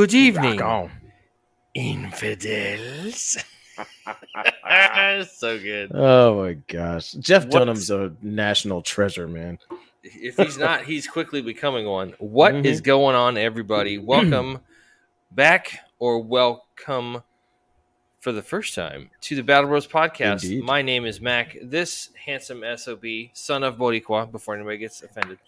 [0.00, 0.88] Good evening, Rock
[1.74, 3.36] infidels.
[5.30, 5.90] so good.
[5.92, 7.12] Oh my gosh.
[7.12, 9.58] Jeff What- Dunham's a national treasure, man.
[10.02, 12.14] If he's not, he's quickly becoming one.
[12.18, 12.84] What is Mhm.
[12.84, 13.98] going on, everybody?
[14.14, 14.60] Welcome
[15.32, 17.22] back or welcome
[18.20, 20.44] for the first time to the Battle Bros podcast.
[20.44, 20.64] Indeed.
[20.64, 21.58] My name is Mac.
[21.62, 23.04] This handsome SOB,
[23.34, 25.38] son of Boricua, before anybody gets offended.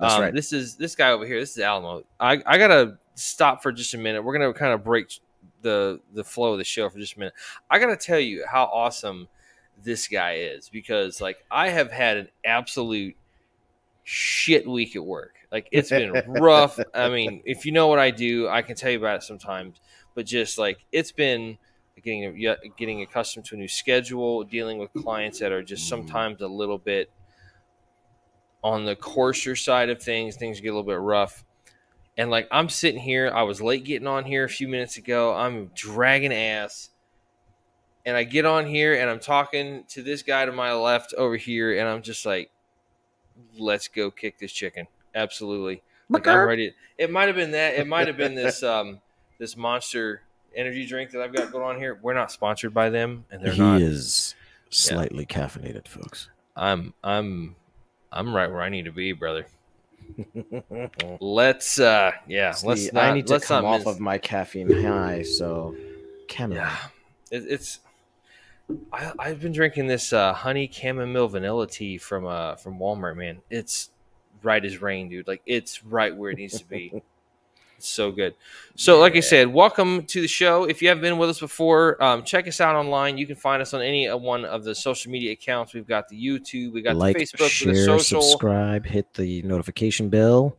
[0.00, 0.34] That's Um, right.
[0.34, 1.38] This is this guy over here.
[1.38, 2.02] This is Alamo.
[2.18, 4.22] I, I gotta stop for just a minute.
[4.22, 5.20] We're gonna kind of break
[5.62, 7.34] the the flow of the show for just a minute.
[7.70, 9.28] I gotta tell you how awesome
[9.82, 13.16] this guy is because like I have had an absolute
[14.04, 15.36] shit week at work.
[15.50, 16.78] Like it's been rough.
[16.94, 19.80] I mean, if you know what I do, I can tell you about it sometimes.
[20.14, 21.58] But just like it's been
[22.02, 26.02] getting getting accustomed to a new schedule, dealing with clients that are just mm-hmm.
[26.02, 27.10] sometimes a little bit
[28.62, 30.36] on the coarser side of things.
[30.36, 31.44] Things get a little bit rough.
[32.16, 35.34] And like I'm sitting here, I was late getting on here a few minutes ago.
[35.34, 36.90] I'm dragging ass.
[38.04, 41.36] And I get on here and I'm talking to this guy to my left over
[41.36, 42.50] here, and I'm just like,
[43.58, 44.86] let's go kick this chicken.
[45.14, 45.82] Absolutely.
[46.08, 46.74] Like I'm ready.
[46.98, 47.74] It might have been that.
[47.74, 49.00] It might have been this um
[49.38, 50.22] this monster
[50.54, 51.98] energy drink that I've got going on here.
[52.02, 53.80] We're not sponsored by them, and they're he not.
[53.80, 54.34] is
[54.70, 56.28] slightly caffeinated, folks.
[56.56, 57.56] I'm I'm
[58.12, 59.46] I'm right where I need to be, brother.
[61.20, 64.70] Let's uh yeah, let's not, I need to let's come off miss- of my caffeine
[64.82, 65.74] high, so
[66.28, 66.64] chamomile.
[66.64, 66.76] yeah.
[67.30, 67.80] It, it's
[68.92, 73.40] I, I've been drinking this uh, honey chamomile vanilla tea from uh from Walmart, man.
[73.50, 73.90] It's
[74.42, 75.26] right as rain, dude.
[75.26, 77.02] Like it's right where it needs to be.
[77.80, 78.34] It's so good.
[78.76, 80.64] So, like I said, welcome to the show.
[80.64, 83.16] If you haven't been with us before, um, check us out online.
[83.16, 85.72] You can find us on any one of the social media accounts.
[85.72, 89.40] We've got the YouTube, we got like, the Facebook, share, the social, subscribe, hit the
[89.40, 90.58] notification bell.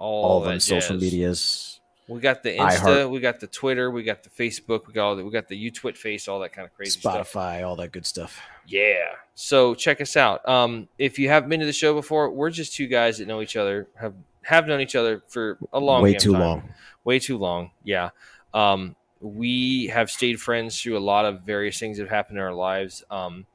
[0.00, 1.78] all, All of them social medias.
[2.08, 2.56] We got the.
[2.56, 5.46] Insta, we got the Twitter, we got the Facebook, we got all the, we got
[5.46, 7.32] the UTwit face, all that kind of crazy stuff.
[7.32, 8.40] Spotify, all that good stuff.
[8.66, 9.12] Yeah.
[9.36, 10.46] So check us out.
[10.48, 13.42] Um, if you haven't been to the show before, we're just two guys that know
[13.42, 16.40] each other, have have known each other for a long Way too time.
[16.40, 16.68] long.
[17.04, 17.70] Way too long.
[17.84, 18.10] Yeah.
[18.54, 22.44] Um, we have stayed friends through a lot of various things that have happened in
[22.44, 23.02] our lives.
[23.10, 23.46] Um,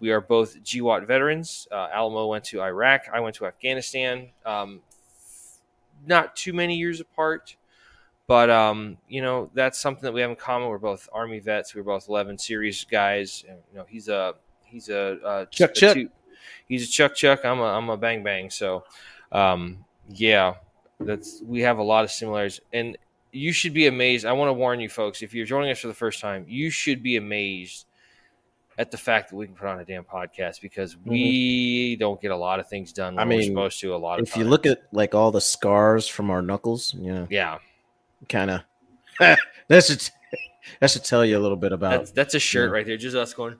[0.00, 1.66] we are both GWOT veterans.
[1.72, 3.02] Uh, Alamo went to Iraq.
[3.12, 4.28] I went to Afghanistan.
[4.44, 4.80] Um,
[6.06, 7.56] not too many years apart,
[8.26, 10.68] but um, you know that's something that we have in common.
[10.68, 11.74] We're both Army vets.
[11.74, 13.44] We're both 11 series guys.
[13.48, 15.94] And, you know, he's a he's a, uh Chuck a Chuck.
[15.94, 16.10] two-
[16.68, 17.44] he's a Chuck Chuck.
[17.44, 18.50] I'm a I'm a Bang Bang.
[18.50, 18.84] So,
[19.32, 20.54] um, yeah,
[21.00, 22.96] that's we have a lot of similarities, and
[23.32, 24.24] you should be amazed.
[24.26, 26.70] I want to warn you, folks, if you're joining us for the first time, you
[26.70, 27.86] should be amazed
[28.78, 32.30] at the fact that we can put on a damn podcast because we don't get
[32.30, 33.16] a lot of things done.
[33.16, 33.32] When Mm-hmm.
[33.32, 35.40] I we're mean, supposed to a lot of If you look at like all the
[35.40, 37.58] scars from our knuckles, yeah, yeah,
[38.28, 38.60] kind of.
[39.18, 40.08] that should
[40.80, 41.90] that should tell you a little bit about.
[41.90, 42.74] that's that's a shirt yeah.
[42.74, 43.56] right there, just us going.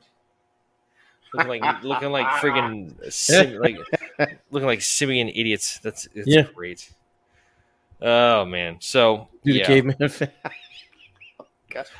[1.34, 3.76] Looking like looking like friggin' sim, like
[4.50, 5.78] looking like simian idiots.
[5.78, 6.42] That's, that's Yeah.
[6.54, 6.90] great.
[8.00, 9.66] Oh man, so Do the yeah.
[9.66, 9.96] caveman.
[10.00, 10.36] effect.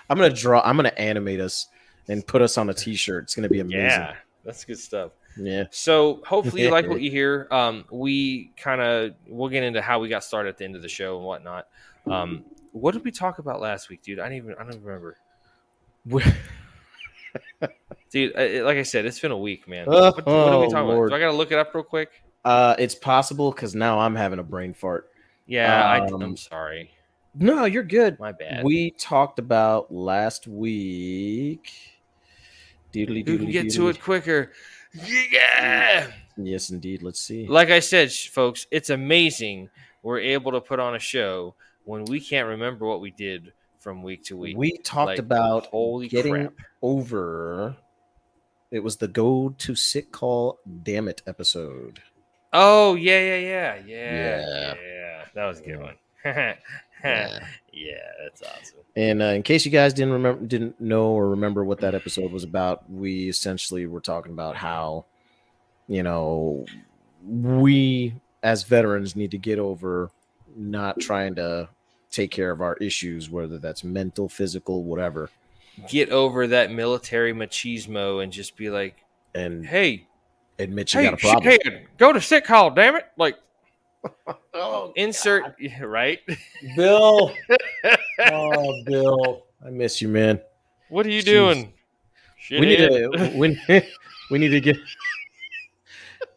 [0.08, 0.60] I'm gonna draw.
[0.64, 1.66] I'm gonna animate us
[2.08, 3.24] and put us on a T-shirt.
[3.24, 3.80] It's gonna be amazing.
[3.80, 4.14] yeah,
[4.44, 5.12] that's good stuff.
[5.36, 5.64] Yeah.
[5.70, 7.46] So hopefully you like what you hear.
[7.50, 10.82] Um, we kind of we'll get into how we got started at the end of
[10.82, 11.66] the show and whatnot.
[12.06, 14.18] Um, what did we talk about last week, dude?
[14.20, 15.16] I don't even I don't even remember,
[18.10, 18.36] dude.
[18.36, 19.84] I, like I said, it's been a week, man.
[19.88, 21.08] Oh, what, what are we oh, talking Lord.
[21.08, 21.16] about?
[21.18, 22.10] Do I got to look it up real quick?
[22.44, 25.10] Uh, it's possible because now I'm having a brain fart.
[25.46, 26.90] Yeah, I, Um, I'm sorry,
[27.34, 28.18] No, you're good.
[28.20, 28.64] my bad.
[28.64, 31.70] We talked about last week.
[32.92, 34.52] Doodly Who can doodly get to it quicker?
[34.92, 36.10] Yeah.
[36.36, 37.02] Yes, indeed.
[37.02, 37.46] Let's see.
[37.46, 39.70] Like I said, folks, it's amazing
[40.02, 41.54] we're able to put on a show
[41.84, 44.56] when we can't remember what we did from week to week.
[44.56, 46.52] we talked Like, about holy getting crap.
[46.82, 47.76] over.
[48.70, 52.00] It was the go to sick call damn it episode.
[52.52, 54.74] Oh yeah, yeah, yeah, yeah, Yeah.
[54.74, 55.24] yeah.
[55.34, 55.94] That was a good one.
[57.04, 57.46] Yeah.
[57.72, 57.94] yeah,
[58.24, 58.80] that's awesome.
[58.96, 62.32] And uh, in case you guys didn't remember, didn't know or remember what that episode
[62.32, 65.04] was about, we essentially were talking about how,
[65.86, 66.66] you know,
[67.24, 70.10] we as veterans need to get over
[70.56, 71.68] not trying to
[72.10, 75.30] take care of our issues, whether that's mental, physical, whatever,
[75.88, 78.96] Get over that military machismo and just be like,
[79.34, 80.06] and hey,
[80.58, 81.44] admit you hey, got a problem.
[81.44, 83.06] shithead, go to sick call, damn it!
[83.16, 83.36] Like
[84.54, 86.18] Oh, insert yeah, right.
[86.76, 87.32] Bill.
[88.32, 89.44] oh, Bill.
[89.64, 90.40] I miss you, man.
[90.88, 91.24] what are you Jeez.
[91.24, 91.72] doing?
[92.50, 93.82] We need to we,
[94.30, 94.76] we need to get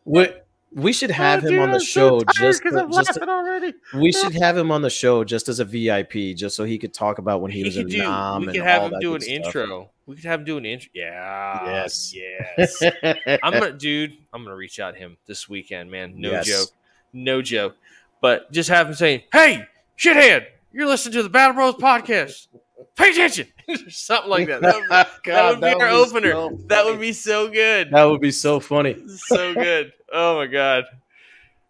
[0.06, 0.28] we
[0.74, 2.88] We should have Oh, him dude, on the I'm so show tired just, 'cause to-
[3.04, 3.74] just to- already.
[3.94, 6.94] we should have him on the show just as a VIP, just so he could
[6.94, 7.98] talk about when he, He was could in do.
[7.98, 9.46] Nam we and could have all him do an good stuff.
[9.48, 9.90] intro.
[10.06, 10.90] We could have him do an intro.
[10.94, 11.66] Yeah.
[11.66, 12.16] Yes.
[12.16, 12.82] Yes.
[13.44, 14.14] I'm gonna, dude.
[14.34, 16.14] I'm gonna reach out to him this weekend, man.
[16.16, 16.48] No Yes.
[16.48, 16.70] joke.
[17.12, 17.76] No joke.
[18.22, 19.66] But just have him saying, "Hey,
[20.00, 22.48] shithead, you're listening to the Battle Bros podcast.
[22.96, 23.48] Pay attention."
[23.90, 24.62] Something like that.
[24.62, 24.90] That would,
[25.34, 26.32] that would be our opener.
[26.32, 27.90] so that would be so good.
[27.92, 28.96] that would be so funny.
[29.28, 29.92] so good.
[30.12, 30.86] Oh my god.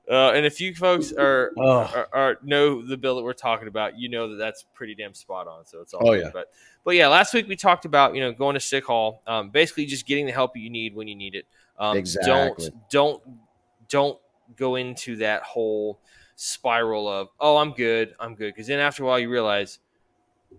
[0.10, 3.98] Uh, and if you folks are, are, are know the bill that we're talking about,
[3.98, 5.66] you know that that's pretty damn spot on.
[5.66, 6.08] So it's all.
[6.08, 6.24] Oh, good.
[6.26, 6.30] yeah.
[6.34, 6.52] But
[6.84, 9.86] but yeah, last week we talked about you know going to sick hall, um, basically
[9.86, 11.46] just getting the help you need when you need it.
[11.78, 12.70] Um, Exactly.
[12.90, 13.24] Don't don't
[13.88, 14.20] don't
[14.58, 16.00] go into that whole
[16.36, 19.80] spiral of oh I'm good I'm good because then after a while you realize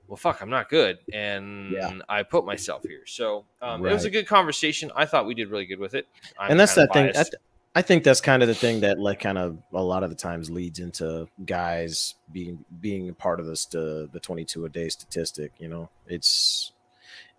[0.06, 1.98] well fuck I'm not good and Yeah.
[2.08, 3.02] I put myself here.
[3.06, 4.90] So um, it was a good conversation.
[4.94, 6.06] I thought we did really good with it.
[6.38, 7.12] I'm and that's that thing.
[7.12, 7.32] Biased.
[7.32, 7.42] th-
[7.74, 10.16] I think that's kind of the thing that like kind of a lot of the
[10.16, 14.88] times leads into guys being being a part of this the the 22 a day
[14.90, 15.52] statistic.
[15.58, 16.72] You know, it's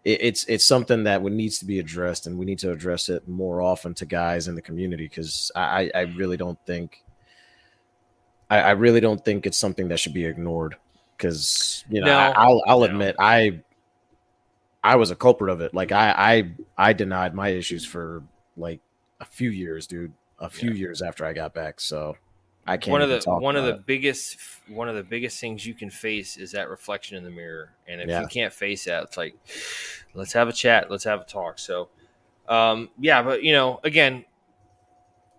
[0.04, 3.10] it, it's it's something that would needs to be addressed, and we need to address
[3.10, 7.04] it more often to guys in the community because I I really don't think
[8.50, 10.78] I, I really don't think it's something that should be ignored
[11.16, 12.20] because you know No.
[12.20, 12.86] I, I'll I'll No.
[12.86, 13.62] admit I
[14.84, 15.76] I was a culprit of it.
[15.76, 16.12] Like I
[16.78, 18.24] I I denied my issues for
[18.58, 18.80] like
[19.20, 20.12] a few years, dude.
[20.44, 20.76] A few Yeah.
[20.76, 22.18] years after I got back, so
[22.68, 22.92] I can't.
[22.92, 24.38] one of the talk one of the about biggest
[24.68, 28.00] one of the biggest things you can face is that reflection in the mirror and
[28.02, 28.22] if Yeah.
[28.22, 29.36] you can't face that it's like
[30.14, 31.90] let's have a chat let's have a talk so
[32.48, 34.24] um yeah but you know again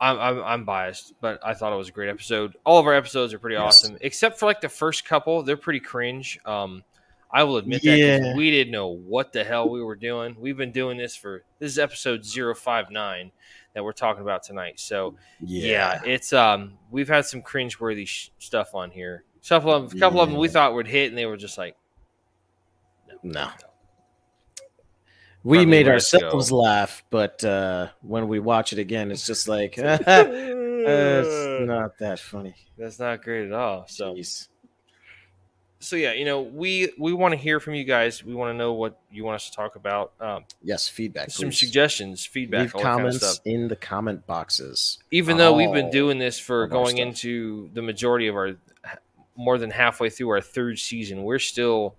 [0.01, 2.93] I'm, I'm, I'm biased but i thought it was a great episode all of our
[2.95, 3.85] episodes are pretty Yes.
[3.85, 6.83] awesome except for like the first couple they're pretty cringe um
[7.31, 8.35] i will admit that Yeah.
[8.35, 11.73] we didn't know what the hell we were doing we've been doing this for this
[11.73, 13.31] is episode 059
[13.75, 15.49] that we're talking about tonight so it.
[15.49, 19.25] yeah, it's um we've had some cringeworthy sh- stuff on here.
[19.45, 21.59] A couple of a couple of them we thought would hit, and they were just
[21.59, 21.77] like,
[23.23, 23.49] no.
[25.43, 29.75] We From made ourselves laugh, but uh when we watch it again, it's just like
[29.79, 32.55] it's not that funny.
[32.79, 33.87] That's not great at all.
[33.89, 34.49] So Jeez.
[35.85, 38.25] So yeah, you know we we want to hear from you guys.
[38.25, 40.13] We want to know what you want us to talk about.
[40.21, 41.31] Um, yes, feedback.
[41.31, 41.59] some please.
[41.59, 44.99] suggestions, feedback, Leave all that kind of comments in the comment boxes.
[45.11, 48.57] Even though we've been doing this for going into the majority of our
[49.37, 51.97] more than halfway through our third season, we're still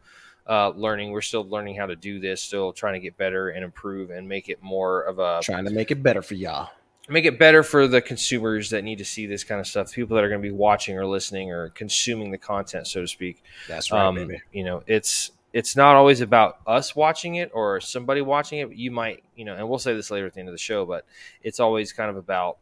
[0.47, 1.11] uh, learning.
[1.11, 2.41] We're still learning how to do this.
[2.41, 5.71] Still trying to get better and improve and make it more of a Trying to
[5.71, 6.69] make it better for y'all.
[7.09, 9.91] Make it better for the consumers that need to see this kind of stuff.
[9.91, 13.07] People that are going to be watching or listening or consuming the content, so to
[13.07, 13.43] speak.
[13.67, 14.41] That's right, um, baby.
[14.51, 18.73] You know, it's it's not always about us watching it or somebody watching it.
[18.73, 20.85] You might, you know, and we'll say this later at the end of the show,
[20.85, 21.05] but
[21.43, 22.57] it's always kind of about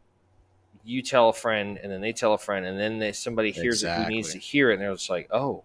[0.84, 3.82] you tell a friend and then they tell a friend and then they, somebody hears
[3.82, 5.64] it who needs to hear it and they're just like, oh,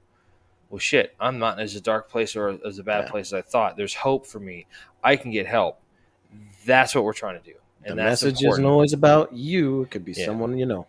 [0.69, 3.11] well, shit, I'm not in as a dark place or as a bad Yeah.
[3.11, 3.75] place as I thought.
[3.75, 4.65] There's hope for me.
[5.03, 5.81] I can get help.
[6.65, 7.57] That's what we're trying to do.
[7.83, 9.83] The And that's message important isn't always about you.
[9.83, 10.25] It could be Yeah.
[10.25, 10.87] someone you know.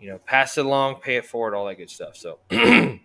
[0.00, 2.16] you know, pass it along, pay it forward, all that good stuff.
[2.16, 2.38] So,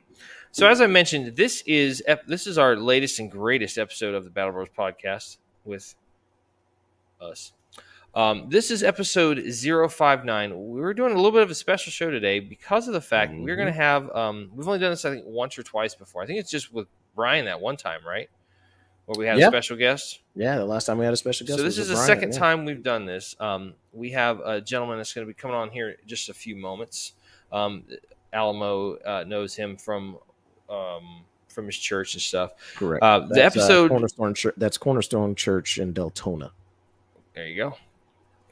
[0.51, 4.29] so as I mentioned, this is this is our latest and greatest episode of the
[4.29, 5.95] Battle Bros podcast with
[7.19, 7.53] us.
[8.13, 10.51] Um, this is episode 059.
[10.69, 13.31] We were doing a little bit of a special show today because of the fact
[13.31, 14.07] that we're going to have.
[14.15, 16.21] Um, we've only done this, I think, once or twice before.
[16.21, 18.29] I think it's just with Brian that one time, right?
[19.05, 20.19] Where we had a special guest.
[20.33, 21.59] Yeah, the last time we had a special guest.
[21.59, 22.39] So this is the with second yeah.
[22.39, 23.35] time we've done this.
[23.39, 26.33] Um, we have a gentleman that's going to be coming on here in just a
[26.33, 27.13] few moments.
[27.51, 27.83] Um,
[28.31, 30.17] Alamo uh, knows him from
[30.69, 32.53] um, from his church and stuff.
[32.75, 33.03] Correct.
[33.03, 34.55] Uh, the That's, episode- Cornerstone Church.
[34.57, 36.51] That's Cornerstone Church in Deltona.
[37.35, 37.75] There you go.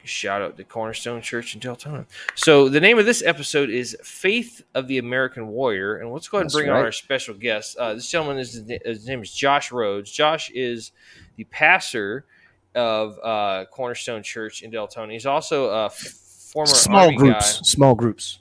[0.03, 2.05] Shout out to Cornerstone Church in Deltona.
[2.35, 6.37] So the name of this episode is "Faith of the American Warrior," and let's go
[6.37, 7.77] ahead and That's bring on our special guest.
[7.77, 10.11] Uh, this gentleman is his name is Josh Rhoads.
[10.11, 10.91] Josh is
[11.35, 12.25] the pastor
[12.73, 15.11] of uh, Cornerstone Church in Deltona.
[15.11, 17.57] He's also a f- former small Army groups.
[17.57, 17.63] guy.
[17.63, 18.39] Small groups.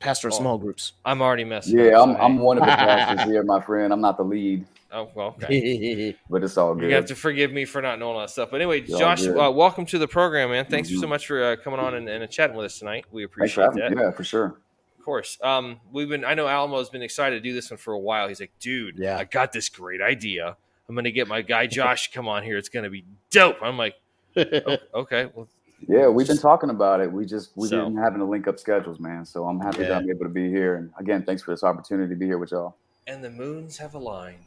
[0.00, 0.38] Pastor of Oh.
[0.38, 0.92] small groups.
[1.04, 1.78] I'm already messing.
[1.78, 3.92] Yeah, up, I'm so, I'm one of the pastors here, my friend.
[3.92, 6.16] I'm not the lead, Oh well, okay.
[6.30, 6.88] but it's all good.
[6.88, 8.50] You have to forgive me for not knowing all that stuff.
[8.50, 10.66] But anyway, Josh, uh, welcome to the program, man.
[10.66, 11.00] Thanks Mhm.
[11.00, 13.04] so much for uh, coming on and, and chatting with us tonight.
[13.10, 13.92] We appreciate that.
[13.96, 14.56] Yeah, for sure.
[14.98, 15.38] Of course.
[15.42, 16.24] Um, we've been.
[16.24, 18.28] I know Alamo's been excited to do this one for a while.
[18.28, 19.18] He's like, dude, Yeah.
[19.18, 20.56] I got this great idea.
[20.88, 22.56] I'm gonna get my guy Josh to come on here.
[22.56, 23.56] It's gonna be dope.
[23.62, 23.96] I'm like,
[24.36, 25.48] "O- okay, well,
[25.88, 27.10] Yeah, we've been talking about it.
[27.10, 29.24] We just we've So- been having to link up schedules, man.
[29.24, 29.88] So I'm happy Yeah.
[29.88, 30.76] that I'm able to be here.
[30.76, 32.76] And again, thanks for this opportunity to be here with y'all.
[33.08, 34.38] and the moons have aligned.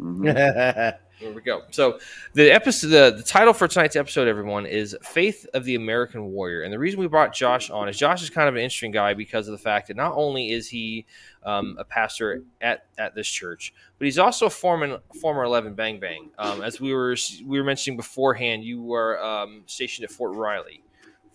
[0.00, 0.96] Mhm.
[1.18, 1.62] There we go.
[1.70, 1.98] So
[2.34, 6.60] the episode, the, the title for tonight's episode, everyone, is "Faith of the American Warrior."
[6.60, 9.14] And the reason we brought Josh on is Josh is kind of an interesting guy
[9.14, 11.06] because of the fact that not only is he
[11.42, 15.98] um, a pastor at, at this church, but he's also a former former Eleven Bang
[15.98, 16.28] Bang.
[16.38, 20.82] Um, as we were we were mentioning beforehand, you were um, stationed at Fort Riley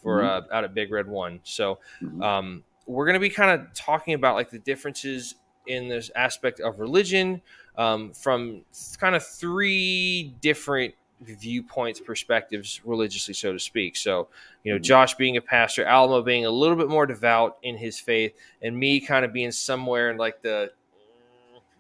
[0.03, 0.25] for Mhm.
[0.51, 1.39] uh, out at Big Red One.
[1.41, 2.21] So Mhm.
[2.23, 5.33] um, we're going to be kind of talking about like the differences
[5.65, 7.41] in this aspect of religion
[7.77, 8.61] um, from
[8.99, 14.27] kind of three different viewpoints perspectives religiously so to speak so
[14.63, 14.83] you know Mhm.
[14.83, 18.75] josh being a pastor alamo being a little bit more devout in his faith and
[18.75, 20.71] me kind of being somewhere in like the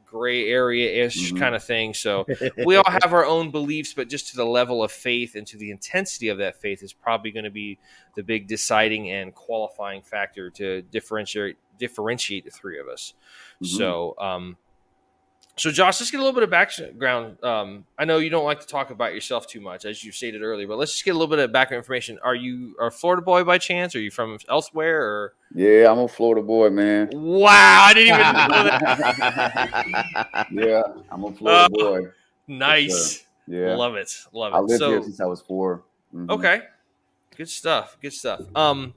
[0.05, 1.39] gray area ish Mhm.
[1.39, 2.27] kind of thing so
[2.65, 5.57] we all have our own beliefs, but just to the level of faith and to
[5.57, 7.77] the intensity of that faith is probably going to be
[8.15, 13.13] the big deciding and qualifying factor to differentiate differentiate the three of us.
[13.61, 13.67] Mhm.
[13.67, 14.57] So, um,
[15.57, 17.43] so Josh, let's get a little bit of background.
[17.43, 20.41] Um, I know you don't like to talk about yourself too much, as you stated
[20.41, 22.17] earlier, but let's just get a little bit of background information.
[22.23, 23.95] Are you a Florida boy by chance?
[23.95, 25.01] Are you from elsewhere?
[25.01, 27.09] Or Yeah, I'm a Florida boy, man.
[27.11, 30.05] wow, I didn't even know that.
[30.51, 32.07] Yeah, I'm a Florida Oh, boy.
[32.47, 34.57] Nice, Yeah, love it, love it.
[34.57, 36.29] I lived so, here since I was 4 Mhm.
[36.29, 36.61] Okay.
[37.37, 37.97] Good stuff.
[38.01, 38.41] Good stuff.
[38.53, 38.93] Um,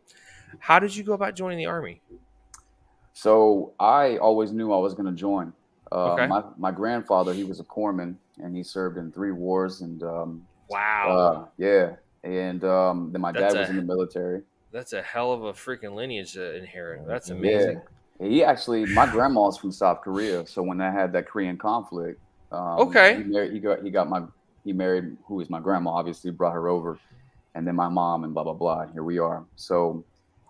[0.59, 2.01] how did you go about joining the army?
[3.13, 5.53] So I always knew I was going to join.
[5.93, 6.27] Uh, Okay.
[6.27, 9.81] my, my grandfather, he was a corpsman and he served in three wars.
[9.81, 13.83] And um, Wow, uh, yeah, and um, then my That's dad was a- in the
[13.83, 14.43] military.
[14.73, 17.07] that's a hell of a freaking lineage to inherit.
[17.07, 17.81] That's amazing.
[18.21, 20.47] Yeah, he actually, my grandma's from South Korea.
[20.47, 23.17] So when I had that Korean conflict, um, Okay.
[23.17, 24.23] he, married, he got he got my
[24.65, 25.91] he married who is my grandma.
[25.91, 26.99] Obviously, brought her over,
[27.55, 28.87] and then my mom and blah blah blah.
[28.93, 29.45] Here we are.
[29.57, 30.05] So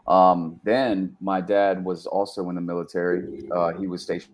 [0.07, 3.43] um, then my dad was also in the military.
[3.51, 4.31] Uh, he was stationed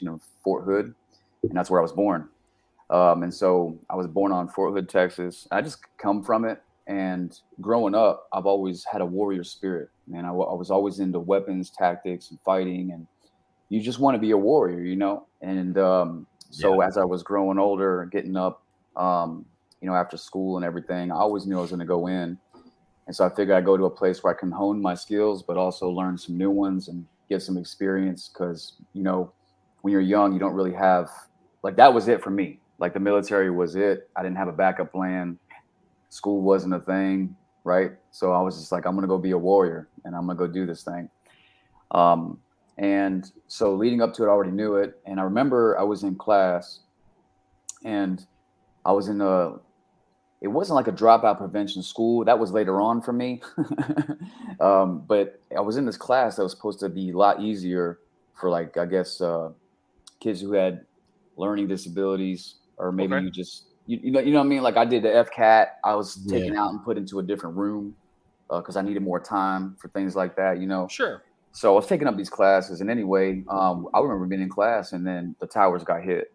[0.00, 0.94] in Fort Hood,
[1.42, 2.28] and that's where I was born.
[2.90, 5.48] Um, and so I was born on Fort Hood, Texas.
[5.50, 6.62] I just come from it.
[6.86, 9.88] And growing up, I've always had a warrior spirit.
[10.06, 12.92] Man, I, was always into weapons, tactics, and fighting.
[12.92, 13.06] And
[13.70, 15.26] you just want to be a warrior, you know?
[15.40, 18.62] And um, so as I was growing older, getting up,
[18.96, 19.46] um,
[19.80, 22.38] you know, after school and everything, I always knew I was going to go in.
[23.06, 25.42] And so I figured I'd go to a place where I can hone my skills,
[25.42, 28.30] but also learn some new ones and get some experience.
[28.32, 29.32] Because, you know,
[29.84, 31.10] when you're young, you don't really have,
[31.62, 32.58] like, that was it for me.
[32.78, 34.08] Like, the military was it.
[34.16, 35.38] I didn't have a backup plan.
[36.08, 37.92] School wasn't a thing, right?
[38.10, 40.46] So I was just like, I'm to go be a warrior and I'm to go
[40.46, 41.10] do this thing.
[41.90, 42.38] Um,
[42.78, 44.98] and so leading up to it, I already knew it.
[45.04, 46.80] And I remember I was in class
[47.84, 48.24] and
[48.86, 49.56] I was in a,
[50.40, 52.24] it wasn't like a dropout prevention school.
[52.24, 53.42] That was later on for me.
[54.60, 57.98] um, but I was in this class that was supposed to be a lot easier
[58.32, 59.50] for like, I guess, uh,
[60.24, 60.86] kids who had
[61.36, 63.24] learning disabilities, or maybe Okay.
[63.26, 64.62] you just, you, you know, you know what I mean?
[64.62, 67.96] Like I did the FCAT, I was taken out and put into a different room
[68.50, 70.88] because I needed more time for things like that, you know?
[70.88, 71.22] Sure.
[71.52, 74.92] so I was taking up these classes, and anyway, um, I remember being in class,
[74.92, 76.28] and then the towers got hit,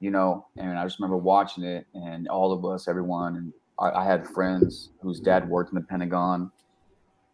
[0.00, 4.02] you know, and I just remember watching it, and all of us, everyone, and I,
[4.02, 6.50] I had friends whose dad worked in the Pentagon,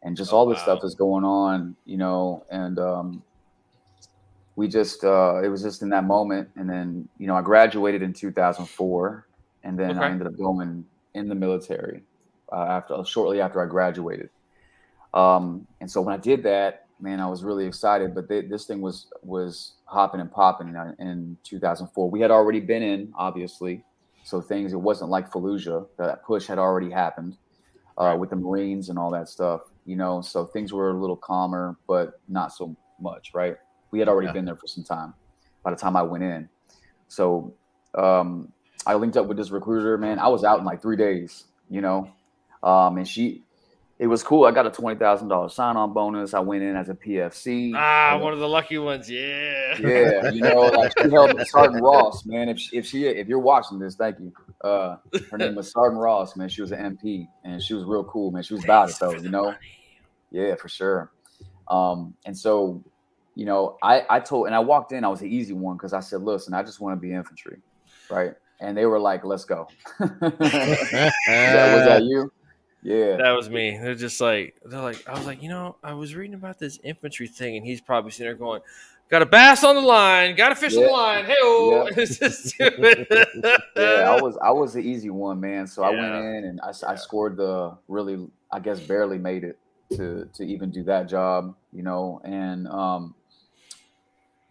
[0.02, 0.64] and just Oh, all this wow.
[0.64, 3.24] stuff is going on, you know, and um,
[4.58, 8.02] we just, uh, it was just in that moment, and then, you know, I graduated
[8.02, 9.28] in 2004,
[9.62, 10.00] and then Okay.
[10.00, 10.84] I ended up going
[11.14, 12.02] in the military
[12.52, 14.30] uh, after shortly after I graduated.
[15.14, 18.16] Um, and so when I did that, man, I was really excited.
[18.16, 22.10] But they, this thing was was hopping and popping in, in 2004.
[22.10, 23.84] We had already been in, obviously,
[24.24, 24.72] so things.
[24.72, 25.86] It wasn't like Fallujah.
[25.98, 27.36] That push had already happened
[27.96, 29.60] uh, with the Marines and all that stuff.
[29.86, 33.30] You know, so things were a little calmer, but not so much.
[33.34, 33.56] Right?
[33.90, 34.32] We had already Yeah.
[34.32, 35.14] been there for some time.
[35.62, 36.48] By the time I went in,
[37.08, 37.54] so
[37.94, 38.52] um,
[38.86, 39.98] I linked up with this recruiter.
[39.98, 41.44] Man, I was out in like three days.
[41.70, 42.08] You know,
[42.62, 43.42] um, and she
[43.98, 44.44] it was cool.
[44.46, 46.32] I got a twenty thousand dollars sign on bonus.
[46.32, 47.72] I went in as a PFC.
[47.76, 49.10] Ah, one of the lucky ones.
[49.10, 49.76] Yeah.
[49.80, 52.48] yeah, you know, like she helped Sergeant Ross, man.
[52.48, 54.32] If she, if she if you're watching this, thank you.
[54.62, 54.96] Uh,
[55.30, 56.48] her name was Sergeant Ross, man.
[56.48, 58.42] She was an MP, and she was real cool, man.
[58.42, 59.54] She was about it though, you know.
[60.30, 61.10] Yeah, for sure.
[61.68, 62.82] Um, and so,
[63.38, 65.04] you know, I I told and I walked in.
[65.04, 67.58] I was the easy one because I said, listen, I just want to be infantry,
[68.10, 68.32] right?
[68.60, 69.68] And they were like, let's go.
[70.00, 71.12] was, that,
[71.72, 72.32] was that you?
[72.82, 73.16] Yeah.
[73.18, 73.78] That was me.
[73.80, 76.80] They're just like they're like I was like, you know, I was reading about this
[76.82, 78.60] infantry thing, and he's probably sitting there going,
[79.08, 82.66] "Got a bass on the line, got a fish on the line." Hey, oh, Yeah.
[83.76, 85.68] yeah, I was I was the easy one, man.
[85.68, 86.96] So I went in and I, Yeah.
[86.96, 89.60] scored the really I guess barely made it
[89.92, 92.20] to to even do that job, you know.
[92.24, 93.14] And um,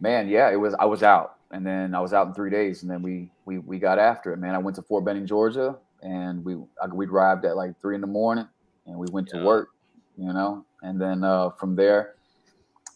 [0.00, 1.34] man, yeah, it was I was out.
[1.50, 4.32] and then I was out in three days, and then we we we got after
[4.32, 4.54] it, man.
[4.54, 8.00] I went to Fort Benning, Georgia, and we I, we arrived at like three in
[8.00, 8.46] the morning,
[8.86, 9.40] and we went Yeah.
[9.40, 9.68] to work,
[10.16, 12.14] you know, and then uh, from there,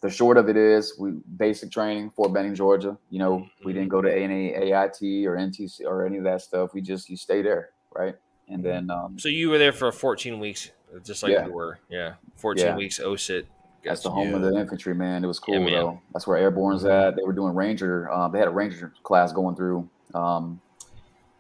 [0.02, 2.96] the short of it is we basic training Fort Benning, Georgia.
[3.10, 6.74] You know, we didn't go to any AIT or NTC or any of that stuff.
[6.74, 8.16] We just you stay there, right?
[8.48, 10.70] And then um, So you were there for 14 weeks,
[11.04, 11.46] just like Yeah.
[11.46, 11.78] we were.
[11.88, 12.76] Yeah, 14 Yeah.
[12.76, 13.46] weeks OSUT.
[13.84, 14.24] That's the Gotcha.
[14.24, 15.24] home of the infantry, man.
[15.24, 16.00] It was cool Yeah, though.
[16.12, 17.16] That's where Airborne's at.
[17.16, 18.10] They were doing Ranger.
[18.10, 20.60] Uh, they had a Ranger class going through um,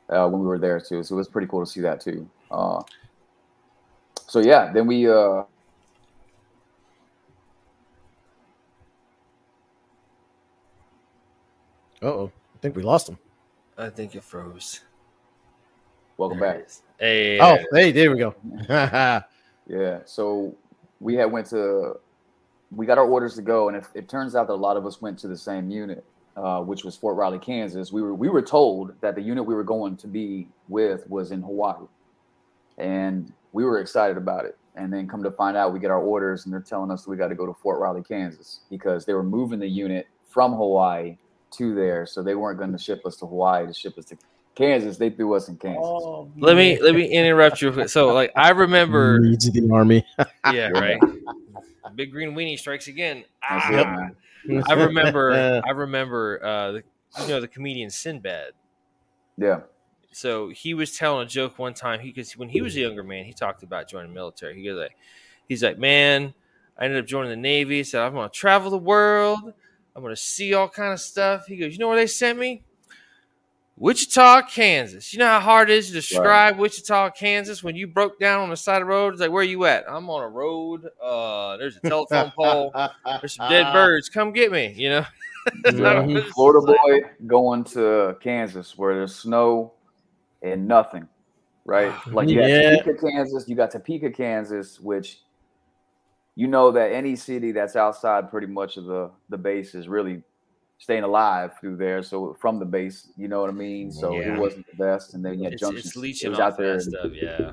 [0.08, 1.02] uh, when we were there too.
[1.04, 2.28] So it was pretty cool to see that too.
[2.50, 2.82] Uh,
[4.26, 5.08] so yeah, then we.
[5.08, 5.46] Oh.
[12.02, 12.28] I
[12.60, 13.18] think we lost him.
[13.78, 14.80] I think it froze.
[16.16, 16.68] welcome There back.
[16.98, 17.38] Hey.
[17.40, 18.34] Oh, hey, there we go.
[19.68, 20.00] Yeah.
[20.06, 20.56] So
[20.98, 21.94] we had went to.
[22.74, 24.86] We got our orders to go, and if it turns out that a lot of
[24.86, 26.04] us went to the same unit,
[26.36, 27.92] uh, which was Fort Riley, Kansas.
[27.92, 31.30] We were we were told that the unit we were going to be with was
[31.30, 31.86] in Hawaii,
[32.78, 34.56] and we were excited about it.
[34.74, 37.18] And then come to find out, we get our orders, and they're telling us we
[37.18, 41.18] got to go to Fort Riley, Kansas, because they were moving the unit from Hawaii
[41.52, 44.16] to there, so they weren't going to ship us to Hawaii to ship us to
[44.54, 44.96] Kansas.
[44.96, 45.84] They threw us in Kansas.
[46.38, 47.86] let me let me interrupt you.
[47.88, 50.06] So like I remember, needs the army.
[50.52, 50.98] yeah, right.
[51.94, 53.24] Big green weenie strikes again.
[53.42, 53.68] Ah.
[53.70, 53.86] it,
[54.46, 54.64] man.
[54.68, 55.62] I remember.
[55.66, 56.44] I remember.
[56.44, 56.82] Uh, the,
[57.20, 58.52] you know the comedian Sinbad.
[59.36, 59.60] Yeah.
[60.12, 62.00] so he was telling a joke one time.
[62.00, 64.56] He because when he was a younger man, he talked about joining the military.
[64.56, 64.96] He goes like,
[65.48, 66.34] he's like, man,
[66.78, 67.78] I ended up joining the Navy.
[67.78, 69.52] He said I'm gonna travel the world.
[69.94, 71.46] I'm gonna see all kind of stuff.
[71.46, 72.62] He goes, you know where they sent me?
[73.76, 75.12] Wichita, Kansas.
[75.12, 78.50] You know how hard it is to describe Wichita, Kansas when you broke down on
[78.50, 79.14] the side of the road?
[79.14, 79.84] It's like, where are you at?
[79.90, 80.88] I'm on a road.
[81.02, 82.72] Uh, there's a telephone pole.
[83.20, 84.08] There's some dead birds.
[84.08, 84.72] Come get me.
[84.76, 85.06] You know.
[85.74, 86.06] Yeah.
[86.06, 89.72] It's Florida boy going to Kansas where there's snow
[90.40, 91.08] and nothing,
[91.64, 91.92] right?
[92.06, 92.76] Like you Yeah.
[92.76, 95.18] got Topeka, Kansas, you got Topeka, Kansas, which
[96.36, 100.22] you know that any city that's outside pretty much of the the base is really
[100.82, 102.02] staying alive through there.
[102.02, 103.92] So from the base, you know what I mean.
[103.92, 104.34] So Yeah.
[104.34, 106.04] it wasn't the best, and then had It's, Junction.
[106.04, 106.80] it's it was out there.
[106.80, 107.12] stuff.
[107.12, 107.52] Yeah.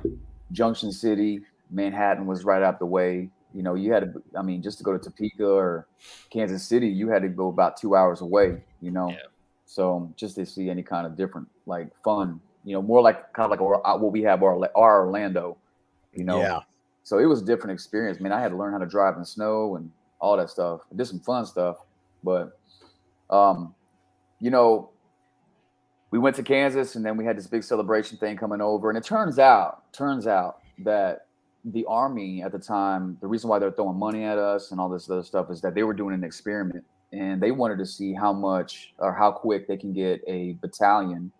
[0.50, 1.40] Junction City,
[1.70, 3.30] Manhattan was right out the way.
[3.54, 5.86] You know, you had to, I mean, just to go to Topeka or
[6.30, 9.10] Kansas City, you had to go about two hours away, you know.
[9.10, 9.18] Yeah.
[9.64, 13.44] So just to see any kind of different, like fun, you know, more like kind
[13.44, 15.56] of like uh, what we have our, our Orlando,
[16.12, 16.40] you know.
[16.40, 16.60] Yeah.
[17.04, 18.18] So it was a different experience.
[18.18, 19.88] Man, I had to learn how to drive in snow and
[20.20, 20.80] all that stuff.
[20.92, 21.76] I did some fun stuff,
[22.24, 22.58] but,
[23.30, 23.74] um,
[24.40, 24.90] you know,
[26.10, 28.90] we went to Kansas and then we had this big celebration thing coming over.
[28.90, 31.26] And it turns out, turns out that
[31.64, 34.88] the army at the time, the reason why they're throwing money at us and all
[34.88, 38.12] this other stuff is that they were doing an experiment and they wanted to see
[38.12, 41.30] how much or how quick they can get a battalion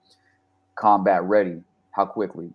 [0.76, 2.50] combat ready, how quickly.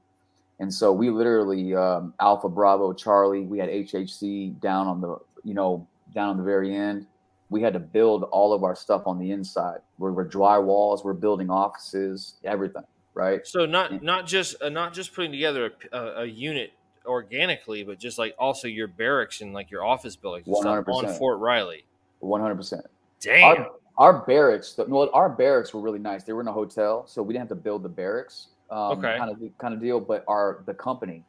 [0.60, 5.54] And so we literally um, Alpha Bravo Charlie, we had HHC down on the, you
[5.54, 7.08] know, down on the very end.
[7.50, 9.80] We had to build all of our stuff on the inside.
[10.00, 13.46] We're, we're dry walls, we're building offices, everything, right?
[13.46, 16.72] So not not just uh, not just putting together a, a, a unit
[17.06, 20.84] organically, but just like also your barracks and like your office buildings on
[21.18, 21.86] Fort Riley.
[22.20, 22.86] One hundred percent.
[23.22, 23.44] Damn.
[23.44, 26.24] Our, our barracks, the- well, our barracks were really nice.
[26.24, 29.18] They were in a hotel, so we didn't have to build the barracks, um, Okay.
[29.18, 30.00] kind of kind of deal.
[30.00, 31.24] But our the company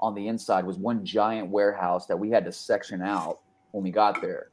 [0.00, 3.90] on the inside was one giant warehouse that we had to section out when we
[3.90, 4.48] got there.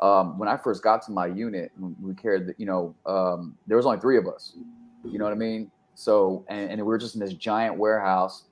[0.00, 3.76] Um, when I first got to my unit, we carried, the, you know, um, there
[3.76, 4.56] was only three of us.
[5.04, 5.70] You know what I mean?
[5.94, 8.44] So, and, and we were just in this giant warehouse.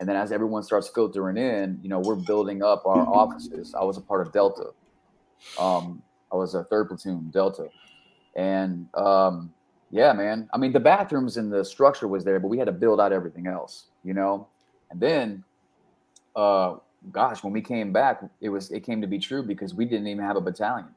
[0.00, 3.74] And then as everyone starts filtering in, you know, we're building up our offices.
[3.74, 4.70] I was a part of Delta.
[5.58, 6.02] Um,
[6.32, 7.68] I was a third platoon, Delta.
[8.34, 9.52] And um,
[9.90, 10.48] yeah, man.
[10.52, 13.12] I mean, the bathrooms and the structure was there, but we had to build out
[13.12, 14.48] everything else, you know.
[14.90, 15.44] And then,
[16.34, 16.76] uh,
[17.10, 20.06] gosh, when we came back, it was it came to be true because we didn't
[20.06, 20.88] even have a battalion.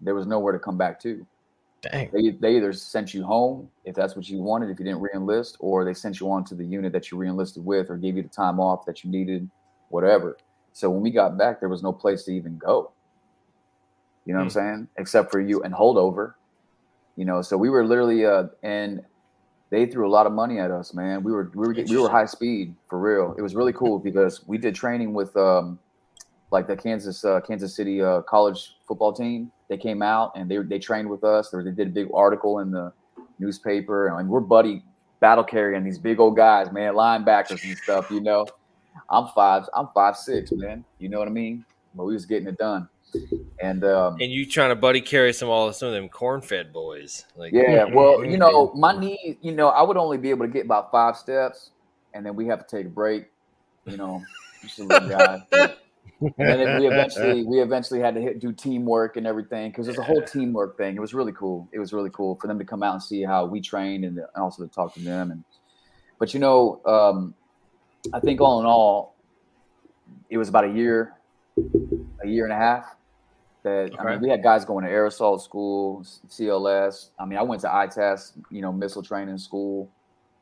[0.00, 1.26] There was nowhere to come back to.
[1.82, 2.10] Dang.
[2.12, 5.56] They, they either sent you home if that's what you wanted, if you didn't reenlist,
[5.58, 8.22] or they sent you on to the unit that you reenlisted with, or gave you
[8.22, 9.50] the time off that you needed,
[9.88, 10.36] whatever.
[10.72, 12.92] So when we got back, there was no place to even go.
[14.24, 14.88] You know what I'm saying?
[14.96, 16.34] Except for you and holdover.
[17.16, 19.02] You know, so we were literally uh and
[19.72, 21.22] they threw a lot of money at us, man.
[21.22, 23.34] We were we were we were high speed for real.
[23.38, 25.78] It was really cool because we did training with um
[26.50, 29.50] like the Kansas uh, Kansas City uh, college football team.
[29.70, 31.48] They came out and they they trained with us.
[31.48, 32.92] They, did a big article in the
[33.38, 34.84] newspaper, and we're buddy
[35.20, 38.10] battle carrying these big old guys, man, linebackers and stuff.
[38.10, 38.46] You know,
[39.08, 40.84] I'm five, I'm five six, man.
[40.98, 41.64] You know what I mean?
[41.94, 42.90] But we was getting it done.
[43.62, 46.72] And um, And you trying to buddy carry some all some of them corn fed
[46.72, 47.24] boys.
[47.36, 50.52] Like yeah, well, you know, my knee, you know, I would only be able to
[50.52, 51.70] get about five steps,
[52.12, 53.26] and then we have to take a break.
[53.86, 54.20] You know,
[54.62, 55.46] just a little guy.
[56.20, 59.98] And then we eventually we eventually had to hit, do teamwork and everything because there's
[59.98, 60.96] a whole teamwork thing.
[60.96, 61.68] It was really cool.
[61.72, 64.20] It was really cool for them to come out and see how we trained and
[64.36, 65.30] also to talk to them.
[65.30, 65.44] And
[66.18, 67.34] but you know, um,
[68.12, 69.14] I think all in all,
[70.30, 71.14] it was about a year,
[72.22, 72.96] a year and a half.
[73.62, 77.10] That I mean, we had guys going to air assault school, CLS.
[77.18, 79.88] I mean, I went to ITAS, you know, missile training school.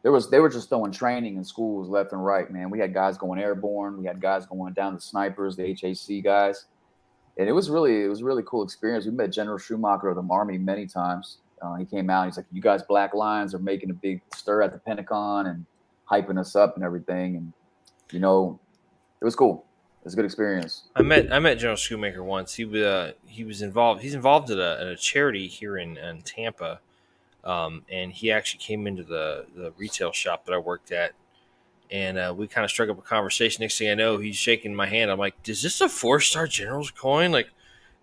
[0.02, 2.70] There was they were just throwing training in schools left and right, man.
[2.70, 3.98] We had guys going airborne.
[3.98, 6.64] We had guys going down to snipers, the HAC guys,
[7.36, 9.04] and it was really it was a really cool experience.
[9.04, 11.38] We met General Schoomaker of the Army many times.
[11.60, 12.24] Uh, he came out.
[12.24, 15.66] He's like, "You guys, Black Lions, are making a big stir at the Pentagon and
[16.10, 17.52] hyping us up and everything." And
[18.12, 18.58] you know,
[19.20, 19.66] it was cool.
[20.00, 20.84] It was a good experience.
[20.96, 22.54] I met I met General Schoomaker once.
[22.54, 24.00] He was uh, he was involved.
[24.00, 26.80] He's involved at a, at a charity here in, in Tampa,
[27.44, 31.12] um, and he actually came into the the retail shop that I worked at,
[31.90, 33.62] and uh, we kind of struck up a conversation.
[33.62, 35.10] Next thing I know, he's shaking my hand.
[35.10, 37.30] I'm like, "Is this a four star general's coin?
[37.30, 37.50] Like,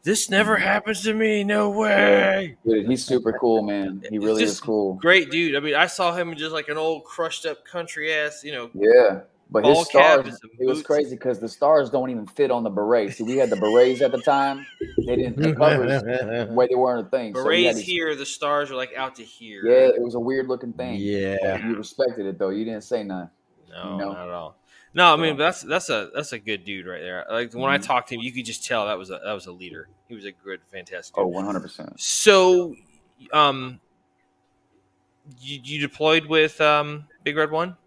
[0.03, 1.43] this never happens to me.
[1.43, 4.03] No way." Dude, he's super cool, man.
[4.07, 4.93] He really is cool.
[4.93, 5.55] Great dude.
[5.55, 8.69] I mean, I saw him just like an old crushed up country ass, you know.
[8.75, 9.21] Yeah.
[9.49, 12.63] But Ball his cap stars, it was crazy because the stars don't even fit on
[12.63, 13.15] the berets.
[13.15, 14.65] See, we had the berets at the time.
[15.05, 17.33] They didn't the covers the way they were in the thing.
[17.33, 19.61] So we Berets these- here, the stars are like out to here.
[19.65, 20.95] Yeah, it was a weird looking thing.
[20.99, 21.65] Yeah.
[21.65, 22.49] You respected it though.
[22.49, 23.29] You didn't say nothing.
[23.69, 24.11] No, you know?
[24.13, 24.57] not at all.
[24.93, 27.25] No, I mean that's that's a that's a good dude right there.
[27.29, 27.83] Like when I Mhm.
[27.85, 29.87] talked to him, you could just tell that was a that was a leader.
[30.09, 31.15] He was a good, fantastic.
[31.15, 31.23] Dude.
[31.23, 31.99] Oh, 100 percent.
[32.01, 32.75] So,
[33.31, 33.79] um,
[35.39, 37.77] you, you deployed with um Big Red One?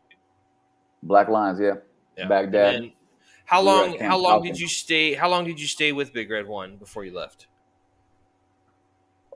[1.03, 1.75] Black Lions, yeah.
[2.17, 2.29] Yeah.
[2.29, 2.75] Baghdad.
[2.75, 2.93] And
[3.45, 3.99] how We were at long?
[3.99, 4.53] How long Falcon.
[4.53, 5.15] did you stay?
[5.15, 7.47] How long did you stay with Big Red One before you left?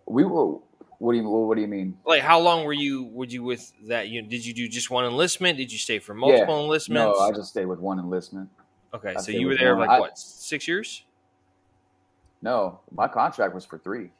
[0.06, 0.58] We were.
[0.98, 1.98] What do you What do you mean?
[2.06, 3.04] Like how long were you?
[3.04, 4.08] Were you with that?
[4.08, 5.58] You did you do just one enlistment?
[5.58, 7.18] Did you stay for multiple enlistments?
[7.18, 8.48] No, I just stayed with one enlistment.
[8.94, 9.88] okay, I so you were there one.
[9.88, 10.18] like I- what?
[10.18, 11.04] Six years?
[12.40, 14.10] No, my contract was for three.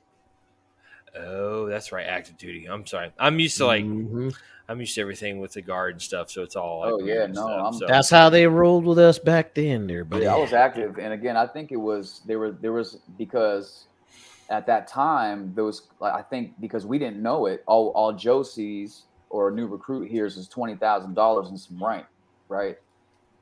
[1.17, 2.67] Oh, that's right, active duty.
[2.67, 3.13] I'm sorry.
[3.19, 4.35] I'm used to like Mhm.
[4.69, 6.81] I'm used to everything with the guard and stuff, so it's all.
[6.81, 9.87] Like, Oh, yeah, no, stuff, I'm- so- That's how they rolled with us back then,
[9.87, 10.25] there, buddy.
[10.25, 13.87] Yeah, I was active, and again, I think it was there were there was because
[14.51, 18.43] at that time those like I think because we didn't know it, all all Joe
[18.43, 22.07] sees or a new recruit hears is twenty thousand dollars and some rank,
[22.49, 22.79] right?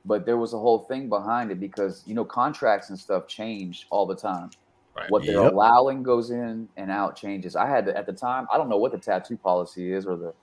[0.04, 3.86] But there was a whole thing behind it because you know contracts and stuff change
[3.90, 4.50] all the time.
[4.96, 5.10] Right.
[5.10, 5.52] What they're Yep.
[5.52, 7.56] allowing goes in and out changes.
[7.56, 10.16] I had to, at the time, I don't know what the tattoo policy is or
[10.16, 10.34] the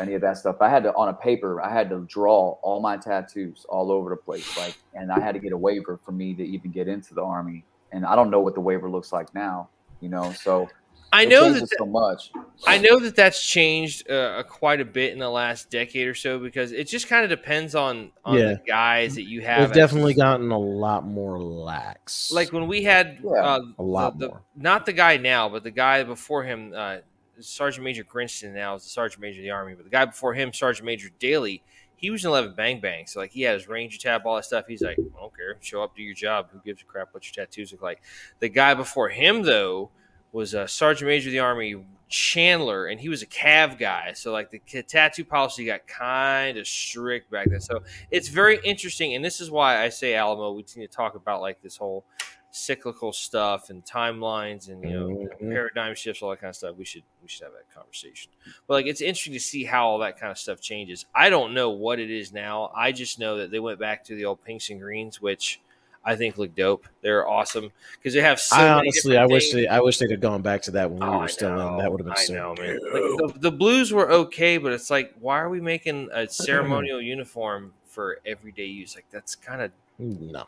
[0.00, 0.56] any of that stuff.
[0.60, 4.10] I had to on a paper, I had to draw all my tattoos all over
[4.10, 6.88] the place, like, and I had to get a waiver for me to even get
[6.88, 7.66] into the army.
[7.92, 10.32] And I don't know what the waiver looks like now, you know.
[10.34, 10.72] So
[11.14, 12.32] I know that so much.
[12.66, 16.38] I know that that's changed uh, quite a bit in the last decade or so
[16.38, 18.44] because it just kind of depends on on Yeah.
[18.54, 19.60] the guys that you have.
[19.60, 22.32] They've as- definitely gotten a lot more lax.
[22.32, 24.42] like when we had Yeah, uh, a lot the, the- more.
[24.56, 26.96] not the guy now, but the guy before him, uh,
[27.40, 30.34] Sergeant Major Grinston now is the Sergeant Major of the Army, but the guy before
[30.34, 31.62] him, Sergeant Major Dailey,
[31.96, 33.06] he was an 11 Bang Bang.
[33.06, 34.66] So, like, he had his Ranger tab, all that stuff.
[34.68, 35.56] He's like, I don't care.
[35.60, 36.48] Show up, do your job.
[36.52, 38.02] Who gives a crap what your tattoos look like?
[38.40, 39.90] The guy before him, though,
[40.34, 41.76] was a Sergeant Major of the Army
[42.08, 44.12] Chandler, and he was a Cav guy.
[44.14, 47.60] So, like, the tattoo policy got kind of strict back then.
[47.60, 49.14] So, it's very interesting.
[49.14, 52.04] And this is why I say, Alamo, we need to talk about, like, this whole
[52.50, 55.50] cyclical stuff and timelines and you know Mhm.
[55.52, 58.30] paradigm shifts all that kind of stuff we should we should have that conversation
[58.68, 61.52] but like it's interesting to see how all that kind of stuff changes i don't
[61.52, 64.40] know what it is now i just know that they went back to the old
[64.44, 65.60] pinks and greens which
[66.04, 69.54] i think look dope they're awesome because they have so I honestly, I wish things.
[69.54, 71.50] they, I wish they'd have gone back to that when we Oh, were I still
[71.50, 71.78] in.
[71.78, 72.34] That would have been I so.
[72.34, 72.78] know, man.
[72.92, 77.00] Like, the, the blues were okay, but it's like, why are we making a ceremonial
[77.00, 78.94] uniform for everyday use?
[78.94, 80.44] Like, that's kind of no,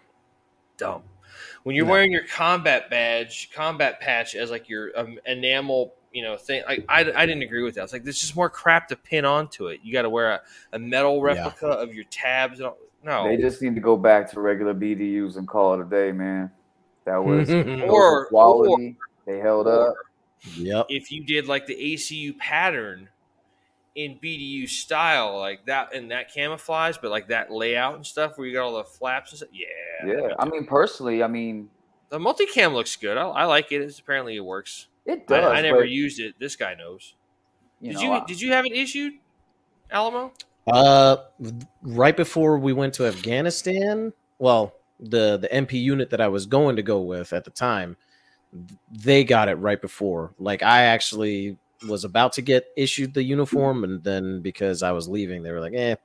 [0.76, 1.02] dumb.
[1.62, 1.92] When you're No.
[1.92, 6.84] wearing your combat badge, combat patch as like your um, enamel, you know, thing, like
[6.88, 7.84] I, I didn't agree with that.
[7.84, 9.80] It's like there's just more crap to pin onto it.
[9.82, 10.40] You got to wear a,
[10.72, 11.44] a metal Yeah.
[11.44, 12.58] replica of your tabs.
[12.58, 12.78] And all.
[13.06, 16.10] No, They just need to go back to regular BDUs and call it a day,
[16.10, 16.50] man.
[17.04, 18.96] That was those were Or- quality.
[19.26, 19.94] they held up.
[20.56, 20.86] yep.
[20.88, 23.08] if you did like the ACU pattern
[23.94, 28.46] in BDU style, like that and that camouflage, but like that layout and stuff where
[28.46, 29.48] you got all the flaps and stuff.
[29.52, 31.70] Yeah, Yeah, I mean, personally, I mean,
[32.10, 33.16] the multicam looks good.
[33.16, 33.80] I, I like it.
[33.82, 34.88] It's, apparently, it works.
[35.06, 35.52] it I, does.
[35.52, 36.34] I never used it.
[36.40, 37.14] This guy knows.
[37.80, 39.14] you did know, you I- did you have it issued,
[39.92, 40.32] Alamo?
[40.66, 41.16] Uh,
[41.82, 46.76] right before we went to Afghanistan, well, the the MP unit that I was going
[46.76, 47.96] to go with at the time,
[48.90, 50.32] they got it right before.
[50.38, 51.56] Like I actually
[51.88, 55.60] was about to get issued the uniform, and then because I was leaving, they were
[55.60, 55.96] like, "Eh."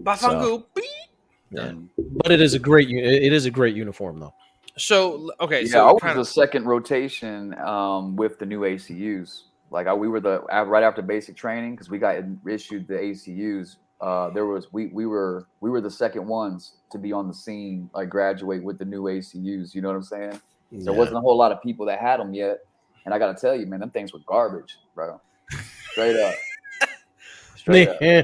[0.00, 0.64] Bafangu.
[0.74, 0.84] beep.
[1.50, 1.72] Yeah.
[1.98, 2.88] But it is a great.
[2.90, 4.34] It is a great uniform, though.
[4.78, 8.60] So okay, yeah, so I was kind the of, second rotation um, with the new
[8.60, 9.42] ACUs.
[9.70, 12.16] Like I, we were the right after basic training because we got
[12.48, 13.76] issued the ACUs.
[14.00, 17.34] Uh, there was we we were we were the second ones to be on the
[17.34, 19.74] scene, like graduate with the new ACUs.
[19.74, 20.40] You know what I'm saying?
[20.72, 22.58] There wasn't a whole lot of people that had them yet,
[23.04, 25.20] and I got to tell you, man, them things were garbage, bro.
[25.92, 26.34] Straight up.
[27.56, 27.96] Straight up.
[28.00, 28.22] Yeah.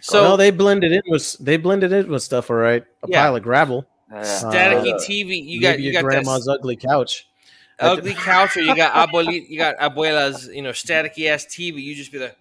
[0.00, 2.50] so no, they blended in with they blended in with stuff.
[2.50, 3.22] All right, a Yeah.
[3.22, 3.86] pile of gravel.
[4.12, 4.20] Yeah.
[4.22, 5.42] staticky Uh, TV.
[5.42, 7.28] You got maybe you your got grandma's that ugly couch.
[7.78, 11.82] Ugly couch, or you got abueli, you got abuela's, you know, staticky ass TV.
[11.82, 12.36] You just be like,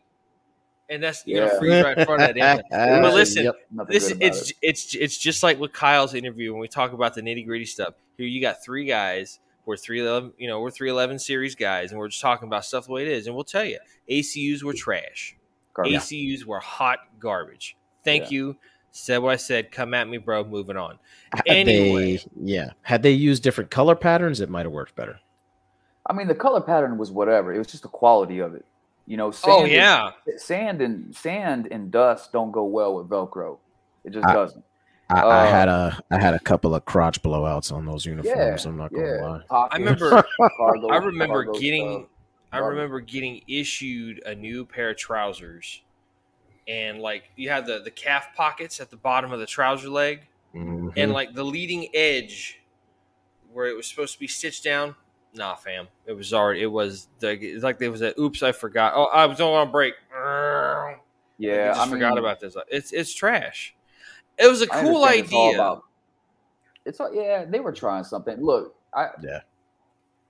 [0.89, 1.57] and that's you know, Yeah.
[1.59, 2.63] freeze right in front of that.
[2.69, 3.55] But listen, Yep.
[3.89, 4.57] This it's it.
[4.61, 7.95] it's it's just like with Kyle's interview when we talk about the nitty gritty stuff.
[8.17, 9.39] Here you got three guys.
[9.65, 12.65] We're three eleven, you know, we're three eleven series guys, and we're just talking about
[12.65, 13.25] stuff the way it is.
[13.25, 15.35] And we'll tell you, ACUs were trash.
[15.73, 15.95] Garbage.
[15.95, 17.75] ACUs were hot garbage.
[18.03, 18.29] Thank Yeah.
[18.37, 18.57] you.
[18.91, 19.71] Said what I said.
[19.71, 20.43] Come at me, bro.
[20.45, 20.99] Moving on.
[21.33, 22.17] Had Anyway.
[22.17, 25.19] they, yeah, had they used different color patterns, it might have worked better.
[26.07, 27.53] I mean, the color pattern was whatever.
[27.53, 28.65] It was just the quality of it.
[29.07, 33.07] You know, sand Oh and- yeah, sand and sand and dust don't go well with
[33.09, 33.57] Velcro.
[34.03, 34.63] It just I- doesn't.
[35.07, 38.65] I, I Uh, had a I had a couple of crotch blowouts on those uniforms.
[38.65, 39.21] Yeah, I'm not gonna yeah.
[39.21, 39.41] lie.
[39.47, 40.23] Pockets, I remember.
[40.57, 41.91] cargo- I remember cargo getting.
[41.99, 42.09] stuff.
[42.51, 45.83] I remember getting issued a new pair of trousers,
[46.67, 50.21] and like you had the the calf pockets at the bottom of the trouser leg,
[50.55, 50.93] Mhm.
[50.97, 52.61] and like the leading edge
[53.53, 54.95] where it was supposed to be stitched down.
[55.35, 56.61] Nah, fam, it was already.
[56.61, 58.93] It was the it's like there was a oops, I forgot.
[58.95, 59.93] Oh, I was on a break.
[60.13, 60.95] I
[61.37, 62.55] Yeah, just I mean, forgot about this.
[62.69, 63.75] It's it's trash.
[64.37, 65.55] It was a I cool understand It's all idea.
[65.59, 65.83] about,
[66.85, 68.41] it's all, yeah, they were trying something.
[68.41, 69.41] Look, I Yeah.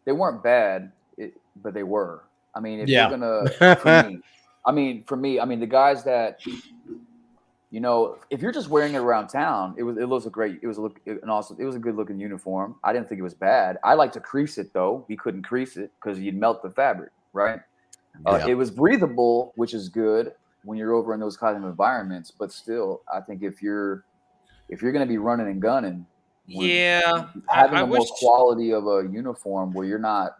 [0.05, 2.23] they weren't bad, it, but they were.
[2.55, 3.09] I mean, if Yeah.
[3.09, 4.19] you're gonna, for me,
[4.65, 6.39] I mean, for me, I mean, the guys that,
[7.75, 10.59] you know, if you're just wearing it around town, it was it was a great,
[10.63, 12.75] it was a look, an awesome, it was a good looking uniform.
[12.85, 13.77] I didn't think it was bad.
[13.83, 15.03] I like to crease it though.
[15.09, 17.59] We couldn't crease it because you'd melt the fabric, right?
[18.25, 20.31] Uh, It was breathable, which is good
[20.63, 22.31] when you're over in those kind of environments.
[22.31, 24.05] But still, I think if you're
[24.69, 26.05] if you're going to be running and gunning,
[26.47, 28.09] when- Yeah, I, having I a more wish.
[28.21, 30.37] quality of a uniform where you're not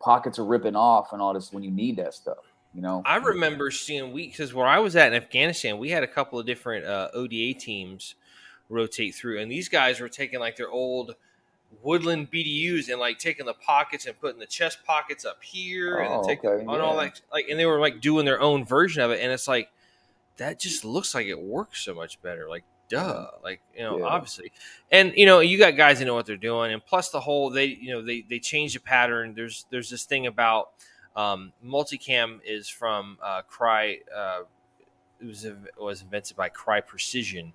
[0.00, 2.44] pockets are ripping off and all this when you need that stuff.
[2.74, 6.02] You know, I remember seeing we because where I was at in Afghanistan, we had
[6.02, 8.14] a couple of different uh, ODA teams
[8.68, 11.14] rotate through, and these guys were taking like their old
[11.82, 16.12] woodland BDUs and like taking the pockets and putting the chest pockets up here and
[16.12, 18.64] Oh, then taking okay, on all that like, and they were like doing their own
[18.64, 19.70] version of it, and it's like
[20.36, 22.48] that just looks like it works so much better.
[22.48, 24.04] Like, duh, like you know, Yeah.
[24.04, 24.52] obviously,
[24.90, 27.50] and you know, you got guys that know what they're doing, and plus the whole
[27.50, 29.34] they you know they they change the pattern.
[29.34, 30.70] There's there's this thing about
[31.16, 34.00] um, multicam is from uh, Crye.
[34.14, 34.42] Uh,
[35.20, 37.52] it was it was invented by Crye Precision,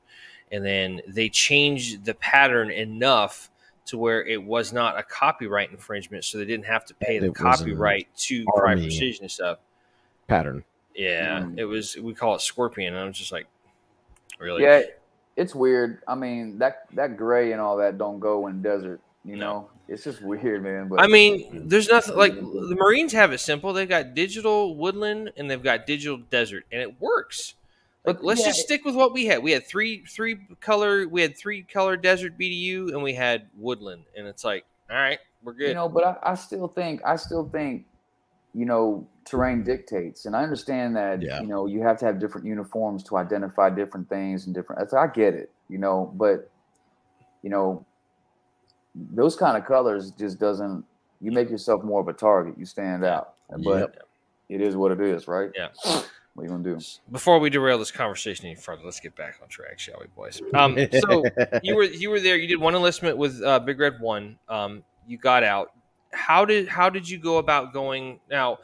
[0.51, 3.49] and then they changed the pattern enough
[3.87, 7.27] to where it was not a copyright infringement, so they didn't have to pay the
[7.27, 9.59] It copyright to Crye Precision and stuff.
[10.27, 10.63] Pattern.
[10.95, 11.57] Yeah, Mm.
[11.57, 11.95] it was.
[11.97, 13.47] We call it Scorpion, and I'm just like,
[14.39, 14.63] really?
[14.63, 14.81] yeah,
[15.35, 16.01] it's weird.
[16.07, 18.99] I mean, that that gray and all that don't go in desert.
[19.23, 19.45] You No.
[19.45, 20.87] know, it's just weird, man.
[20.87, 23.73] But I mean, there's nothing like the Marines have it simple.
[23.73, 27.55] They've got digital woodland and they've got digital desert, and it works.
[28.05, 29.43] Like, But, let's yeah, just stick with what we had.
[29.43, 31.07] We had three three color.
[31.07, 35.19] We had three color desert BDU, and we had woodland, and it's like, all right,
[35.43, 35.69] we're good.
[35.69, 37.85] you know, but I, I still think I still think
[38.53, 41.41] you know terrain dictates, and I understand that Yeah.
[41.41, 44.93] you know you have to have different uniforms to identify different things and different.
[44.93, 46.49] I get it, you know, but
[47.43, 47.85] you know
[49.11, 50.85] those kind of colors just doesn't.
[51.21, 52.55] You make yourself more of a target.
[52.57, 53.33] You stand out,
[53.63, 54.03] but Yep.
[54.49, 55.51] it is what it is, right?
[55.55, 55.67] Yeah.
[56.33, 56.79] What you gonna do?
[57.11, 60.41] Before we derail this conversation any further, let's get back on track, shall we, boys?
[60.53, 61.25] Um, so
[61.61, 62.37] you were you were there.
[62.37, 64.37] You did one enlistment with uh, Big Red One.
[64.47, 65.71] Um, you got out.
[66.13, 68.19] How did how did you go about going?
[68.31, 68.59] Now,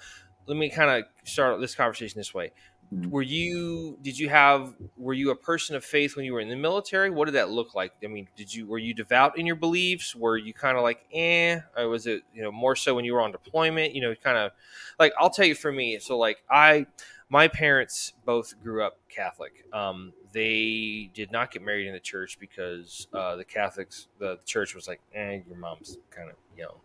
[0.48, 2.52] let me kind of start this conversation this way.
[2.94, 3.10] Mhm.
[3.10, 6.50] Were you did you have were you a person of faith when you were in
[6.50, 7.10] the military?
[7.10, 7.94] What did that look like?
[8.04, 10.16] I mean, did you were you devout in your beliefs?
[10.16, 11.60] Were you kind of like eh?
[11.78, 13.94] Or was it you know more so when you were on deployment?
[13.96, 14.52] You know, kind of
[15.00, 16.00] like I'll tell you for me.
[16.00, 16.86] So like I
[17.30, 19.66] my parents both grew up Catholic.
[19.74, 24.76] Um, they did not get married in the church because uh, the Catholics, the church
[24.76, 26.76] was like, eh, your mom's kind of young,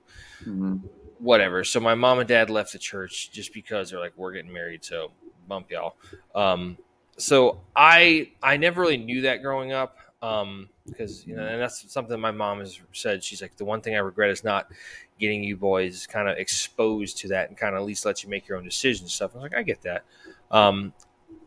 [0.46, 0.80] Mhm.
[1.18, 1.62] whatever.
[1.64, 4.84] So my mom and dad left the church just because they're like, we're getting married,
[4.84, 5.12] so
[5.50, 5.96] bump y'all.
[6.34, 6.78] Um,
[7.18, 9.98] so I I never really knew that growing up.
[10.22, 13.22] Um, because you know, and that's something my mom has said.
[13.22, 14.70] She's like, the one thing I regret is not
[15.18, 18.30] getting you boys kind of exposed to that and kind of at least let you
[18.30, 19.32] make your own decisions and stuff.
[19.34, 20.04] I was like, I get that.
[20.50, 20.92] Um,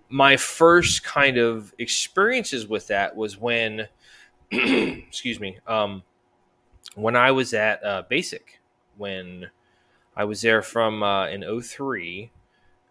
[0.10, 3.88] my first kind of experiences with that was when,
[4.52, 6.04] excuse me, um,
[6.96, 8.60] when I was at uh, Basic,
[8.98, 9.50] when
[10.16, 12.32] I was there from uh, in 03,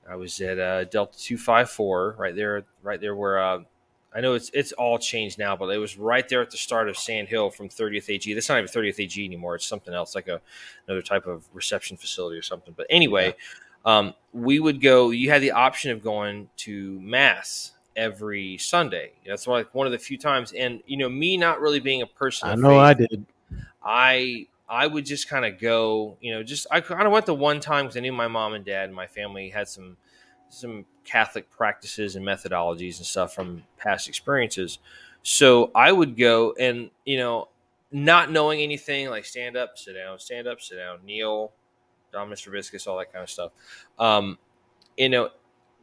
[0.08, 3.60] I was at uh, Delta 254, right there, right there where uh,
[4.14, 6.88] I know it's it's all changed now, but it was right there at the start
[6.88, 8.34] of Sand Hill from 30th AG.
[8.34, 9.54] That's not even 30th AG anymore.
[9.54, 10.40] It's something else, like a
[10.86, 12.74] another type of reception facility or something.
[12.76, 13.34] But anyway,
[13.86, 13.98] yeah.
[13.98, 15.10] um, we would go.
[15.10, 19.12] You had the option of going to mass every Sunday.
[19.26, 20.52] That's like one of the few times.
[20.52, 22.50] And you know, me not really being a person.
[22.50, 23.26] I know faith, I did.
[23.82, 26.16] I I would just kind of go.
[26.22, 28.54] You know, just I kind of went the one time because I knew my mom
[28.54, 29.98] and dad and my family had some
[30.48, 34.78] some Catholic practices and methodologies and stuff from past experiences.
[35.22, 37.48] So I would go and, you know,
[37.90, 41.52] not knowing anything like stand up, sit down, stand up, sit down, kneel,
[42.12, 43.52] Dominus vobiscum, all that kind of stuff.
[43.98, 44.38] Um,
[44.96, 45.30] you know,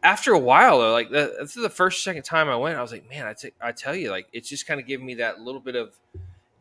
[0.03, 2.91] after a while, though, like this is the first, second time I went, I was
[2.91, 5.39] like, man, I, t- I tell you, like, it's just kind of giving me that
[5.39, 5.95] little bit of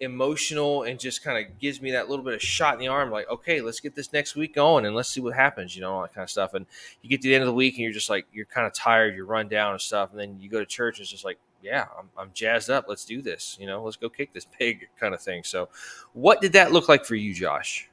[0.00, 3.10] emotional and just kind of gives me that little bit of shot in the arm
[3.10, 5.92] like okay let's get this next week going and let's see what happens you know
[5.92, 6.54] all that kind of stuff.
[6.54, 6.66] And
[7.02, 8.72] you get to the end of the week and you're just like you're kind of
[8.72, 11.24] tired you're run down and stuff and then you go to church and it's just
[11.24, 14.44] like yeah I'm, I'm jazzed up let's do this you know let's go kick this
[14.44, 15.42] pig kind of thing.
[15.42, 15.68] So
[16.12, 17.88] what did that look like for you josh?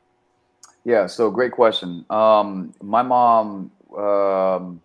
[0.83, 2.05] Yeah so great question.
[2.11, 4.81] Um my mom um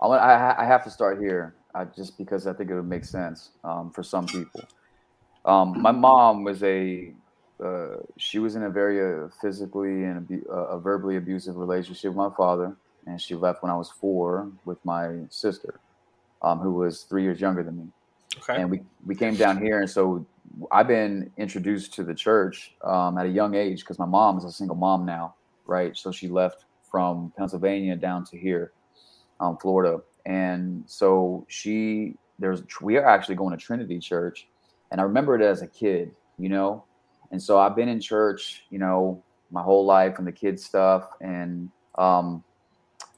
[0.00, 3.50] I, I have to start here uh, just because i think it would make sense
[3.64, 4.62] um, for some people
[5.44, 7.12] um, my mom was a
[7.64, 12.16] uh, she was in a very uh, physically and uh, a verbally abusive relationship with
[12.16, 15.80] my father, and she left when I was four with my sister,
[16.42, 17.86] um, who was three years younger than me.
[18.38, 18.60] Okay.
[18.60, 20.24] And we we came down here, and so
[20.70, 24.44] I've been introduced to the church um, at a young age because my mom is
[24.44, 25.34] a single mom now,
[25.66, 25.96] right?
[25.96, 28.72] So she left from Pennsylvania down to here,
[29.40, 34.46] um, Florida, and so she there's we are actually going to Trinity Church
[34.90, 36.84] and I remember it as a kid, you know.
[37.30, 41.04] And so I've been in church, you know, my whole life and the kid stuff,
[41.20, 42.42] and um,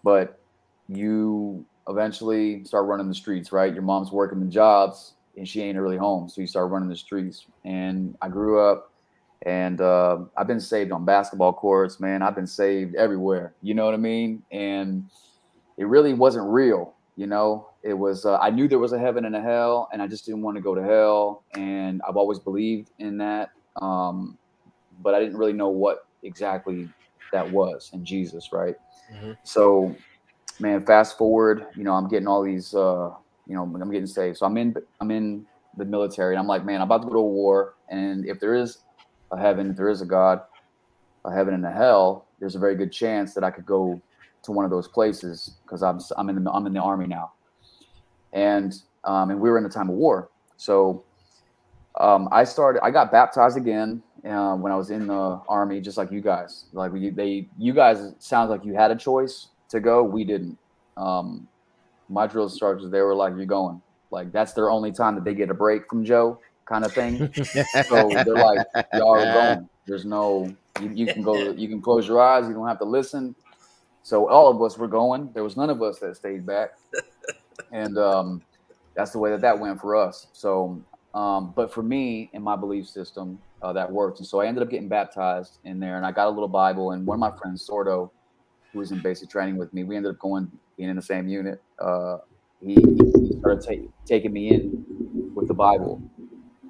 [0.03, 0.41] but
[0.89, 3.73] you eventually start running the streets, right?
[3.73, 6.97] Your mom's working the jobs and she ain't really home, so you start running the
[6.97, 7.47] streets.
[7.65, 8.93] And I grew up,
[9.47, 12.23] and uh, I've been saved on basketball courts, man.
[12.23, 13.55] I've been saved everywhere.
[13.63, 14.43] You know what I mean?
[14.51, 15.09] And
[15.79, 17.70] it really wasn't real, you know.
[17.83, 20.27] It was uh, I knew there was a heaven and a hell, and I just
[20.27, 21.45] didn't want to go to hell.
[21.55, 24.37] And I've always believed in that, um,
[25.03, 26.89] but I didn't really know what exactly
[27.33, 28.75] that was in Jesus, right?
[29.13, 29.33] Mm-hmm.
[29.45, 29.95] So,
[30.59, 33.11] man, fast forward, you know, I'm getting all these, uh,
[33.47, 34.37] you know, I'm getting saved.
[34.37, 37.15] So I'm in, I'm in the military, and I'm like, man, I'm about to go
[37.15, 38.79] to war, and if there is
[39.33, 40.41] a heaven, if there is a God,
[41.25, 44.01] a heaven and a hell, there's a very good chance that I could go
[44.43, 47.33] to one of those places because I'm I'm in the I'm in the army now
[48.33, 50.31] and um, and we were in a time of war.
[50.57, 51.05] So
[51.99, 52.83] um, I started.
[52.85, 56.67] I got baptized again uh, when I was in the army, just like you guys.
[56.73, 60.03] Like we, they, you guys sounds like you had a choice to go.
[60.03, 60.59] We didn't.
[60.97, 61.49] Um,
[62.09, 65.35] my drill instructors, they were like, "You're going." Like that's their only time that they
[65.35, 67.33] get a break from Joe, kind of thing.
[67.35, 70.55] so they're like, "Y'all are going." There's no.
[70.81, 71.53] You, you can go.
[71.53, 72.47] You can close your eyes.
[72.47, 73.35] You don't have to listen.
[74.03, 75.31] So all of us were going.
[75.35, 76.71] There was none of us that stayed back
[77.73, 78.43] and um,
[78.95, 80.27] that's the way that that went for us.
[80.33, 80.81] So,
[81.15, 84.63] um, but for me in my belief system, uh, that worked, and so I ended
[84.63, 87.37] up getting baptized in there, and I got a little Bible, and one of my
[87.39, 88.11] friends, Sordo,
[88.73, 91.29] who was in basic training with me, we ended up going being in the same
[91.29, 91.61] unit.
[91.79, 92.19] Uh,
[92.65, 94.85] he, he started ta- taking me in
[95.35, 96.03] with the Bible.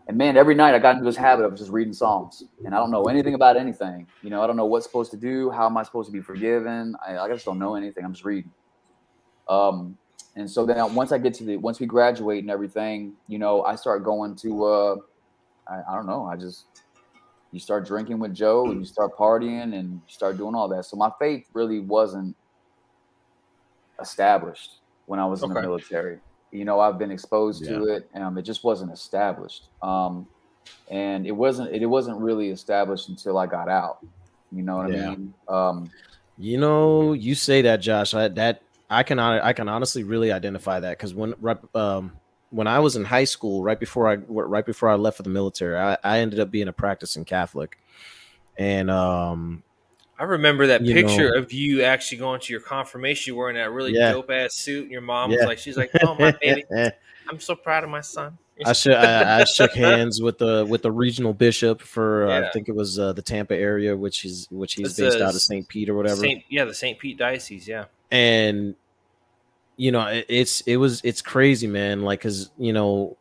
[0.08, 2.78] And man, every night I got into this habit of just reading Psalms, and I
[2.78, 4.08] don't know anything about anything.
[4.22, 5.50] You know, I don't know what's supposed to do.
[5.50, 6.96] How am I supposed to be forgiven?
[7.06, 8.04] I, I just don't know anything.
[8.04, 8.50] I'm just reading.
[9.48, 9.96] Um,
[10.36, 13.62] and so then once I get to the once we graduate and everything, you know,
[13.64, 14.96] I start going to uh
[15.68, 16.66] I, I don't know, I just
[17.52, 20.84] you start drinking with Joe and you start partying and you start doing all that.
[20.84, 22.36] So my faith really wasn't
[24.00, 26.18] established when I was in the military.
[26.52, 27.78] You know, I've been exposed yeah.
[27.78, 29.64] to it, and it just wasn't established.
[29.82, 30.26] Um,
[30.90, 33.98] and it wasn't it, wasn't really established until I got out.
[34.52, 35.06] You know what yeah.
[35.06, 35.34] I mean?
[35.48, 35.90] Um,
[36.38, 38.14] you know, you say that, Josh.
[38.14, 41.34] I, that I can I can honestly really identify that because when
[41.74, 42.12] um,
[42.50, 45.30] when I was in high school, right before I right before I left for the
[45.30, 47.78] military, I, I ended up being a practicing Catholic,
[48.58, 49.62] and um,
[50.18, 53.94] I remember that picture know, of you actually going to your confirmation wearing that really
[53.94, 54.10] yeah.
[54.10, 55.38] dope ass suit, and your mom yeah.
[55.38, 56.64] was like, "She's like, oh my baby,
[57.28, 58.36] I'm so proud of my son."
[58.66, 62.48] I, I, I shook hands with the with the regional bishop for uh, Yeah.
[62.48, 65.24] I think it was uh, the Tampa area, which is which he's It's based the
[65.26, 65.66] out of St.
[65.68, 66.20] Pete or whatever.
[66.20, 66.98] Saint, yeah, the St.
[66.98, 67.66] Pete Diocese.
[67.66, 67.86] Yeah.
[68.10, 68.74] and
[69.76, 73.16] you know it, it's it was it's crazy man like because you know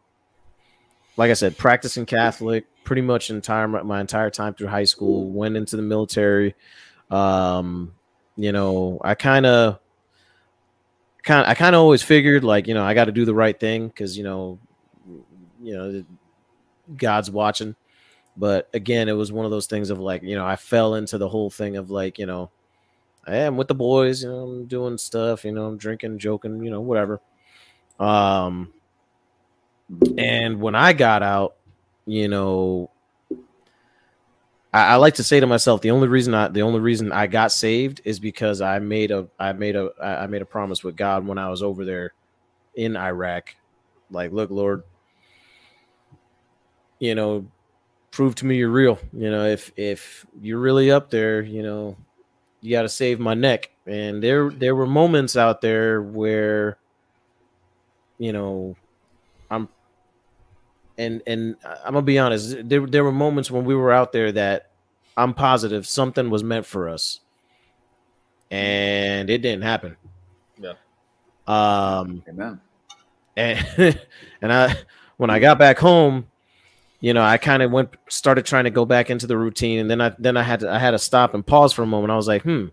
[1.15, 5.29] like i said practicing catholic pretty much entire my, my entire time through high school
[5.29, 6.55] went into the military
[7.11, 7.93] um
[8.35, 9.79] you know i kind of
[11.23, 13.57] kind i kind of always figured like you know i got to do the right
[13.57, 14.59] thing because you know
[15.61, 16.03] you know
[16.97, 17.75] god's watching
[18.37, 21.17] but again it was one of those things of like you know i fell into
[21.17, 22.49] the whole thing of like you know
[23.29, 26.63] I am with the boys, you know, I'm doing stuff, you know, I'm drinking, joking,
[26.63, 27.21] you know, whatever.
[27.99, 28.73] Um,
[30.17, 31.55] and when I got out,
[32.05, 32.89] you know,
[34.73, 37.27] I, I like to say to myself, the only reason I, the only reason I
[37.27, 40.95] got saved is because I made a, I made a I made a promise with
[40.95, 42.13] God when I was over there
[42.75, 43.55] in Iraq.
[44.09, 44.83] Like, look, Lord,
[46.99, 47.45] you know,
[48.11, 48.99] prove to me you're real.
[49.13, 51.97] You know, if if you're really up there, you know,
[52.61, 53.71] you got to save my neck.
[53.85, 56.77] And there there were moments out there where
[58.17, 58.75] you know,
[59.49, 59.69] I'm
[60.97, 64.31] and and I'm gonna be honest, there there were moments when we were out there
[64.33, 64.69] that
[65.17, 67.21] I'm positive something was meant for us.
[68.51, 69.95] And it didn't happen.
[70.59, 70.73] Yeah.
[71.47, 72.59] Um Amen.
[73.37, 73.99] and
[74.41, 74.75] and I
[75.17, 76.28] when I got back home,
[76.99, 79.89] you know, I kind of went started trying to go back into the routine, and
[79.89, 82.11] then I then I had to I had to stop and pause for a moment.
[82.11, 82.67] I was like, hmm.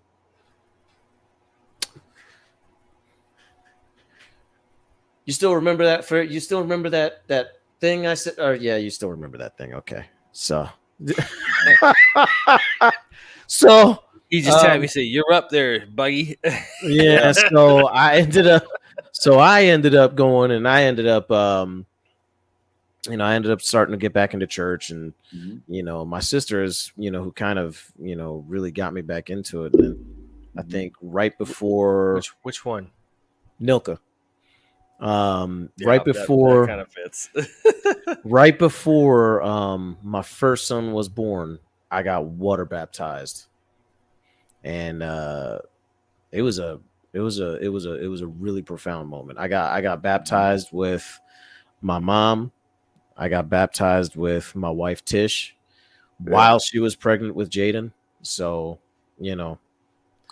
[5.24, 7.49] You still remember that for you still remember that that
[7.81, 9.74] thing I said or yeah, you still remember that thing.
[9.74, 10.07] Okay.
[10.33, 10.68] So
[13.47, 16.39] so He just Um, tapped me and said, You're up there, buggy.
[16.83, 18.64] yeah so i ended up
[19.12, 21.85] so i ended up going and i ended up um
[23.09, 25.62] you know i ended up starting to get back into church and Mhm.
[25.68, 29.00] you know my sister is you know who kind of you know really got me
[29.02, 29.96] back into it and
[30.57, 30.70] i Mhm.
[30.70, 32.90] think right before which which one?
[33.61, 33.98] nilka
[35.00, 37.28] um Yeah, right that- before that kind of fits.
[38.24, 41.59] right before um my first son was born
[41.90, 43.46] i got water baptized
[44.64, 45.59] and uh
[46.32, 46.80] it was a
[47.12, 49.80] it was a it was a it was a really profound moment i got i
[49.80, 51.20] got baptized with
[51.82, 52.50] my mom
[53.16, 55.56] i got baptized with my wife tish
[56.24, 56.32] Yeah.
[56.32, 57.92] while she was pregnant with jaden
[58.22, 58.78] so
[59.18, 59.58] you know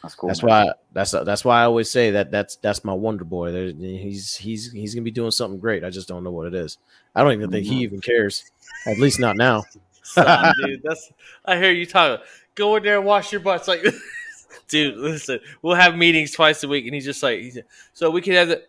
[0.02, 0.28] That's cool.
[0.28, 0.66] that's man.
[0.66, 3.50] why that's that's why I always say that that's that's my wonder boy.
[3.52, 5.82] There, he's he's he's gonna be doing something great.
[5.82, 6.76] I just don't know what it is.
[7.14, 7.82] I don't even think he Mhm.
[7.84, 8.44] even cares.
[8.86, 9.64] At least not now.
[10.02, 10.82] Stop, dude.
[10.82, 11.10] That's
[11.46, 12.22] I hear you talking.
[12.54, 13.66] Go in there and wash your butts.
[13.66, 13.82] Like,
[14.68, 15.40] dude, listen.
[15.62, 17.58] We'll have meetings twice a week, and he's just like, he's,
[17.94, 18.62] so we can have the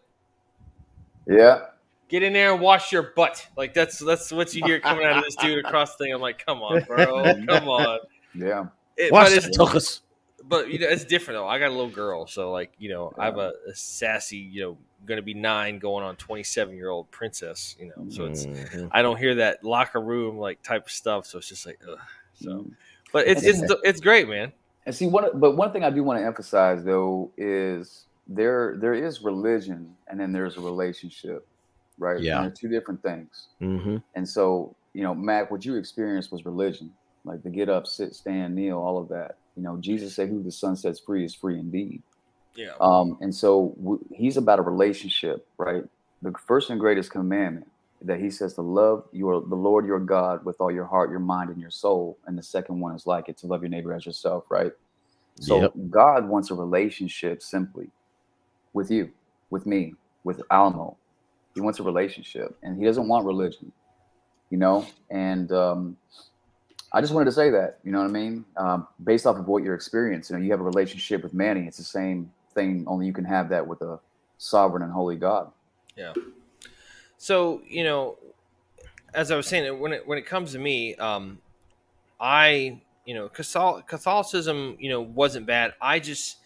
[1.27, 1.65] Yeah.
[2.09, 3.47] Get in there and wash your butt.
[3.57, 6.13] Like that's that's what you hear coming out of this dude across the thing.
[6.13, 7.99] I'm like, come on, bro, come on.
[8.33, 8.65] Yeah.
[8.97, 9.99] It, Watch but, the it's, tuchus.
[10.47, 11.47] but you know, it's different though.
[11.47, 14.61] I got a little girl, so like you know, I have a, a sassy, you
[14.61, 17.75] know, going to be nine, going on 27 year old princess.
[17.79, 18.89] You know, so it's Mhm.
[18.91, 21.25] I don't hear that locker room like type of stuff.
[21.25, 21.99] So it's just like, ugh.
[22.35, 22.71] So, Mm.
[23.11, 24.51] but it's it's it's great, man.
[24.85, 28.93] And see, one but one thing I do want to emphasize though is there there
[28.93, 31.45] is religion and then there's a relationship,
[31.97, 32.19] right?
[32.21, 32.37] Yeah.
[32.37, 33.47] And they're two different things.
[33.61, 34.03] Mhm.
[34.15, 36.93] And so, you know, Mac, what you experienced was religion,
[37.23, 39.37] like the get up, sit, stand, kneel, all of that.
[39.55, 42.03] You know, Jesus said, "Who the Son sets free is free indeed."
[42.55, 42.73] Yeah.
[42.79, 45.83] Um, and so w- he's about a relationship, right?
[46.21, 47.67] The first and greatest commandment
[48.01, 51.19] that he says to love your the Lord your God with all your heart, your
[51.19, 52.17] mind, and your soul.
[52.27, 54.71] And the second one is like it to love your neighbor as yourself, right?
[55.39, 55.73] So Yep.
[55.89, 57.89] God wants a relationship simply
[58.73, 59.11] with you,
[59.49, 60.97] with me, with Alamo.
[61.55, 63.71] He wants a relationship, and he doesn't want religion,
[64.49, 64.85] you know.
[65.09, 65.97] And um,
[66.91, 68.45] I just wanted to say that, you know what I mean?
[68.57, 71.65] Um, based off of what your experience, you know, you have a relationship with Manny.
[71.65, 73.99] It's the same thing, only you can have that with a
[74.37, 75.51] sovereign and holy God.
[75.95, 76.13] Yeah.
[77.17, 78.17] So you know,
[79.13, 81.39] as I was saying, when it when it comes to me, um,
[82.19, 85.73] I you know, Catholicism, you know, wasn't bad.
[85.79, 86.37] I just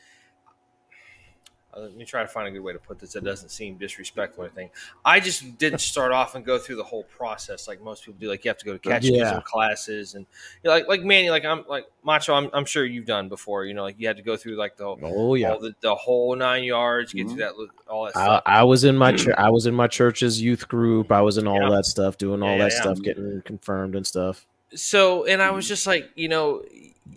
[1.77, 4.43] let me try to find a good way to put this that doesn't seem disrespectful
[4.43, 4.69] or anything.
[5.05, 8.27] I just didn't start off and go through the whole process like most people do.
[8.29, 9.41] Like you have to go to catechism Yeah.
[9.45, 10.25] classes and
[10.63, 12.33] you know, like like Manny, like I'm like Macho.
[12.33, 13.65] I'm, I'm sure you've done before.
[13.65, 15.51] You know, like you had to go through like the Oh yeah.
[15.53, 17.29] all the, the whole nine yards, get Mhm.
[17.29, 17.53] through that
[17.87, 18.43] all that I, stuff.
[18.45, 21.11] I was in my chur- I was in my church's youth group.
[21.11, 21.75] I was in all Yeah.
[21.75, 24.45] that stuff, doing all Yeah, that stuff, getting confirmed and stuff.
[24.75, 26.61] so and i was just like you know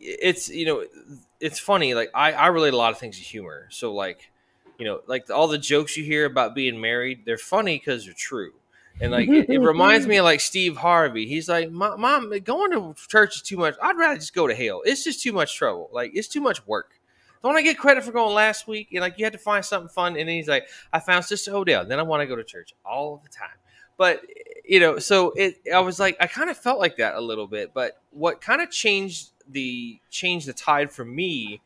[0.01, 0.85] it's you know
[1.39, 4.31] it's funny like i i relate a lot of things to humor so like
[4.83, 8.15] you know like all the jokes you hear about being married they're funny because they're
[8.15, 8.53] true
[9.01, 11.27] And like it, it reminds me of like Steve Harvey.
[11.27, 13.75] He's like, "Mom, going to church is too much.
[13.83, 14.83] I'd rather just go to hell.
[14.85, 15.89] It's just too much trouble.
[15.93, 17.01] Like it's too much work.
[17.43, 18.89] Don't I get credit for going last week?
[18.93, 20.17] And like you had to find something fun.
[20.17, 21.87] And then he's like, I found Sister Odell.
[21.87, 23.59] Then I want to go to church all the time.
[23.97, 24.21] But
[24.65, 25.61] you know, so it.
[25.75, 27.73] I was like, I kind of felt like that a little bit.
[27.75, 31.61] But what kind of changed the changed the tide for me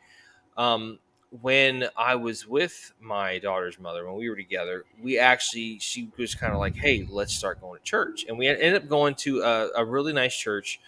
[0.57, 0.99] um,
[1.43, 6.35] when I was with my daughter's mother, when we were together, we actually, she was
[6.35, 8.25] kind of like, hey, let's start going to church.
[8.29, 10.81] And we ended up going to a, a really nice church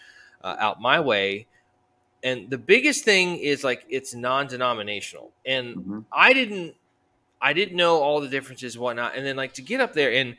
[0.43, 1.47] uh, out my way.
[2.23, 6.05] And the biggest thing is like it's non-denominational, and Mhm.
[6.11, 6.75] I didn't,
[7.41, 9.15] I didn't know all the differences, and whatnot.
[9.15, 10.37] And then like to get up there and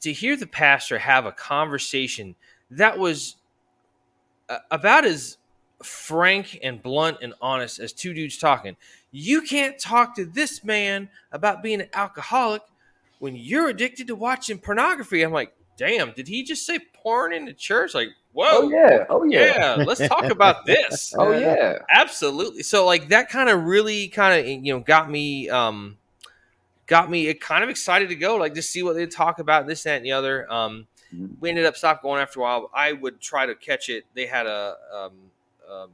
[0.00, 2.36] to hear the pastor have a conversation
[2.70, 3.36] that was
[4.48, 5.38] uh, about as
[5.82, 8.76] frank and blunt and honest as two dudes talking.
[9.12, 12.62] You can't talk to this man about being an alcoholic
[13.18, 15.22] when you're addicted to watching pornography.
[15.22, 17.94] I'm like, damn, did he just say porn in the church?
[17.94, 19.04] Like, whoa, Oh yeah.
[19.08, 19.52] Oh yeah.
[19.56, 21.14] yeah, let's talk about this.
[21.16, 21.78] Oh yeah.
[21.92, 22.62] Absolutely.
[22.62, 25.96] So like that kind of really kind of you know got me um
[26.86, 29.82] got me kind of excited to go like to see what they talk about this
[29.84, 30.50] that and the other.
[30.52, 31.30] Um Mhm.
[31.40, 32.70] we ended up stopped going after a while.
[32.72, 34.04] I would try to catch it.
[34.14, 35.12] They had a um,
[35.68, 35.90] um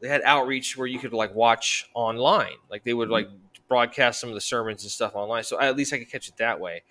[0.00, 2.56] they had outreach where you could like watch online.
[2.70, 3.28] Like they would like
[3.68, 5.42] broadcast some of the sermons and stuff online.
[5.44, 6.82] So at least I could catch it that way.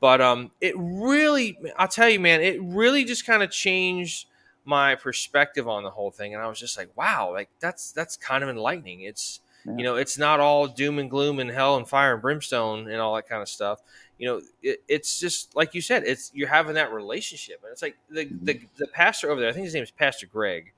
[0.00, 4.26] But um it really I'll tell you man, it really just kind of changed
[4.64, 8.16] my perspective on the whole thing and I was just like, wow, like that's that's
[8.16, 9.02] kind of enlightening.
[9.02, 9.76] It's Yeah.
[9.76, 13.00] you know, it's not all doom and gloom and hell and fire and brimstone and
[13.00, 13.80] all that kind of stuff.
[14.18, 17.82] You know, it, it's just like you said, it's you're having that relationship, and it's
[17.82, 19.50] like the the, the pastor over there.
[19.50, 20.72] I think his name is Pastor Greg.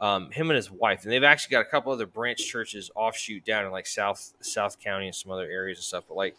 [0.00, 3.44] Um, him and his wife, and they've actually got a couple other branch churches offshoot
[3.44, 6.04] down in like South South County and some other areas and stuff.
[6.08, 6.36] But like,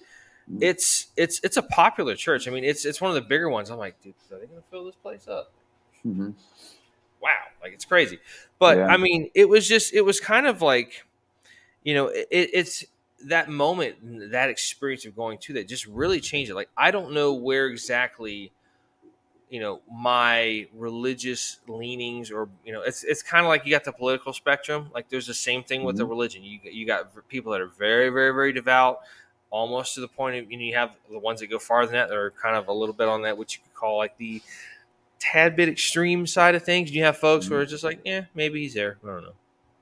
[0.52, 0.64] Mhm.
[0.64, 2.48] it's it's it's a popular church.
[2.48, 3.70] I mean, it's it's one of the bigger ones.
[3.70, 5.52] I'm like, dude, are they gonna fill this place up?
[6.06, 6.34] Mhm.
[7.22, 7.30] wow
[7.62, 8.20] like it's crazy
[8.58, 8.88] but Yeah.
[8.88, 11.06] i mean it was just it was kind of like
[11.84, 12.86] you know it, it's
[13.26, 17.14] that moment that experience of going to that just really changed it like i don't
[17.14, 18.52] know where exactly
[19.52, 23.84] you know my religious leanings or you know it's it's kind of like you got
[23.84, 27.52] the political spectrum like there's the same thing with the religion you you got people
[27.52, 29.02] that are very very very devout
[29.50, 32.00] almost to the point of you know you have the ones that go farther than
[32.00, 34.18] that that are kind of a little bit on that what you could call like
[34.18, 34.42] the
[35.20, 36.92] tad bit extreme side of things.
[36.92, 38.98] You have folks where it's just like, yeah, maybe he's there.
[39.04, 39.34] I don't know.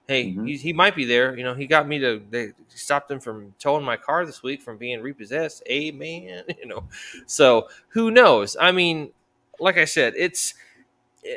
[0.08, 0.48] Hey, Mhm.
[0.48, 1.38] he, he might be there.
[1.38, 4.62] You know, he got me to they stopped him from towing my car this week
[4.62, 5.64] from being repossessed.
[5.70, 6.44] Amen.
[6.60, 6.84] You know,
[7.28, 8.58] so who knows?
[8.60, 9.12] I mean,
[9.60, 10.54] like I said, it's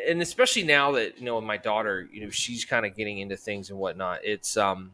[0.08, 3.36] and especially now that you know my daughter, you know, she's kind of getting into
[3.36, 4.20] things and whatnot.
[4.24, 4.92] It's um.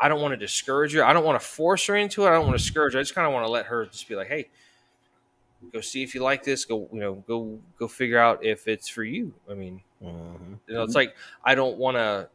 [0.00, 1.04] I don't want to discourage her.
[1.04, 2.28] I don't want to force her into it.
[2.28, 2.98] I don't want to discourage her.
[2.98, 4.48] I just kind of want to let her just be like, "Hey,
[5.72, 6.64] go see if you like this.
[6.64, 10.58] Go, you know, go go figure out if it's for you." I mean, Mhm.
[10.66, 12.28] you know, it's like I don't want to.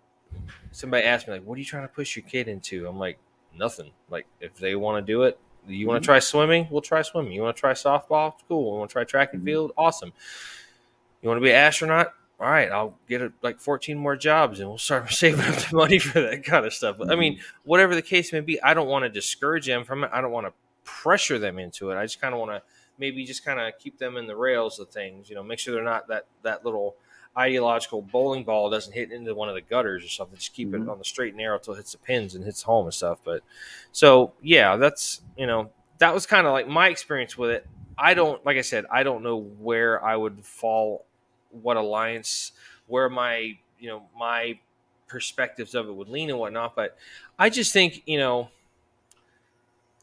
[0.72, 3.18] Somebody asked me like, "What are you trying to push your kid into?" I'm like,
[3.56, 3.92] "Nothing.
[4.10, 7.32] Like, if they want to do it, you want to try swimming, we'll try swimming.
[7.34, 8.74] You want to try softball, cool.
[8.74, 9.46] You want to try track and Mhm.
[9.46, 10.14] field, awesome.
[11.22, 12.72] You want to be an astronaut, all right.
[12.72, 16.22] I'll get it like 14 more jobs, and we'll start saving up the money for
[16.22, 16.98] that kind of stuff.
[16.98, 20.04] But I mean, whatever the case may be, I don't want to discourage them from
[20.04, 20.12] it.
[20.14, 20.54] I don't want to
[20.86, 21.98] pressure them into it.
[21.98, 22.62] I just kind of want to
[22.98, 25.30] maybe just kind of keep them in the rails of things.
[25.30, 26.96] You know, make sure they're not that that little
[27.38, 30.38] ideological bowling ball doesn't hit into one of the gutters or something.
[30.38, 30.84] Just keep Mhm.
[30.84, 32.94] it on the straight and narrow until it hits the pins and hits home and
[32.94, 33.20] stuff.
[33.24, 33.44] But
[33.92, 35.70] so yeah, that's you know
[36.00, 37.68] that was kind of like my experience with it.
[37.98, 41.06] I don't like I said I don't know where I would fall,
[41.52, 42.52] what alliance,
[42.88, 44.60] where my you know my
[45.08, 46.76] perspectives of it would lean and whatnot.
[46.76, 46.98] But
[47.38, 48.50] I just think you know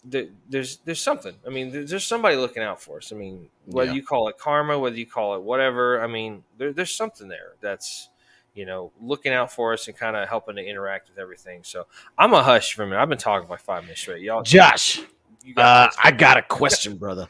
[0.08, 1.34] there, there's there's something.
[1.46, 3.12] I mean, there's, there's somebody looking out for us.
[3.12, 3.96] I mean, whether Yeah.
[3.96, 6.02] you call it karma, whether you call it whatever.
[6.02, 8.08] I mean, there, there's something there that's
[8.54, 11.60] you know looking out for us and kind of helping to interact with everything.
[11.64, 11.86] So
[12.16, 13.00] I'm a hush for a minute.
[13.02, 14.22] I've been talking for like five minutes straight.
[14.22, 15.00] Y'all, Josh,
[15.44, 17.26] you uh, I got a question, brother.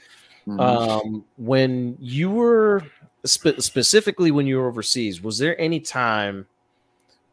[0.46, 0.60] Mhm.
[0.60, 2.82] Um, when you were
[3.24, 6.46] spe- specifically when you were overseas, was there any time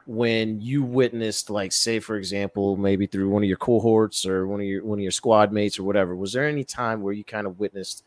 [0.05, 4.59] when you witnessed, like, say, for example, maybe through one of your cohorts or one
[4.59, 7.23] of your one of your squad mates or whatever, was there any time where you
[7.23, 8.03] kind of witnessed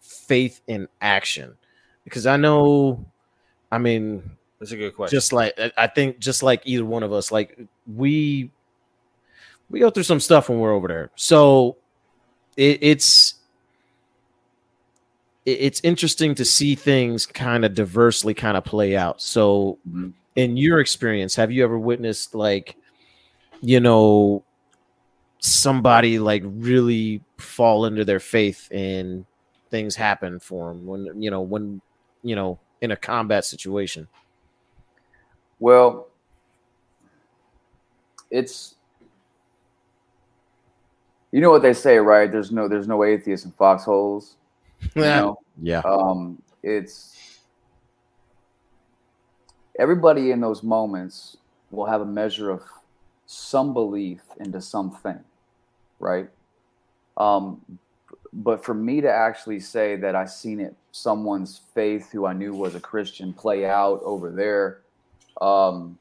[0.00, 1.56] faith in action?
[2.04, 3.04] Because I know,
[3.70, 5.16] I mean, that's a good question.
[5.16, 8.50] just like I- think, just like either one of us, like we
[9.70, 11.76] we go through some stuff when we're over there, so
[12.56, 13.34] it, it's
[15.44, 19.20] it- it's interesting to see things kind of diversely kind of play out.
[19.20, 20.12] So, Mhm.
[20.36, 22.76] In your experience, have you ever witnessed like,
[23.62, 24.44] you know,
[25.38, 29.24] somebody like really fall into their faith and
[29.70, 31.80] things happen for them when you know when
[32.22, 34.06] you know in a combat situation?
[35.58, 36.08] Well,
[38.30, 38.74] it's
[41.32, 42.30] you know what they say, right?
[42.30, 44.36] There's no there's no atheists in foxholes.
[44.94, 45.38] You know?
[45.62, 45.80] yeah.
[45.84, 47.15] um, it's
[49.78, 51.36] everybody in those moments
[51.70, 52.62] will have a measure of
[53.26, 55.18] some belief into something,
[55.98, 56.28] right?
[57.16, 57.60] Um,
[58.32, 62.54] but for me to actually say that I seen it, someone's faith who I knew
[62.54, 64.82] was a Christian play out over there,
[65.40, 65.98] um,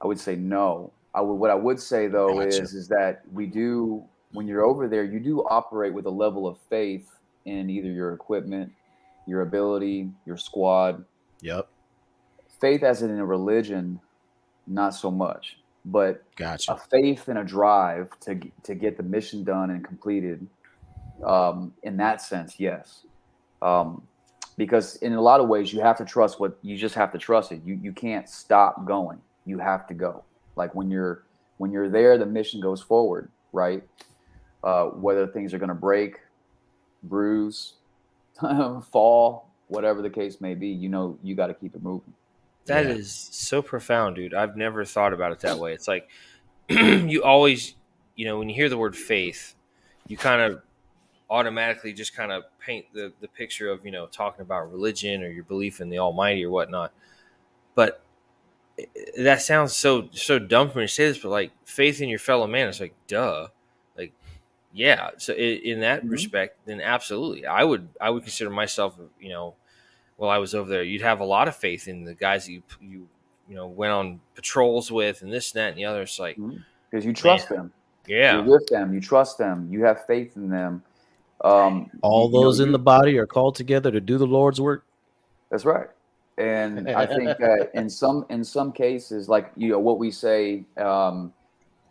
[0.00, 0.92] I would say no.
[1.14, 2.62] I would, what I would say though Gotcha.
[2.62, 6.46] is is that we do when you're over there, you do operate with a level
[6.46, 7.06] of faith
[7.44, 8.72] in either your equipment,
[9.26, 11.04] your ability, your squad.
[11.42, 11.68] Yep.
[12.62, 13.98] Faith as in a religion,
[14.68, 16.22] not so much, but
[16.68, 20.46] a faith and a drive to to get the mission done and completed.
[21.26, 23.04] Um, in that sense, yes,
[23.62, 24.06] um,
[24.56, 27.18] because in a lot of ways you have to trust what you just have to
[27.18, 27.62] trust it.
[27.64, 29.18] You you can't stop going.
[29.44, 30.22] You have to go.
[30.54, 31.24] Like when you're
[31.58, 33.82] when you're there, the mission goes forward, right?
[34.62, 36.20] Uh, whether things are going to break,
[37.02, 37.72] bruise,
[38.92, 42.14] fall, whatever the case may be, you know you got to keep it moving.
[42.66, 43.34] That is Yeah.
[43.34, 44.34] so profound, dude.
[44.34, 45.72] I've never thought about it that way.
[45.74, 46.08] It's like
[46.68, 47.74] you always,
[48.16, 49.54] you know, when you hear the word faith,
[50.08, 50.62] you kind of
[51.30, 55.28] automatically just kind of paint the, the picture of, you know, talking about religion or
[55.30, 56.92] your belief in the Almighty or whatnot.
[57.74, 58.02] But
[59.18, 62.18] that sounds so so dumb for me to say this, but like faith in your
[62.18, 63.48] fellow man, it's like duh,
[63.96, 64.12] like
[64.72, 65.10] yeah.
[65.18, 66.10] So i in that Mhm.
[66.10, 69.54] respect, then absolutely, I would I would consider myself, you know,
[70.22, 72.52] while I was over there, you'd have a lot of faith in the guys that
[72.52, 73.08] you you
[73.48, 76.02] you know went on patrols with and this and that and the other.
[76.02, 76.38] It's like
[76.90, 77.72] because you trust them.
[78.06, 78.94] yeah, You're with them.
[78.94, 79.66] You trust them.
[79.68, 80.84] You have faith in them.
[81.44, 84.26] Um, All you know, those in you- the body are called together to do the
[84.26, 84.84] Lord's work.
[85.50, 85.88] That's right.
[86.38, 90.64] And I think that in some in some cases, like you know what we say,
[90.76, 91.32] um,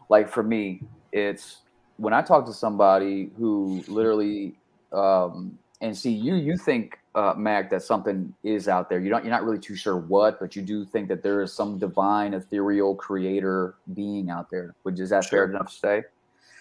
[0.08, 1.58] like for me, it's
[1.98, 4.56] when I talk to somebody who literally
[4.94, 8.99] um, and see you, you think uh, Mac that something is out there.
[8.99, 9.24] You don't.
[9.24, 12.34] You're not really too sure what, but you do think that there is some divine,
[12.34, 14.76] ethereal creator being out there.
[14.84, 16.03] Which is that fair enough to say?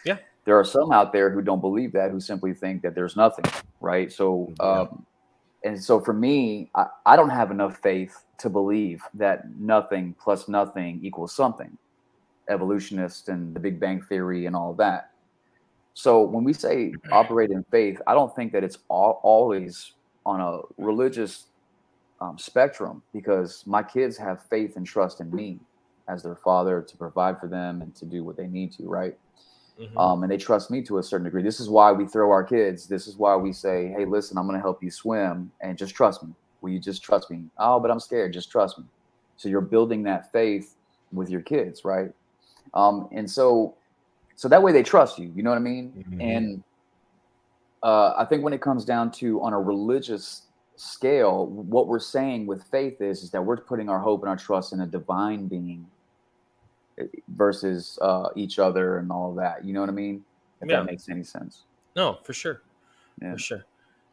[0.04, 0.16] Yeah.
[0.44, 3.44] There are some out there who don't believe that, who simply think that there's nothing,
[3.80, 4.10] right?
[4.10, 4.66] So, Yeah.
[4.66, 5.06] um,
[5.62, 10.48] and so for me, I, I don't have enough faith to believe that nothing plus
[10.48, 11.76] nothing equals something.
[12.48, 15.10] Evolutionist and the Big Bang Theory and all that.
[15.92, 19.92] So when we say operate in faith, I don't think that it's all, always
[20.26, 21.46] on a religious
[22.20, 25.58] um, spectrum because my kids have faith and trust in me
[26.08, 29.16] as their father to provide for them and to do what they need to, right?
[29.78, 29.98] Mhm.
[29.98, 31.42] um, and they trust me to a certain degree.
[31.42, 32.86] This is why we throw our kids.
[32.86, 35.94] This is why we say, "Hey, listen, I'm going to help you swim, and just
[35.94, 36.34] trust me.
[36.60, 38.34] Will you just trust me?" Oh, but I'm scared.
[38.34, 38.84] Just trust me.
[39.36, 40.76] So you're building that faith
[41.12, 42.12] with your kids, right?
[42.74, 43.74] Um, and so,
[44.36, 45.32] so that way they trust you.
[45.34, 46.04] You know what I mean?
[46.10, 46.20] Mhm.
[46.20, 46.64] And
[47.82, 50.42] uh, I think when it comes down to on a religious
[50.76, 54.36] scale, what we're saying with faith is is that we're putting our hope and our
[54.36, 55.86] trust in a divine being
[56.98, 59.64] eh, versus uh, each other and all of that.
[59.64, 60.24] You know what I mean?
[60.60, 60.78] If Yeah.
[60.78, 61.62] that makes any sense.
[61.96, 62.62] No, for sure.
[63.20, 63.32] Yeah.
[63.32, 63.64] For sure.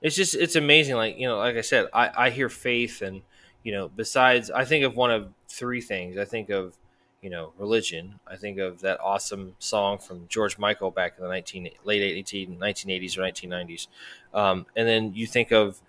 [0.01, 0.95] It's just it's amazing.
[0.95, 3.21] Like, you know, like I said, I, I hear faith and,
[3.63, 6.17] you know, besides I think of one of three things.
[6.17, 6.75] I think of,
[7.21, 8.19] you know, religion.
[8.27, 12.57] I think of that awesome song from George Michael back in the nineteen late 18,
[12.57, 13.87] 1980s or 1990s.
[14.33, 15.81] Um, and then you think of,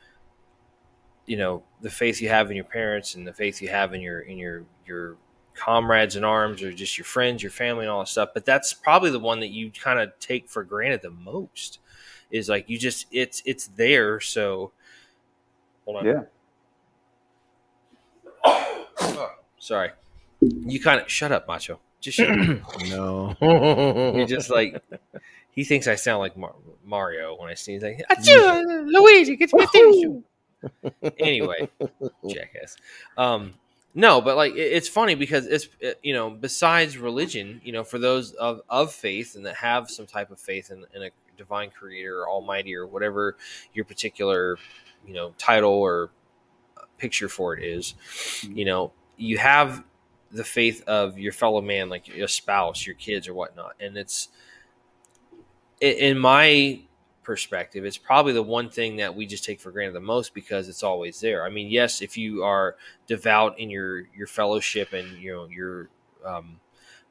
[1.26, 4.00] you know, the faith you have in your parents and the faith you have in
[4.00, 5.16] your in your your
[5.54, 8.30] comrades in arms or just your friends, your family and all that stuff.
[8.32, 11.80] But that's probably the one that you kind of take for granted the most
[12.30, 14.70] is like you just it's it's there so
[15.84, 16.22] hold on Yeah.
[18.44, 19.90] Oh, sorry
[20.40, 21.80] you kind of shut up macho.
[22.00, 22.38] Just shut up.
[22.88, 23.36] No.
[24.16, 24.80] you're just like
[25.50, 29.66] he thinks i sound like Mar- mario when i sneeze like Achoo, luigi get me
[29.72, 30.22] tissue
[31.18, 31.68] anyway
[32.28, 32.76] jackass.
[33.16, 33.54] Um
[33.94, 37.82] no but like it- it's funny because it's uh, you know besides religion you know
[37.82, 41.10] for those of, of faith and that have some type of faith in, in a
[41.36, 43.36] divine creator or almighty or whatever
[43.74, 44.56] your particular
[45.06, 46.10] you know title or
[46.98, 47.94] picture for it is
[48.42, 49.82] you know you have
[50.30, 54.28] the faith of your fellow man like your spouse your kids or whatnot and it's
[55.80, 56.80] in my
[57.22, 60.68] perspective it's probably the one thing that we just take for granted the most because
[60.68, 62.76] it's always there i mean yes if you are
[63.06, 65.88] devout in your your fellowship and you know your
[66.24, 66.58] um,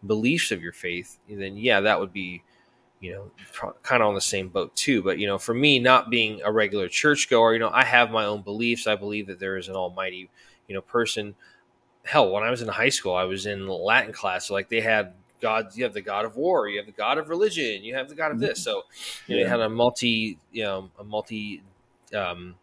[0.06, 2.44] beliefs of your faith then yeah that would be
[3.00, 3.32] you know,
[3.84, 5.02] kind of on the same boat too.
[5.04, 8.26] But you know, for me, not being a regular churchgoer, you know, I have my
[8.26, 8.88] own beliefs.
[8.88, 10.30] I believe that there is an Almighty,
[10.68, 11.36] you know, person.
[12.08, 14.48] Hell, when I was in high school, I was in Latin class.
[14.48, 17.18] So like they had God, you have the God of war, you have the God
[17.18, 18.64] of religion, you have the God of this.
[18.64, 18.84] So
[19.28, 19.44] you know, Yeah.
[19.44, 21.62] they had a multi, you know, a multi.
[22.16, 22.56] Um,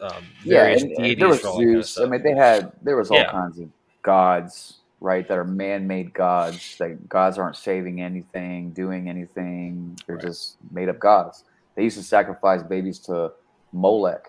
[0.00, 1.98] um, Yeah, various and, and deities there was for all that kind of Zeus.
[1.98, 3.30] I mean, they had there was all Yeah.
[3.30, 3.68] kinds of
[4.02, 5.26] gods, right?
[5.28, 6.76] That are man-made gods.
[6.78, 9.96] That gods aren't saving anything, doing anything.
[10.06, 10.24] They're Right.
[10.24, 11.44] just made-up gods.
[11.76, 13.32] They used to sacrifice babies to
[13.72, 14.24] Molech,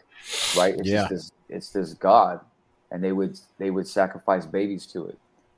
[0.56, 0.76] right?
[0.78, 1.08] It's Yeah.
[1.08, 2.39] just this, it's this god,
[2.94, 5.18] and they would they would sacrifice babies to it.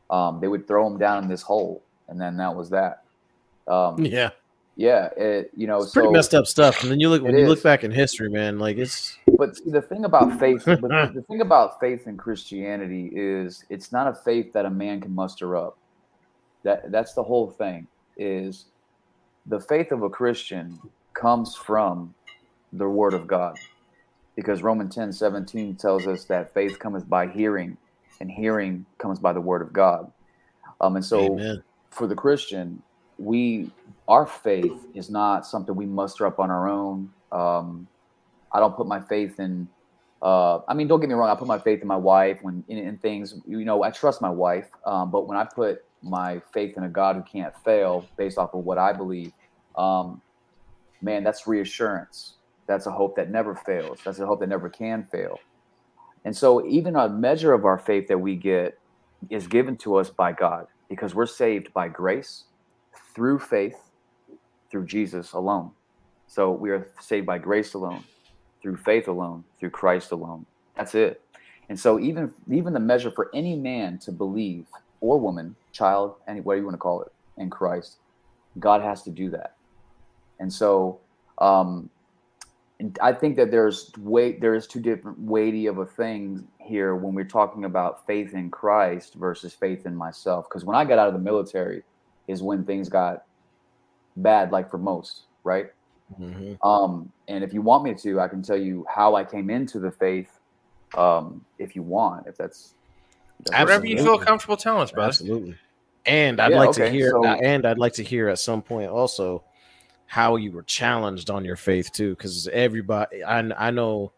[0.10, 3.04] Um, they would throw them down in this hole, and then that was that.
[3.68, 4.32] Um, Yeah,
[4.78, 6.82] yeah, it, you know, it's pretty messed up stuff.
[6.82, 8.60] And then you look when you look back in history, man.
[8.60, 13.64] Like it's but see, the thing about faith, the thing about faith in Christianity is
[13.70, 15.78] it's not a faith that a man can muster up.
[16.64, 17.88] That that's the whole thing.
[18.18, 18.66] Is
[19.46, 20.80] the faith of a Christian
[21.14, 22.14] comes from
[22.74, 23.58] the Word of God,
[24.36, 27.78] because Romans 10, 17 tells us that faith cometh by hearing,
[28.20, 30.12] and hearing comes by the Word of God.
[30.82, 31.64] Um, and so Amen.
[31.90, 32.82] for the Christian,
[33.18, 33.72] we
[34.08, 37.10] our faith is not something we muster up on our own.
[37.32, 37.88] Um,
[38.52, 39.68] I don't put my faith in.
[40.22, 41.30] Uh, I mean, don't get me wrong.
[41.30, 43.36] I put my faith in my wife when in, in things.
[43.48, 44.68] You know, I trust my wife.
[44.86, 48.54] Um, but when I put my faith in a God who can't fail, based off
[48.54, 49.32] of what I believe,
[49.78, 50.22] um,
[51.02, 52.36] man, that's reassurance.
[52.68, 53.99] That's a hope that never fails.
[54.03, 55.39] That's a hope that never can fail.
[56.24, 58.80] And so, even a measure of our faith that we get
[59.30, 62.45] is given to us by God because we're saved by grace
[63.13, 63.76] through faith
[64.70, 65.72] through Jesus alone.
[66.28, 68.03] So we are saved by grace alone,
[68.61, 70.45] through faith alone, through Christ alone.
[70.76, 71.22] That's it.
[71.70, 74.66] And so even even the measure for any man to believe
[74.99, 77.97] or woman, child, any you want to call it, in Christ,
[78.59, 79.55] God has to do that.
[80.39, 80.99] And so
[81.38, 81.89] um
[83.02, 87.24] I think that there's weight there's two different weighty of a thing here when we're
[87.24, 90.46] talking about faith in Christ versus faith in myself.
[90.50, 91.84] Because when I got out of the military
[92.28, 93.24] is when things got
[94.18, 95.68] bad, like for most, right?
[96.20, 96.58] Mhm.
[96.64, 99.80] Um, and if you want me to, I can tell you how I came into
[99.80, 100.30] the faith.
[100.98, 102.74] Um, if you want, if that's
[103.48, 105.10] Whatever you feel comfortable telling us, brother.
[105.10, 105.56] Absolutely.
[106.06, 108.90] And I'd Yeah, like to hear, so- and I'd like to hear at some point
[108.90, 109.44] also
[110.08, 114.12] how you were challenged on your faith too, because everybody, I, I know,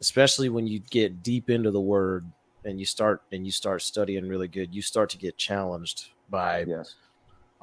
[0.00, 2.24] especially when you get deep into the Word
[2.64, 6.64] and you start and you start studying really good, you start to get challenged by
[6.64, 6.94] yes.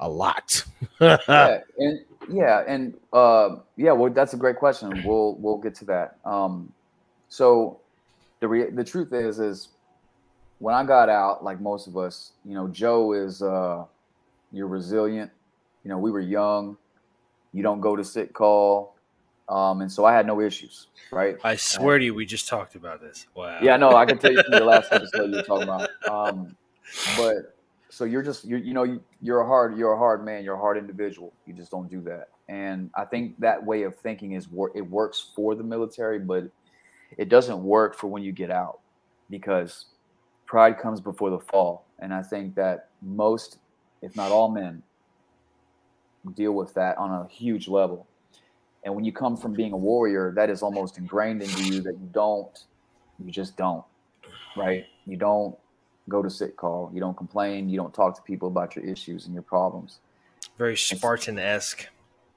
[0.00, 0.64] a lot.
[1.00, 2.00] yeah, and
[2.30, 3.92] yeah, and uh, yeah.
[3.92, 5.02] Well, that's a great question.
[5.04, 6.18] We'll we'll get to that.
[6.24, 6.72] Um,
[7.28, 7.80] so
[8.40, 9.68] the re- the truth is is
[10.58, 13.84] when I got out, like most of us, you know, Joe is uh,
[14.52, 15.30] you're resilient.
[15.84, 16.76] You know, we were young.
[17.56, 18.96] You don't go to sick call,
[19.48, 21.36] um, and so I had no issues, right?
[21.42, 23.26] I swear to you, we just talked about this.
[23.34, 23.58] Wow.
[23.62, 25.88] Yeah, no, I can tell you from the last episode you were talking about.
[26.10, 26.56] Um,
[27.16, 27.56] but
[27.88, 30.44] so you're just you you know you, you're a hard you're a hard man.
[30.44, 31.32] You're a hard individual.
[31.46, 32.28] You just don't do that.
[32.48, 36.44] And I think that way of thinking is wor- it works for the military, but
[37.16, 38.80] it doesn't work for when you get out
[39.30, 39.86] because
[40.44, 41.86] pride comes before the fall.
[41.98, 43.58] And I think that most,
[44.02, 44.82] if not all men,
[46.34, 48.06] deal with that on a huge level.
[48.84, 51.94] And when you come from being a warrior, that is almost ingrained into you that
[51.94, 52.64] you don't,
[53.24, 53.84] you just don't,
[54.56, 54.86] right?
[55.06, 55.56] You don't
[56.08, 59.26] go to sick call, you don't complain, you don't talk to people about your issues
[59.26, 59.98] and your problems.
[60.56, 61.86] Very Spartan esque.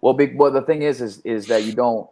[0.02, 0.38] Well, big.
[0.40, 2.10] Well, the thing is, is is that you don't,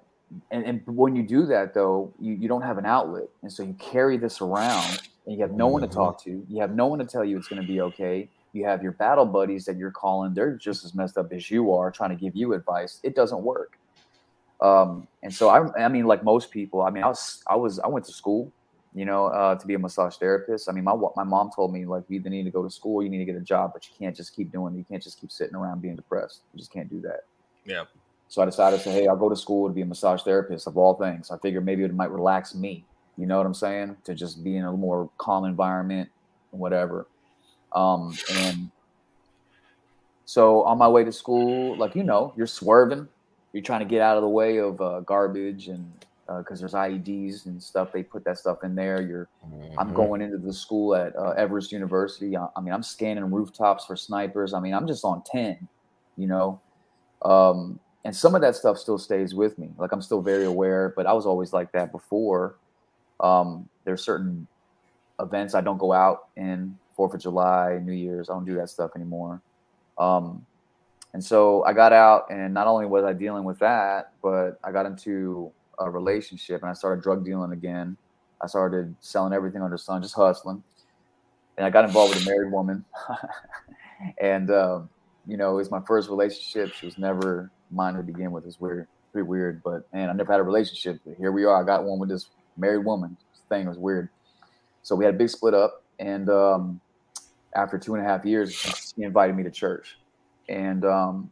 [0.51, 3.63] and, and when you do that though, you, you don't have an outlet, and so
[3.63, 5.93] you carry this around, and you have no one to Mhm.
[5.93, 6.45] talk to.
[6.49, 8.29] You have no one to tell you it's going to be okay.
[8.53, 11.73] You have your battle buddies that you're calling; they're just as messed up as you
[11.73, 12.99] are, trying to give you advice.
[13.03, 13.77] It doesn't work.
[14.59, 17.77] Um, and so I, I mean, like most people, I mean, I was, I was,
[17.79, 18.51] I went to school,
[18.95, 20.67] you know, uh, to be a massage therapist.
[20.67, 23.03] I mean, my my mom told me like, you either need to go to school,
[23.03, 24.73] you need to get a job, but you can't just keep doing.
[24.73, 24.77] it.
[24.77, 26.41] You can't just keep sitting around being depressed.
[26.53, 27.25] You just can't do that.
[27.65, 27.83] Yeah.
[28.29, 30.67] So I decided to say, hey, I'll go to school to be a massage therapist
[30.67, 31.31] of all things.
[31.31, 32.83] I figured maybe it might relax me.
[33.17, 33.97] You know what I'm saying?
[34.05, 36.09] To just be in a more calm environment,
[36.51, 37.07] whatever.
[37.77, 38.71] Um, and
[40.25, 43.07] so on my way to school, like you know, you're swerving.
[43.53, 45.91] You're trying to get out of the way of uh, garbage and
[46.39, 47.93] because there's IEDs and stuff.
[47.93, 49.01] They put that stuff in there.
[49.01, 49.29] You're
[49.77, 49.95] I'm Mhm.
[49.95, 52.35] going into the school at uh, Everest University.
[52.35, 54.53] I, I mean, I'm scanning rooftops for snipers.
[54.53, 55.69] I mean, I'm just on 10,
[56.17, 56.61] you know?
[57.23, 59.69] Um, and some of that stuff still stays with me.
[59.77, 62.57] Like, I'm still very aware, but I was always like that before.
[63.19, 64.47] Um, there's certain
[65.19, 68.29] events I don't go out in, Fourth of July, New Year's.
[68.29, 69.41] I don't do that stuff anymore.
[69.97, 70.45] Um,
[71.13, 74.71] and so I got out, and not only was I dealing with that, but I
[74.71, 77.95] got into a relationship, and I started drug dealing again.
[78.41, 80.61] I started selling everything under the sun, just hustling,
[81.57, 82.83] and I got involved with a married woman,
[84.21, 84.89] and um,
[85.25, 86.73] you know, it was my first relationship.
[86.73, 88.45] She was never mine to begin with.
[88.45, 90.99] It's weird, pretty weird, but man, I never had a relationship.
[91.05, 91.61] But here we are.
[91.61, 93.17] I got one with this married woman.
[93.33, 94.09] This thing was weird.
[94.83, 96.81] So we had a big split up, and um,
[97.57, 99.97] after two and a half years, she invited me to church,
[100.47, 101.31] and um,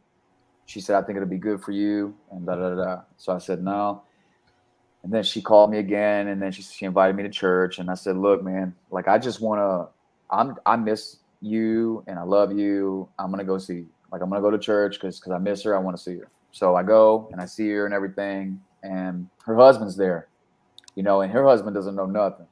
[0.66, 3.02] she said, "I think it'll be good for you," and da da da.
[3.18, 4.02] So I said no,
[5.04, 7.90] and then she called me again, and then she she invited me to church, and
[7.90, 12.24] I said, "Look, man, like I just want to, I'm I miss you, and I
[12.24, 13.08] love you.
[13.20, 13.90] I'm gonna go see, you.
[14.12, 15.76] like I'm gonna go to church because because I miss her.
[15.76, 19.30] I want to see her." So I go and I see her and everything, and
[19.46, 20.30] her husband's there,
[20.96, 22.48] you know, and her husband doesn't know nothing.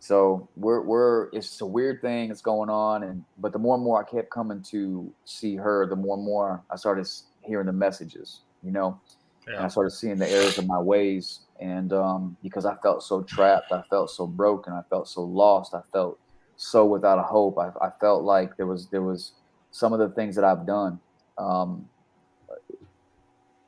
[0.00, 3.82] So we're we're it's a weird thing that's going on, and but the more and
[3.82, 7.08] more I kept coming to see her, the more and more I started
[7.42, 9.00] hearing the messages, you know,
[9.48, 9.56] yeah.
[9.56, 13.22] and I started seeing the errors of my ways, and um, because I felt so
[13.22, 16.18] trapped, I felt so broken, I felt so lost, I felt
[16.56, 17.58] so without a hope.
[17.58, 19.32] I, I felt like there was there was
[19.72, 21.00] some of the things that I've done.
[21.38, 21.88] Um,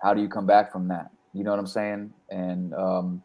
[0.00, 1.10] how do you come back from that?
[1.34, 2.12] You know what I'm saying?
[2.30, 3.22] And um,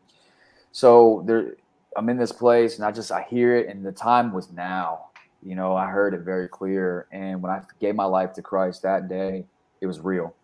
[0.71, 1.55] so there
[1.95, 5.09] I'm in this place and I just I hear it and the time was now.
[5.43, 7.07] You know, I heard it very clear.
[7.11, 9.45] And when I gave my life to Christ that day,
[9.79, 10.35] it was real.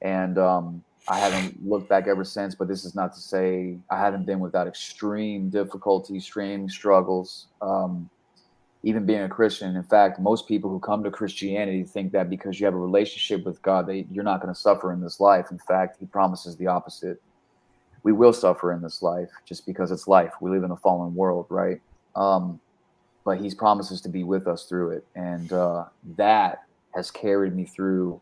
[0.00, 3.98] And um, I haven't looked back ever since, but this is not to say I
[3.98, 7.48] haven't been without extreme difficulty, extreme struggles.
[7.60, 8.08] Um,
[8.84, 9.76] even being a Christian.
[9.76, 13.44] In fact, most people who come to Christianity think that because you have a relationship
[13.46, 15.50] with God, they, you're not going to suffer in this life.
[15.50, 17.22] In fact, He promises the opposite
[18.02, 20.32] we will suffer in this life just because it's life.
[20.40, 21.80] We live in a fallen world, right?
[22.16, 22.60] Um,
[23.24, 25.84] but He's promises to be with us through it, and uh,
[26.16, 28.20] that has carried me through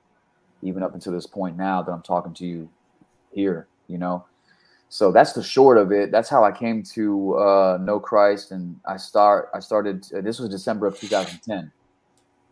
[0.63, 2.69] even up until this point now that I'm talking to you
[3.33, 3.67] here.
[3.89, 4.25] You know,
[4.91, 6.11] so that's the short of it.
[6.11, 9.49] That's how I came to uh, know Christ, and I start.
[9.55, 10.07] I started.
[10.15, 11.73] Uh, this was December of 2010.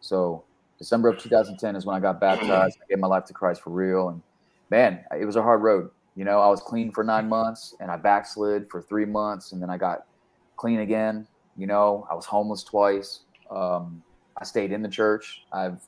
[0.01, 0.45] So
[0.79, 2.79] December of 2010 is when I got baptized.
[2.81, 4.22] I gave my life to Christ for real, and
[4.70, 5.91] man, it was a hard road.
[6.19, 9.62] You know, I was clean for nine months and I backslid for three months and
[9.62, 10.05] then I got
[10.57, 11.29] clean again.
[11.57, 13.21] You know, I was homeless twice.
[13.53, 14.03] Um,
[14.37, 15.43] I stayed in the church.
[15.53, 15.81] I've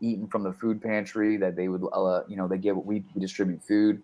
[0.00, 3.20] eaten from the food pantry that they would, uh, you know, they give, we, we
[3.20, 4.02] distribute food.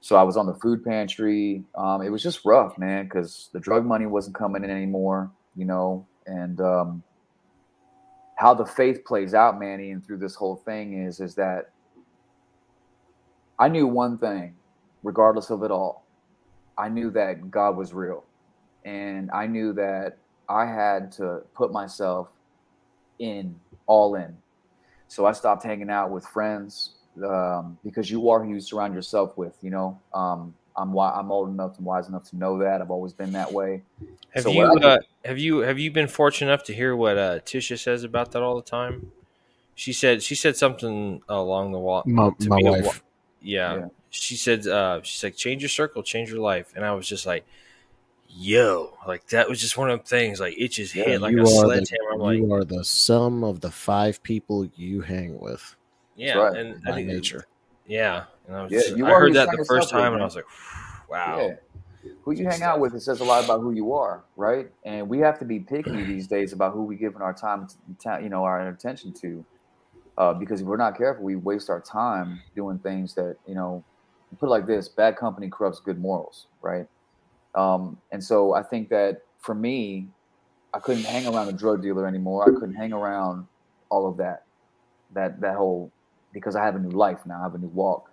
[0.00, 1.62] So I was on the food pantry.
[1.76, 5.66] Um, it was just rough, man, because the drug money wasn't coming in anymore, you
[5.66, 7.00] know, and um,
[8.34, 11.70] how the faith plays out, Manny, and through this whole thing is, is that
[13.56, 14.56] I knew one thing
[15.06, 16.04] regardless of it all,
[16.76, 18.24] I knew that God was real.
[18.84, 22.28] And I knew that I had to put myself
[23.20, 23.54] in,
[23.86, 24.36] all in.
[25.06, 29.38] So I stopped hanging out with friends um, because you are who you surround yourself
[29.38, 29.56] with.
[29.62, 32.82] You know, um, I'm I'm old enough and wise enough to know that.
[32.82, 33.82] I've always been that way.
[34.30, 37.38] Have so you uh, have you have you been fortunate enough to hear what uh,
[37.38, 39.12] Tisha says about that all the time?
[39.76, 42.02] She said she said something along the wall.
[42.06, 43.02] My, my wife.
[43.40, 46.72] Yeah, yeah, she said uh, she's like change your circle change your life.
[46.74, 47.44] And i was just like
[48.28, 51.34] yo like that was just one of them things like it just yeah, hit like
[51.36, 52.18] a sledgehammer.
[52.18, 55.76] The, you are the sum of the five people you hang with.
[56.16, 56.56] Yeah right.
[56.56, 57.46] and by I nature.
[57.86, 60.34] yeah and I, was yeah, just, I heard that the first time and i was
[60.34, 60.46] like
[61.08, 61.54] wow.
[62.04, 62.10] Yeah.
[62.22, 64.70] who you hang out with it says a lot about who you are right?
[64.84, 67.68] And we have to be picky these days about who we give our time
[68.00, 69.44] to, you know our attention to
[70.18, 73.84] uh, because if we're not careful we waste our time doing things that you know
[74.38, 76.86] put it like this bad company corrupts good morals right?
[77.54, 80.08] Um, and so i think that for me
[80.74, 82.44] i couldn't hang around a drug dealer anymore.
[82.44, 83.46] I couldn't hang around
[83.88, 84.44] all of that
[85.14, 85.90] that that whole
[86.32, 88.10] because i have a new life now i have a new walk.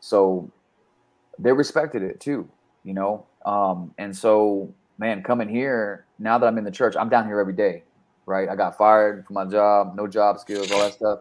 [0.00, 0.50] So
[1.38, 2.48] they respected it too
[2.84, 3.26] you know?
[3.44, 7.40] Um, and so man coming here now that i'm in the church i'm down here
[7.40, 7.82] every day
[8.26, 8.48] right?
[8.48, 11.20] I got fired from my job no job skills all that stuff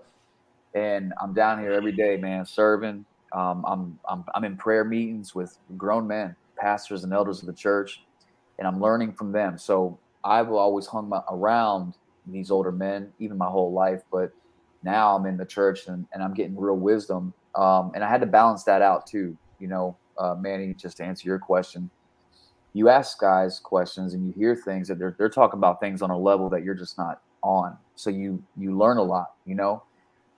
[0.76, 5.36] and i'm down here every day man serving um, I'm, I'm, I'm in prayer meetings
[5.36, 8.02] with grown men, pastors and elders of the church,
[8.58, 9.58] and I'm learning from them.
[9.58, 11.94] So I've always hung my, around
[12.28, 14.02] these older men, even my whole life.
[14.12, 14.32] But
[14.84, 17.34] now I'm in the church and, and I'm getting real wisdom.
[17.56, 19.38] Um, and I had to balance that out too.
[19.60, 21.90] You know, uh, Manny, just to answer your question,
[22.74, 26.10] you ask guys questions and you hear things that they're, they're talking about things on
[26.10, 27.78] a level that you're just not on.
[27.96, 29.84] So you, you learn a lot, you know?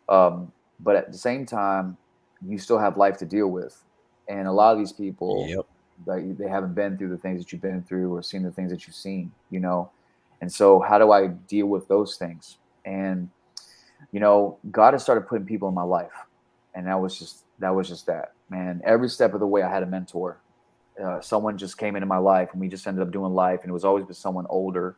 [0.09, 1.97] Um, but at the same time,
[2.47, 3.83] you still have life to deal with.
[4.27, 5.65] And a lot of these people, yep.
[6.05, 8.71] like, they haven't been through the things that you've been through or seen the things
[8.71, 9.91] that you've seen, you know?
[10.41, 12.57] And so, how do I deal with those things?
[12.85, 13.29] And,
[14.11, 16.13] you know, God has started putting people in my life.
[16.73, 18.81] and that was just that was just that man.
[18.83, 20.39] Every step of the way, I had a mentor.
[21.01, 23.69] Uh, someone just came into my life, and we just ended up doing life, and
[23.69, 24.95] it was always with someone older.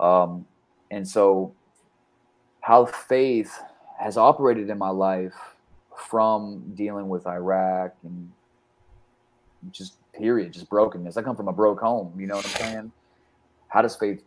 [0.00, 0.46] Um,
[0.90, 1.54] and so,
[2.60, 3.58] how faith
[3.98, 5.34] has operated in my life
[5.96, 8.30] from dealing with Iraq and
[9.72, 11.16] just period, just brokenness.
[11.16, 12.12] I come from a broke home.
[12.18, 12.92] You know what I'm saying?
[13.68, 14.22] How does faith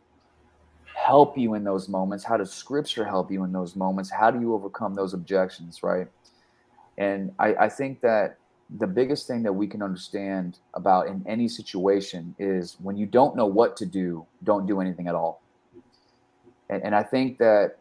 [0.93, 2.23] help you in those moments?
[2.23, 4.11] How does scripture help you in those moments?
[4.11, 6.07] How do you overcome those objections, right?
[6.97, 8.37] And I, I think that
[8.77, 13.35] the biggest thing that we can understand about in any situation is when you don't
[13.35, 15.41] know what to do, don't do anything at all.
[16.69, 17.77] And, and I think that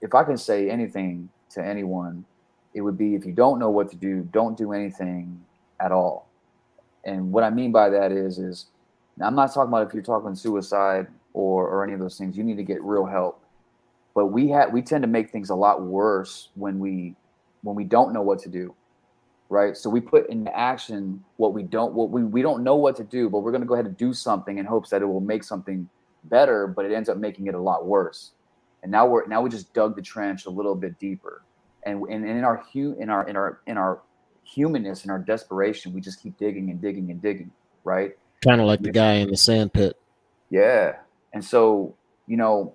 [0.00, 2.24] if I can say anything to anyone,
[2.74, 5.44] it would be if you don't know what to do, don't do anything
[5.80, 6.28] at all.
[7.04, 8.66] And what I mean by that is, is
[9.20, 12.36] I'm not talking about if you're talking suicide or or any of those things.
[12.36, 13.42] You need to get real help.
[14.14, 17.14] But we have we tend to make things a lot worse when we
[17.62, 18.74] when we don't know what to do,
[19.48, 19.76] right?
[19.76, 23.04] So we put into action what we don't what we we don't know what to
[23.04, 25.20] do, but we're going to go ahead and do something in hopes that it will
[25.20, 25.88] make something
[26.24, 28.32] better, but it ends up making it a lot worse.
[28.82, 31.42] And now we're now we just dug the trench a little bit deeper.
[31.82, 34.00] And, and in our hu- in our in our in our
[34.44, 37.50] humanness and our desperation, we just keep digging and digging and digging,
[37.84, 38.16] right?
[38.44, 39.96] Kind of like the guy in the sand pit.
[40.50, 40.96] Yeah.
[41.32, 41.94] And so,
[42.26, 42.74] you know,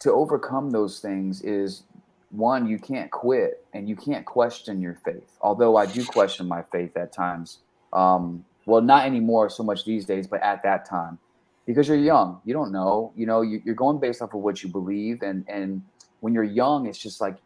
[0.00, 1.82] to overcome those things is
[2.30, 5.36] one, you can't quit and you can't question your faith.
[5.40, 7.58] Although I do question my faith at times.
[7.92, 11.18] Um, well, not anymore so much these days, but at that time,
[11.66, 13.12] because you're young, you don't know.
[13.16, 15.82] You know, you, are going based off of what you believe, and and
[16.20, 17.36] when you're young, it's just like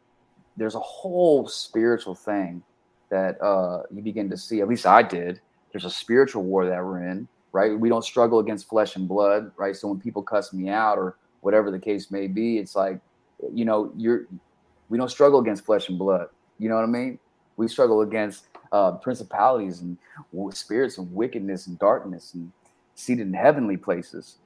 [0.56, 2.62] there's a whole spiritual thing
[3.08, 4.60] that uh, you begin to see.
[4.60, 5.40] At least I did.
[5.72, 7.78] There's a spiritual war that we're in, right?
[7.78, 9.74] We don't struggle against flesh and blood, right?
[9.74, 13.00] So when people cuss me out or whatever the case may be, it's like,
[13.52, 14.26] you know, you're
[14.90, 16.28] we don't struggle against flesh and blood.
[16.58, 17.18] You know what I mean?
[17.56, 19.96] We struggle against uh, principalities and
[20.52, 22.52] spirits of wickedness and darkness and
[23.00, 24.36] seated in heavenly places.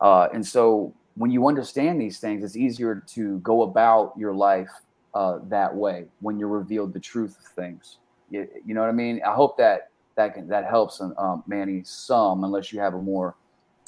[0.00, 4.70] Uh, and so when you understand these things, it's easier to go about your life
[5.14, 7.98] uh, that way when you're revealed the truth of things.
[8.30, 9.20] You, you know what I mean?
[9.26, 13.36] I hope that that can, that helps um, Manny some, unless you have a more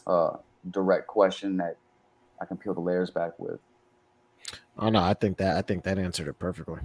[0.06, 0.36] uh,
[0.70, 1.76] direct question that
[2.40, 3.60] I can peel the layers back with.
[4.78, 6.80] Oh no, I think that I think that answered it perfectly.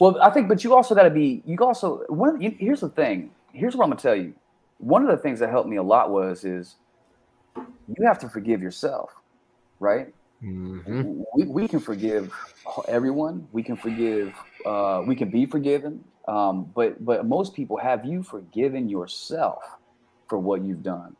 [0.00, 1.42] Well, I think, but you also got to be.
[1.46, 2.40] You also one.
[2.40, 3.30] You, here's the thing.
[3.52, 4.34] Here's what I'm gonna tell you.
[4.78, 6.76] One of the things that helped me a lot was is
[7.56, 9.10] you have to forgive yourself,
[9.80, 10.12] right?
[10.42, 11.22] Mm-hmm.
[11.34, 12.32] We, we can forgive
[12.88, 13.46] everyone.
[13.52, 14.34] We can forgive.
[14.66, 16.04] Uh, we can be forgiven.
[16.26, 19.62] Um, but but most people have you forgiven yourself
[20.28, 21.16] for what you've done,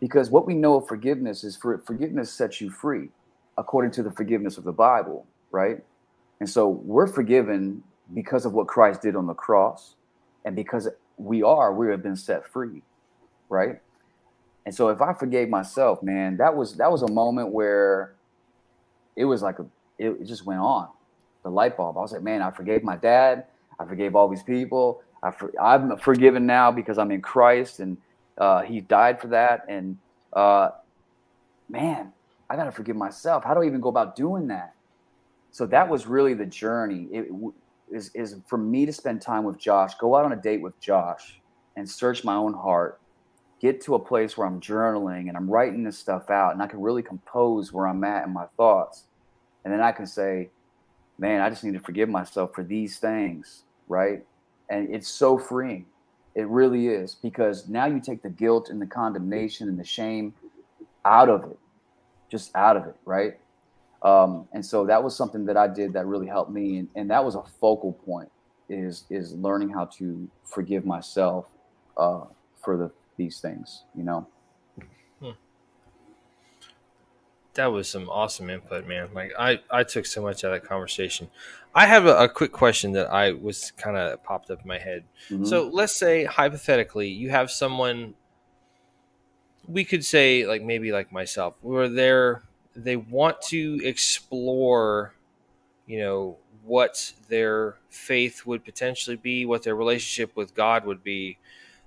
[0.00, 3.08] because what we know of forgiveness is for forgiveness sets you free,
[3.56, 5.82] according to the forgiveness of the Bible, right?
[6.38, 7.82] And so we're forgiven
[8.14, 9.96] because of what Christ did on the cross,
[10.44, 12.82] and because we are, we have been set free,
[13.48, 13.80] right?
[14.64, 18.14] And so if I forgave myself, man, that was that was a moment where
[19.16, 19.66] it was like a
[19.98, 20.88] it just went on
[21.42, 21.96] the light bulb.
[21.96, 23.44] I was like, man, I forgave my dad.
[23.78, 25.02] I forgave all these people.
[25.22, 27.96] I for, I'm forgiven now because I'm in Christ and
[28.36, 29.64] uh, He died for that.
[29.68, 29.98] And
[30.32, 30.70] uh,
[31.68, 32.12] man,
[32.50, 33.44] I got to forgive myself.
[33.44, 34.74] How do I even go about doing that?
[35.50, 37.08] So that was really the journey.
[37.10, 37.28] It
[37.92, 40.78] is is for me to spend time with Josh, go out on a date with
[40.80, 41.40] Josh,
[41.76, 43.00] and search my own heart.
[43.60, 46.66] Get to a place where I'm journaling and I'm writing this stuff out, and I
[46.66, 49.04] can really compose where I'm at in my thoughts,
[49.64, 50.50] and then I can say,
[51.18, 54.22] "Man, I just need to forgive myself for these things." right?
[54.70, 55.86] And it's so freeing.
[56.34, 60.34] It really is because now you take the guilt and the condemnation and the shame
[61.04, 61.58] out of it,
[62.30, 63.38] just out of it, right?
[64.02, 67.10] Um, and so that was something that I did that really helped me, and, and
[67.10, 68.30] that was a focal point
[68.68, 71.46] is is learning how to forgive myself
[71.96, 72.24] uh,
[72.62, 74.26] for the these things, you know.
[75.20, 75.30] Hmm.
[77.54, 79.08] That was some awesome input, man.
[79.12, 81.28] Like I, I took so much out of that conversation.
[81.74, 84.78] I have a, a quick question that I was kind of popped up in my
[84.78, 85.04] head.
[85.28, 85.44] Mm-hmm.
[85.44, 88.14] So let's say hypothetically you have someone
[89.66, 92.42] we could say like maybe like myself where they're
[92.84, 95.14] they want to explore
[95.86, 101.38] you know what their faith would potentially be what their relationship with god would be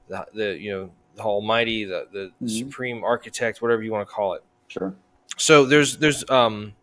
[0.07, 2.47] the, the you know the almighty the, the mm-hmm.
[2.47, 4.93] supreme architect whatever you want to call it sure
[5.37, 6.73] so there's there's um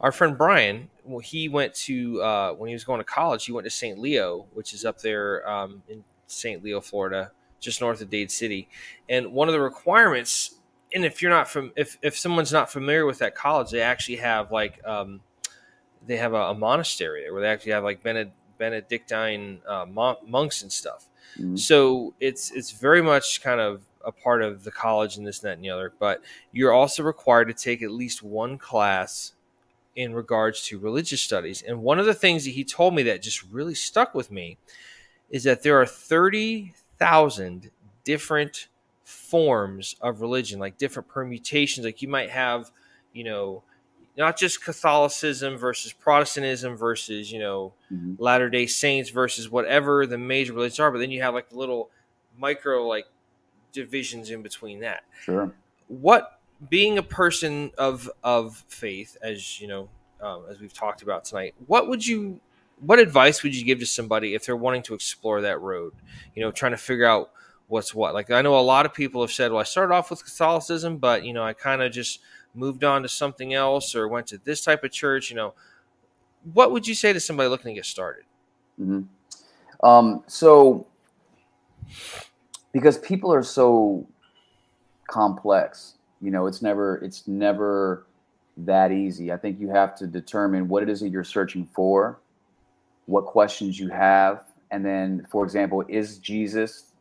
[0.00, 3.44] our friend brian well, he went to uh, when he was going to college.
[3.44, 3.98] He went to St.
[3.98, 6.62] Leo, which is up there um, in St.
[6.62, 7.30] Leo, Florida,
[7.60, 8.68] just north of Dade City.
[9.08, 10.55] And one of the requirements,
[10.96, 14.16] and if you're not from, if if someone's not familiar with that college, they actually
[14.16, 15.20] have like um,
[16.06, 20.62] they have a, a monastery where they actually have like Bened- Benedictine uh, mon- monks
[20.62, 21.06] and stuff.
[21.38, 21.58] Mhm.
[21.58, 25.50] So it's it's very much kind of a part of the college and this, and
[25.50, 25.92] that, and the other.
[25.98, 29.34] But you're also required to take at least one class
[29.94, 31.60] in regards to religious studies.
[31.62, 34.56] And one of the things that he told me that just really stuck with me
[35.28, 37.70] is that there are thirty thousand
[38.04, 38.68] different
[39.06, 41.86] forms of religion, like different permutations.
[41.86, 42.72] Like you might have,
[43.12, 43.62] you know,
[44.18, 48.16] not just Catholicism versus Protestantism versus, you know, Mhm.
[48.18, 51.56] Latter day Saints versus whatever the major religions are, but then you have like the
[51.56, 51.88] little
[52.36, 53.06] micro like
[53.72, 55.04] divisions in between that.
[55.22, 55.52] Sure.
[55.86, 59.88] What being a person of of faith, as you know,
[60.20, 62.40] um, as we've talked about tonight, what would you,
[62.80, 65.92] what advice would you give to somebody if they're wanting to explore that road?
[66.34, 67.30] You know, trying to figure out
[67.68, 68.14] what's what.
[68.14, 70.98] Like I know a lot of people have said, "Well, I started off with Catholicism,
[70.98, 72.20] but you know, I kind of just
[72.54, 75.54] moved on to something else or went to this type of church." You know,
[76.52, 78.24] what would you say to somebody looking to get started?
[78.76, 79.02] hmm
[79.82, 80.86] Um, so,
[82.72, 84.06] because people are so
[85.08, 88.06] complex, you know, it's never it's never
[88.58, 89.32] that easy.
[89.32, 92.20] I think you have to determine what it is that you're searching for,
[93.06, 96.92] what questions you have, and then, for example, is Jesus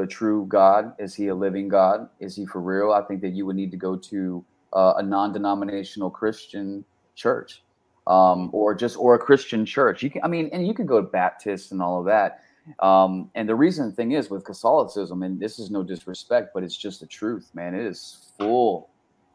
[0.00, 0.92] the true God?
[0.98, 2.08] Is he a living God?
[2.18, 2.90] Is he for real?
[2.92, 6.84] I think that you would need to go to uh, a non-denominational Christian
[7.14, 7.62] church
[8.08, 10.02] um, or just or a Christian church.
[10.02, 12.40] You can, I mean, and you can go to Baptists and all of that.
[12.80, 16.76] Um, and the reason thing is with Catholicism, and this is no disrespect, but it's
[16.76, 17.74] just the truth, man.
[17.74, 18.90] It is full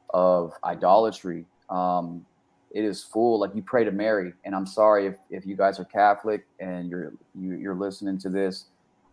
[0.10, 1.45] of idolatry.
[1.70, 2.26] Um,
[2.72, 3.39] it is full.
[3.39, 6.89] Like you pray to Mary, and I'm sorry if, if you guys are Catholic and
[6.89, 8.66] you're you, you're listening to this.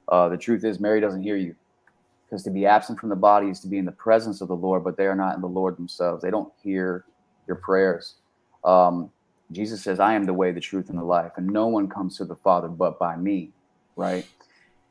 [0.09, 1.55] Uh, the truth is, Mary doesn't hear you
[2.27, 4.57] because to be absent from the body is to be in the presence of the
[4.57, 6.23] Lord, but they are not in the Lord themselves.
[6.23, 7.05] They don't hear
[7.47, 8.17] your prayers.
[8.65, 9.11] Um,
[9.53, 12.17] Jesus says, I am the way, the truth, and the life, and no one comes
[12.19, 13.53] to the Father but by me,
[13.95, 14.27] right?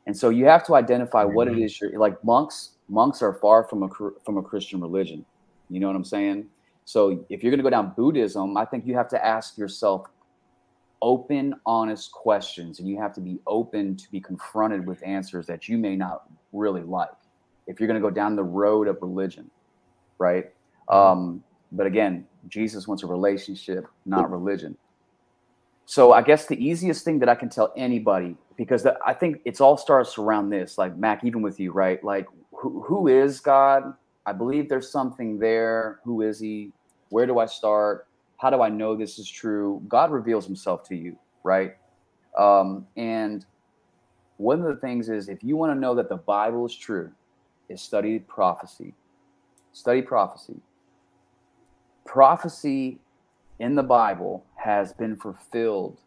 [0.06, 2.22] And so you have to identify what it is you're like.
[2.24, 3.88] Monks, monks are far from a
[4.24, 5.26] from a Christian religion.
[5.68, 6.46] You know what I'm saying?
[6.84, 10.06] So if you're going to go down Buddhism, I think you have to ask yourself
[11.02, 15.68] open, honest questions, and you have to be open to be confronted with answers that
[15.68, 17.10] you may not really like.
[17.66, 19.50] If you're going to go down the road of religion,
[20.18, 20.52] right?
[20.88, 21.42] Um,
[21.72, 24.76] but again, Jesus wants a relationship, not religion.
[25.84, 29.40] So I guess the easiest thing that I can tell anybody, because the, I think
[29.44, 32.02] it's all starts around this, like Mac, even with you, right?
[32.02, 33.94] Like, who, who is God?
[34.24, 36.00] I believe there's something there.
[36.04, 36.72] Who is He?
[37.10, 38.05] Where do I start?
[38.38, 39.82] How do I know this is true?
[39.88, 41.72] God reveals Himself to you, right?
[42.38, 43.44] Um, and
[44.36, 47.10] one of the things is, if you want to know that the Bible is true,
[47.68, 48.94] is study prophecy.
[49.72, 50.60] Study prophecy
[52.06, 52.98] prophecy
[53.58, 55.98] in the Bible has been fulfilled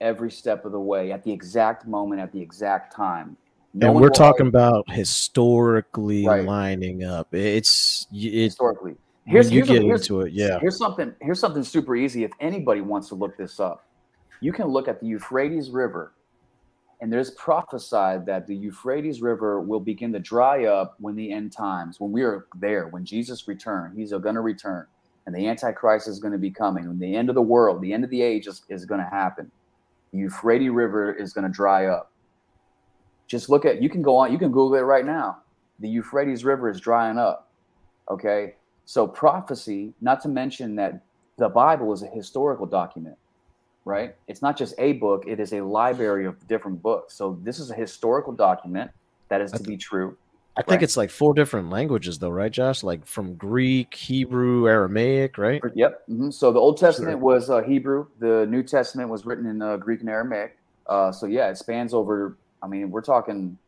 [0.00, 3.36] every step of the way at the exact moment, at the exact time.
[3.74, 6.44] No and we're talking argue about historically Right.
[6.44, 7.34] lining up.
[7.34, 8.96] It's it's historically.
[9.28, 10.58] When Here's, you here's, a- get here's- into it, yeah.
[10.60, 11.14] Here's something.
[11.20, 12.24] Here's something super easy.
[12.24, 13.84] If anybody wants to look this up,
[14.40, 16.14] you can look at the Euphrates River,
[17.00, 21.52] and there's prophesied that the Euphrates River will begin to dry up when the end
[21.52, 23.96] times, when we are there, when Jesus returns.
[23.96, 24.86] He's going to return,
[25.26, 26.88] and the Antichrist is going to be coming.
[26.88, 29.10] When the end of the world, the end of the age is, is going to
[29.10, 29.50] happen.
[30.12, 32.12] The Euphrates River is going to dry up.
[33.26, 33.82] Just look at.
[33.82, 34.32] You can go on.
[34.32, 35.42] You can Google it right now.
[35.80, 37.50] The Euphrates River is drying up.
[38.10, 38.54] Okay.
[38.88, 41.02] So prophecy, not to mention that
[41.36, 43.18] the Bible is a historical document,
[43.84, 44.14] right?
[44.28, 47.12] It's not just a book, it is a library of different books.
[47.12, 48.90] So this is a historical document
[49.28, 50.16] that is to be true.
[50.56, 50.82] I think right.
[50.84, 52.82] it's like four different languages though, right, Josh?
[52.82, 55.60] Like from Greek, Hebrew, Aramaic, right?
[55.74, 56.08] Yep.
[56.08, 56.32] mhm.
[56.32, 60.00] So the Old Testament was uh, Hebrew, the New Testament was written in uh, Greek
[60.00, 60.56] and Aramaic.
[60.86, 63.58] Uh, so yeah, it spans over, I mean, we're talking,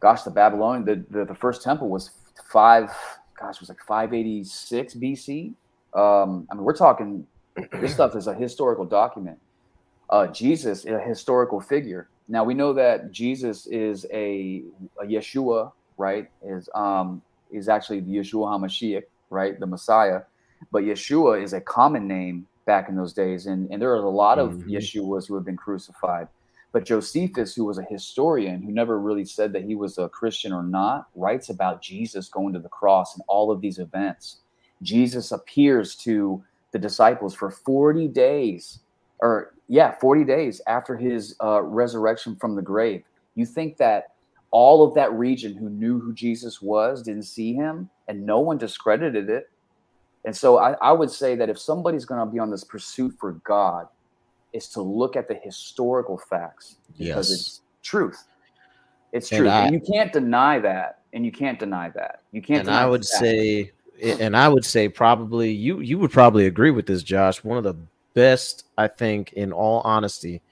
[0.00, 2.12] gosh, the Babylonian, the, the, the first temple was
[2.50, 2.90] five,
[3.40, 5.54] gosh, it was like 586 BC.
[5.94, 7.26] Um, I mean, we're talking,
[7.80, 9.38] this stuff is a historical document.
[10.10, 12.08] Uh, Jesus, a historical figure.
[12.28, 14.62] Now we know that Jesus is a,
[15.00, 16.28] a Yeshua, right?
[16.44, 19.58] Is um is actually the Yeshua Hamashiach, right?
[19.58, 20.20] The Messiah.
[20.70, 24.10] But Yeshua is a common name back in those days, and, and there are a
[24.10, 24.70] lot of Mhm.
[24.70, 26.28] Yeshuas who have been crucified.
[26.72, 30.52] But Josephus, who was a historian who never really said that he was a Christian
[30.52, 34.38] or not, writes about Jesus going to the cross and all of these events.
[34.82, 36.42] Jesus appears to
[36.72, 38.80] the disciples for 40 days,
[39.20, 43.02] or yeah, 40 days after his uh, resurrection from the grave.
[43.34, 44.12] You think that
[44.50, 48.58] all of that region who knew who Jesus was didn't see him and no one
[48.58, 49.50] discredited it.
[50.24, 53.14] And so I, I would say that if somebody's going to be on this pursuit
[53.18, 53.86] for God,
[54.52, 57.40] is to look at the historical facts because Yes.
[57.40, 58.24] it's truth.
[59.12, 59.50] It's And truth.
[59.50, 61.00] I- and you can't deny that.
[61.12, 62.20] And you can't deny that.
[62.32, 62.60] You can't.
[62.68, 63.06] and I would that.
[63.06, 63.72] say,
[64.02, 67.42] and I would say probably you you would probably agree with this, Josh.
[67.42, 67.74] One of the
[68.14, 70.42] best, I think, in all honesty,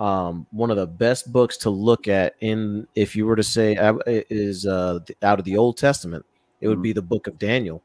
[0.00, 3.76] um, one of the best books to look at in if you were to say
[3.76, 6.26] uh, is uh, out of the Old Testament,
[6.60, 6.82] it would Mhm.
[6.82, 7.80] be the Book of Daniel,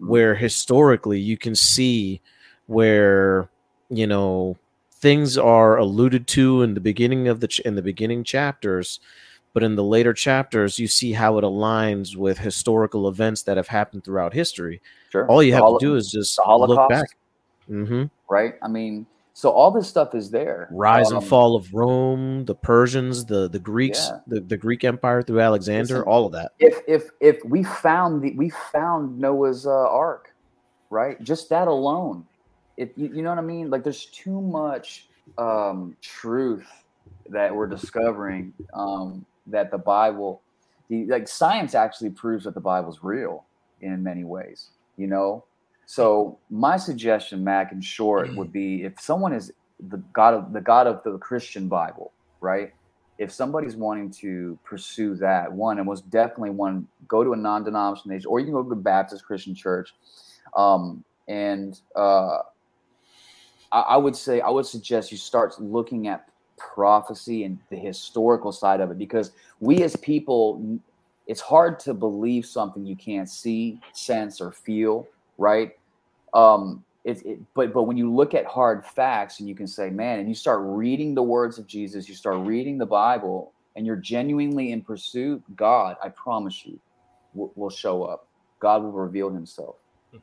[0.00, 0.08] Mhm.
[0.08, 2.20] where historically you can see
[2.66, 3.48] where
[3.88, 4.56] you know
[5.02, 9.00] things are alluded to in the beginning of the ch- in the beginning chapters
[9.52, 13.68] but in the later chapters you see how it aligns with historical events that have
[13.68, 14.80] happened throughout history
[15.10, 15.26] Sure.
[15.28, 17.08] all you The have holo- to do is just look back
[17.66, 18.54] hmm right?
[18.62, 19.04] I mean,
[19.34, 20.68] so all this stuff is there.
[20.72, 24.18] rise Um, and fall of rome the persians the the greeks Yeah.
[24.26, 28.22] the, the greek empire through alexander Listen, all of that If if if we found
[28.22, 30.32] the we found Noah's uh, Ark,
[30.90, 31.20] right?
[31.22, 32.24] Just that alone,
[32.76, 33.70] it you, you know what I mean?
[33.70, 35.08] Like there's too much
[35.38, 36.66] um, truth
[37.28, 40.42] that we're discovering um, that the Bible,
[40.88, 43.44] the like science actually proves that the Bible's real
[43.80, 44.70] in many ways.
[44.96, 45.44] You know,
[45.86, 49.52] so my suggestion, Mac, in short, would be if someone is
[49.88, 52.72] the God of the God of the Christian Bible, right?
[53.18, 58.26] If somebody's wanting to pursue that, one, and most definitely one, go to a non-denomination,
[58.26, 59.94] or you can go to the Baptist Christian Church,
[60.56, 62.38] um, and uh,
[63.72, 66.28] I, I would say I would suggest you start looking at
[66.58, 70.78] prophecy and the historical side of it because we as people
[71.26, 75.06] it's hard to believe something you can't see sense or feel
[75.38, 75.72] right?
[76.34, 79.90] Um it, it but but when you look at hard facts and you can say
[79.90, 83.84] man and you start reading the words of jesus you start reading the bible and
[83.84, 86.78] you're genuinely in pursuit god i promise you
[87.34, 88.28] will, will show up.
[88.60, 89.76] God will reveal himself.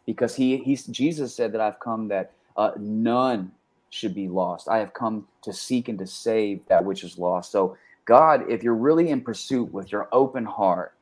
[0.06, 3.52] Because he he's jesus said that i've come that uh, none
[3.90, 4.68] should be lost.
[4.68, 7.52] I have come to seek and to save that which is lost.
[7.52, 10.94] So god if you're really in pursuit with your open heart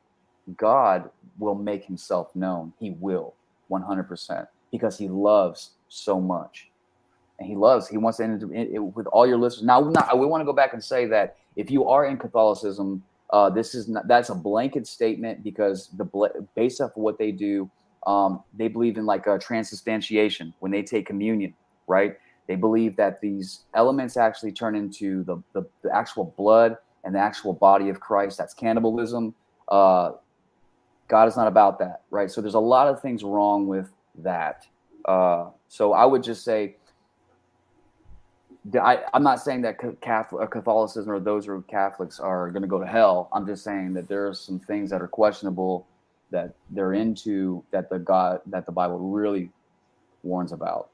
[0.55, 1.09] god
[1.39, 2.71] will make himself known.
[2.79, 3.33] He will
[3.71, 6.69] 100% because he loves so much.
[7.39, 9.65] And he loves he wants to end it, it, with all your listeners.
[9.65, 13.03] Now not, we want to go back and say that if you are in catholicism
[13.31, 16.05] uh, this is not that's a blanket statement because the
[16.55, 17.69] based off of what they do
[18.07, 21.53] um, they believe in like a transubstantiation when they take communion
[21.87, 22.17] right?
[22.47, 27.19] They believe that these elements actually turn into the, the, the actual blood and the
[27.19, 28.37] actual body of christ.
[28.37, 29.33] That's cannibalism.
[29.67, 30.11] Uh,
[31.09, 32.29] god is not about that right?
[32.31, 33.89] So there's a lot of things wrong with
[34.19, 34.65] that.
[35.05, 36.75] Uh, so i would just say
[38.75, 42.67] I, I'm not saying that Catholic, Catholicism or those who are Catholics are going to
[42.67, 43.29] go to hell.
[43.31, 45.87] I'm just saying that there are some things that are questionable
[46.31, 49.49] that they're into that the God that the Bible really
[50.23, 50.89] warns about.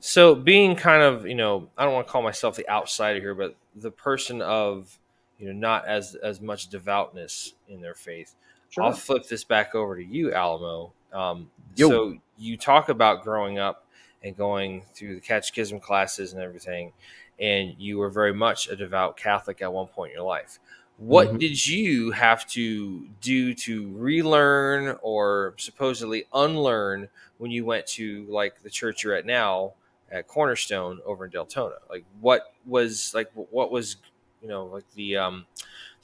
[0.00, 3.34] So being kind of, you know, I don't want to call myself the outsider here,
[3.34, 4.98] but the person of,
[5.38, 8.34] you know, not as as much devoutness in their faith.
[8.76, 10.92] I'll flip this back over to you, Alamo.
[11.12, 13.86] Um, so you talk about growing up
[14.22, 16.92] and going through the catechism classes and everything,
[17.38, 20.58] and you were very much a devout Catholic at one point in your life.
[20.96, 21.40] What Mhm.
[21.40, 27.08] did you have to do to relearn or supposedly unlearn
[27.38, 29.74] when you went to like the church you're at now
[30.10, 31.78] at Cornerstone over in Deltona?
[31.90, 33.96] Like, what was like what was
[34.40, 35.46] you know like the um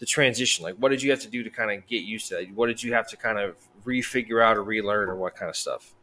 [0.00, 0.64] the transition?
[0.64, 2.50] Like, what did you have to do to kind of get used to that?
[2.54, 5.56] What did you have to kind of refigure out or relearn or what kind of
[5.56, 5.94] stuff?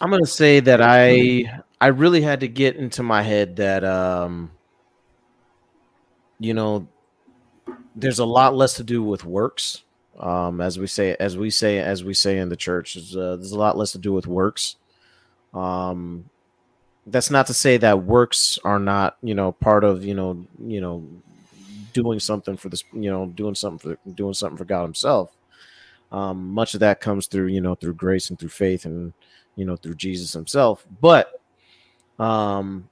[0.00, 1.44] I'm gonna say that I
[1.80, 4.50] I really had to get into my head that um
[6.38, 6.88] you know
[7.94, 9.82] there's a lot less to do with works.
[10.18, 13.36] Um as we say as we say as we say in the church there's, uh,
[13.36, 14.76] there's a lot less to do with works.
[15.52, 16.28] Um
[17.06, 20.80] that's not to say that works are not you know part of you know you
[20.80, 21.06] know
[21.92, 25.34] doing something for this you know doing something for doing something for god himself.
[26.12, 29.12] Um much of that comes through you know through grace and through faith and
[29.56, 30.86] you know through jesus himself.
[31.00, 31.40] But
[32.18, 32.88] um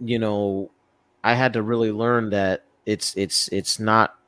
[0.00, 0.70] you know
[1.22, 4.18] i had to really learn that it's it's it's not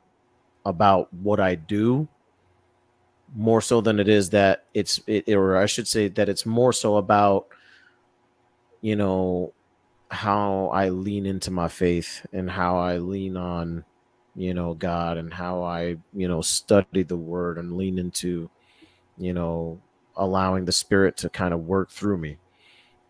[0.65, 2.07] about what i do
[3.35, 6.71] more so than it is that it's it, or i should say that it's more
[6.73, 7.47] so about
[8.81, 9.51] you know
[10.11, 13.83] how i lean into my faith and how i lean on
[14.35, 18.49] you know god and how i you know study the word and lean into
[19.17, 19.79] you know
[20.15, 22.37] allowing the spirit to kind of work through me.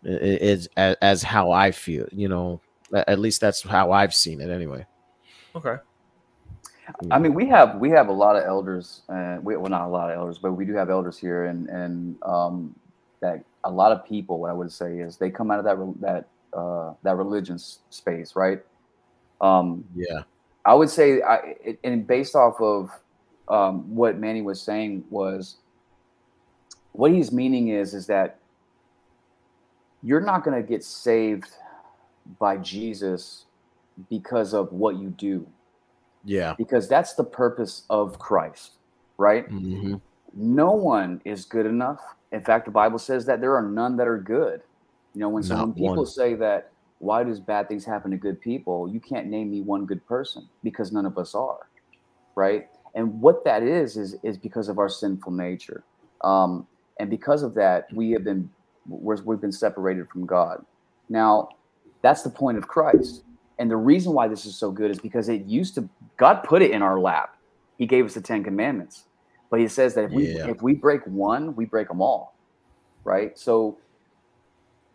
[0.06, 2.60] Is as, as how i feel you know
[2.92, 4.86] at least that's how i've seen it anyway
[5.54, 5.76] Okay.
[7.10, 9.88] I mean, we have we have a lot of elders, and we, well, not a
[9.88, 12.74] lot of elders, but we do have elders here, and and um,
[13.20, 14.40] that a lot of people.
[14.40, 18.36] What I would say is they come out of that that uh, that religion space,
[18.36, 18.60] right?
[19.40, 20.22] Um, yeah,
[20.64, 22.90] I would say, I, it, and based off of
[23.48, 25.56] um, what Manny was saying was,
[26.92, 28.38] what he's meaning is, is that
[30.02, 31.50] you're not going to get saved
[32.38, 33.43] by Jesus
[34.10, 35.46] because of what you do.
[36.24, 36.54] Yeah.
[36.56, 38.78] Because that's the purpose of Christ,
[39.18, 39.48] right?
[39.50, 39.96] Mm-hmm.
[40.34, 42.00] No one is good enough.
[42.32, 44.62] In fact, the Bible says that there are none that are good.
[45.14, 46.06] You know, when, so when people one.
[46.06, 48.88] say that, why does bad things happen to good people?
[48.88, 51.68] You can't name me one good person because none of us are,
[52.34, 52.68] right?
[52.94, 55.84] And what that is is is because of our sinful nature,
[56.22, 56.66] um,
[56.98, 58.48] and because of that, we have been
[58.88, 60.64] we have been separated from God.
[61.08, 61.50] Now,
[62.02, 63.24] that's the point of Christ.
[63.58, 66.62] And the reason why this is so good is because it used to God put
[66.62, 67.36] it in our lap.
[67.78, 69.04] He gave us the 10 commandments.
[69.50, 70.48] But he says that if we yeah.
[70.48, 72.34] if we break one, we break them all.
[73.04, 73.38] Right?
[73.38, 73.78] So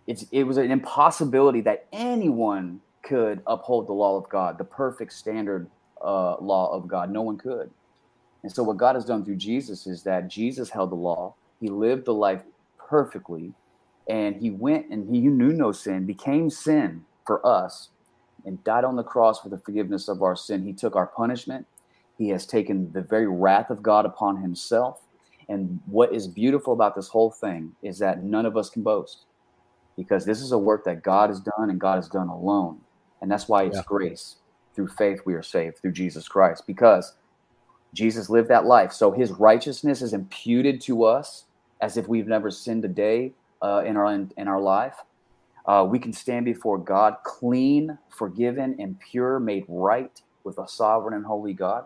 [0.08, 5.14] it's it was an impossibility that anyone could uphold the law of God, the perfect
[5.14, 5.70] standard
[6.04, 7.10] uh, law of God.
[7.12, 7.70] No one could.
[8.44, 11.36] And so what God has done through Jesus is that Jesus held the law.
[11.60, 12.42] He lived the life
[12.78, 13.54] perfectly
[14.10, 17.90] and he went and he knew no sin, became sin for us,
[18.50, 20.66] and died on the cross for the forgiveness of our sin.
[20.66, 21.68] He took our punishment.
[22.18, 25.02] He has taken the very wrath of God upon himself.
[25.48, 29.26] And what is beautiful about this whole thing is that none of us can boast
[29.96, 32.80] because this is a work that God has done and God has done alone.
[33.22, 33.84] And that's why it's yeah.
[33.86, 34.38] grace.
[34.74, 37.14] Through faith, we are saved through Jesus Christ because
[37.94, 38.94] Jesus lived that life.
[38.94, 41.46] So his righteousness is imputed to us
[41.82, 44.96] as if we've never sinned a day uh, in our in, in our life.
[45.70, 51.14] Uh, we can stand before God clean, forgiven, and pure, made right with a sovereign
[51.14, 51.86] and holy God,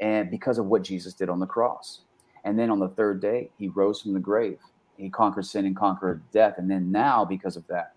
[0.00, 2.00] and because of what Jesus did on the cross.
[2.44, 4.58] And then on the third day, he rose from the grave.
[4.96, 6.54] He conquered sin and conquered death.
[6.56, 7.92] And then now, because of that,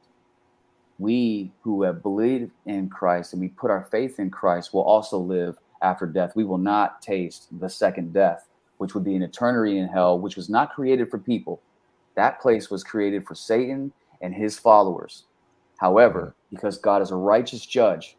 [1.00, 5.18] we who have believed in Christ and we put our faith in Christ will also
[5.18, 6.36] live after death.
[6.36, 10.36] We will not taste the second death, which would be an eternity in hell, which
[10.36, 11.62] was not created for people,
[12.16, 15.26] that place was created for Satan and his followers.
[15.78, 16.56] However, hmm.
[16.56, 18.18] because God is a righteous judge,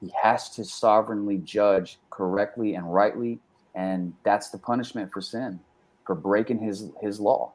[0.00, 3.38] he has to sovereignly judge correctly and rightly.
[3.74, 5.58] And that's the punishment for sin,
[6.06, 7.52] for breaking his his law.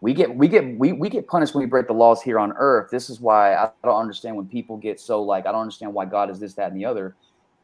[0.00, 2.52] We get we get we, we get punished when we break the laws here on
[2.56, 2.90] earth.
[2.90, 6.04] This is why I don't understand when people get so like I don't understand why
[6.04, 7.16] God is this, that, and the other.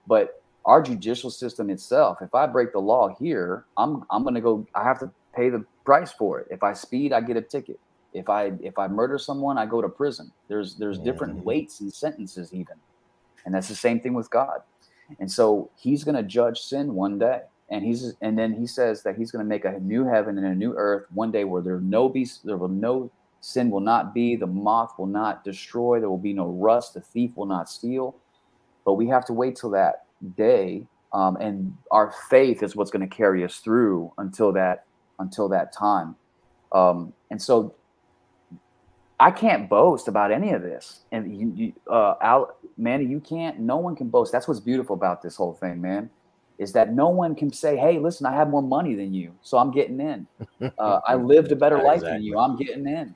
[0.07, 4.67] But our judicial system itself, if I break the law here, I'm I'm gonna go,
[4.75, 6.49] I have to pay the price for it.
[6.51, 7.79] If I speed, I get a ticket.
[8.13, 10.31] If I if I murder someone, I go to prison.
[10.49, 12.77] There's there's different weights and sentences even,
[13.45, 14.61] and that's the same thing with God.
[15.19, 17.41] And so He's going to judge sin one day,
[17.71, 20.47] and He's and then He says that He's going to make a new heaven and
[20.47, 23.11] a new earth one day where there no be there will no
[23.41, 27.01] sin will not be, the moth will not destroy, there will be no rust, the
[27.01, 28.15] thief will not steal.
[28.85, 30.05] But we have to wait till that
[30.37, 34.85] day, um, and our faith is what's going to carry us through until that
[35.19, 36.17] until that time.
[36.73, 37.75] Um, and so
[39.23, 41.03] I can't boast about any of this.
[41.13, 43.61] And you, you uh, Al, Manny, you can't.
[43.61, 44.33] No one can boast.
[44.33, 46.11] That's what's beautiful about this whole thing, man.
[46.59, 49.59] Is that no one can say, "Hey, listen, I have more money than you, so
[49.59, 50.27] I'm getting in.
[50.79, 52.19] Uh, I lived a better life exactly.
[52.19, 52.39] than you.
[52.39, 53.15] I'm getting in.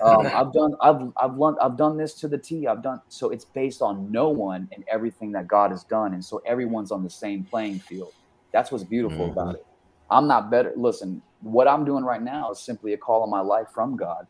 [0.00, 2.68] Um, I've done, I've, I've, learned, I've done this to the T.
[2.68, 3.30] I've done so.
[3.30, 7.02] It's based on no one and everything that God has done, and so everyone's on
[7.02, 8.12] the same playing field.
[8.52, 9.38] That's what's beautiful mm-hmm.
[9.38, 9.66] about it.
[10.10, 10.72] I'm not better.
[10.76, 14.26] Listen, what I'm doing right now is simply a call on my life from God.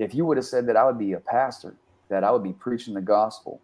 [0.00, 1.76] If you would have said that I would be a pastor,
[2.08, 3.60] that I would be preaching the gospel,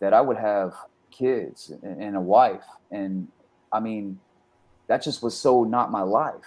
[0.00, 0.74] that I would have
[1.10, 3.28] kids and a wife, and
[3.72, 4.18] I mean,
[4.88, 6.44] that just was so not my life,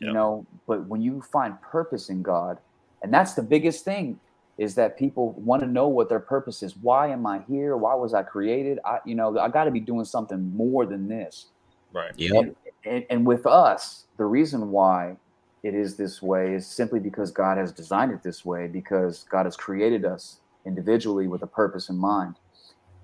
[0.00, 0.08] yep.
[0.08, 0.44] you know.
[0.66, 2.58] But when you find purpose in God,
[3.02, 4.18] and that's the biggest thing,
[4.58, 6.76] is that people want to know what their purpose is.
[6.76, 7.76] Why am I here?
[7.76, 8.80] Why was I created?
[8.84, 11.46] I, you know, I got to be doing something more than this.
[11.92, 12.12] Right.
[12.16, 12.38] Yeah.
[12.38, 15.16] And, and, and with us, the reason why
[15.62, 19.46] it is this way is simply because God has designed it this way, because God
[19.46, 22.36] has created us individually with a purpose in mind.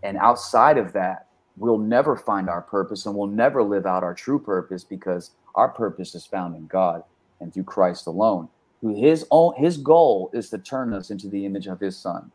[0.03, 4.15] And outside of that, we'll never find our purpose and we'll never live out our
[4.15, 7.03] true purpose because our purpose is found in God
[7.41, 8.49] and through Christ alone.
[8.81, 12.31] Who his own his goal is to turn us into the image of his son.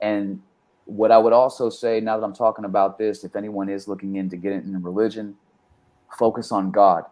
[0.00, 0.42] And
[0.86, 4.16] what I would also say now that I'm talking about this, if anyone is looking
[4.16, 5.36] into getting into religion,
[6.18, 7.04] focus on God.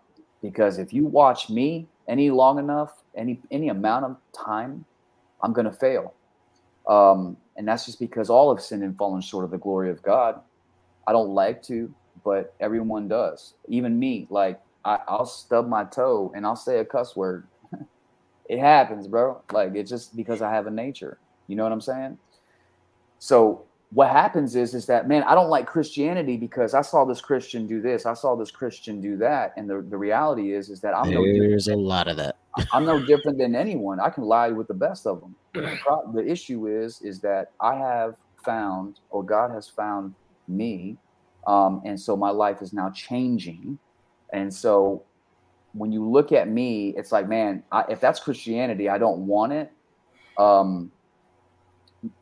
[0.43, 4.85] Because if you watch me any long enough, any any amount of time,
[5.43, 6.14] I'm gonna fail.
[6.89, 10.02] Um, and that's just because all have sinned and fallen short of the glory of
[10.02, 10.40] God.
[11.06, 11.94] I don't like to,
[12.24, 13.55] but everyone does.
[13.68, 17.48] Even me, like I, I'll stub my toe and I'll say a cuss word.
[18.48, 19.43] it happens, bro.
[19.52, 21.18] Like it's just because I have a nature.
[21.47, 22.18] You know what I'm saying?
[23.18, 27.20] so what happens is is that man, I don't like Christianity because I saw this
[27.20, 30.81] Christian do this, I saw this Christian do that, and the, the reality is is
[30.81, 32.36] that I'm no There's a lot of that.
[32.73, 34.01] I'm no different than anyone.
[34.01, 35.35] I can lie with the best of them.
[35.55, 40.15] The, the issue is is that I have found, or God has found
[40.47, 40.98] me,
[41.47, 43.78] um, and so my life is now changing.
[44.32, 45.02] And so
[45.73, 49.52] when you look at me, it's like, man, I, if that's Christianity, I don't want
[49.52, 49.73] it.
[50.36, 50.93] Um,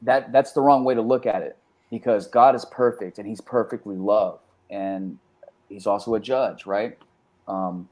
[0.02, 1.56] that that's the wrong way to look at it
[1.90, 4.40] because God is perfect and He's perfectly love,
[4.70, 5.18] and
[5.68, 6.98] He's also a judge, right?
[7.48, 7.88] Um,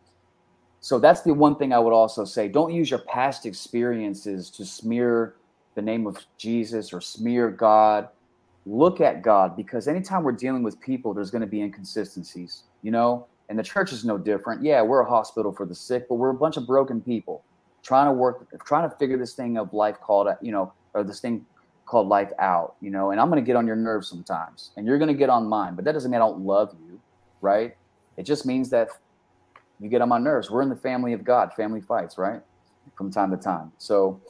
[0.81, 2.49] so that's the one thing I would also say.
[2.49, 5.37] Don't use your past experiences to smear
[5.75, 8.09] the name of Jesus or smear God.
[8.67, 12.91] Look at God because anytime we're dealing with people, there's going to be inconsistencies, you
[12.91, 13.27] know?
[13.49, 14.63] And the church is no different.
[14.63, 17.45] Yeah, we're a hospital for the sick, but we're a bunch of broken people
[17.83, 21.21] trying to work, trying to figure this thing of life called, you know, or this
[21.21, 21.45] thing
[21.87, 24.87] called life out, you know, and I'm going to get on your nerves sometimes and
[24.87, 27.01] you're going to get on mine, but that doesn't mean I don't love you,
[27.41, 27.77] right?
[28.17, 28.89] It just means that
[29.81, 30.51] you get on my nerves.
[30.51, 32.41] We're in the family of God, family fights, right?
[32.97, 33.73] From time to time.
[33.79, 34.21] So,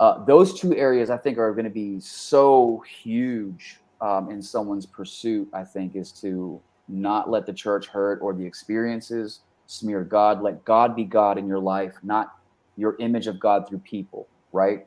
[0.00, 4.86] uh, those two areas I think are going to be so huge um, in someone's
[4.86, 10.42] pursuit, I think, is to not let the church hurt or the experiences smear God.
[10.42, 12.32] Let God be God in your life, not
[12.76, 14.86] your image of God through people, right?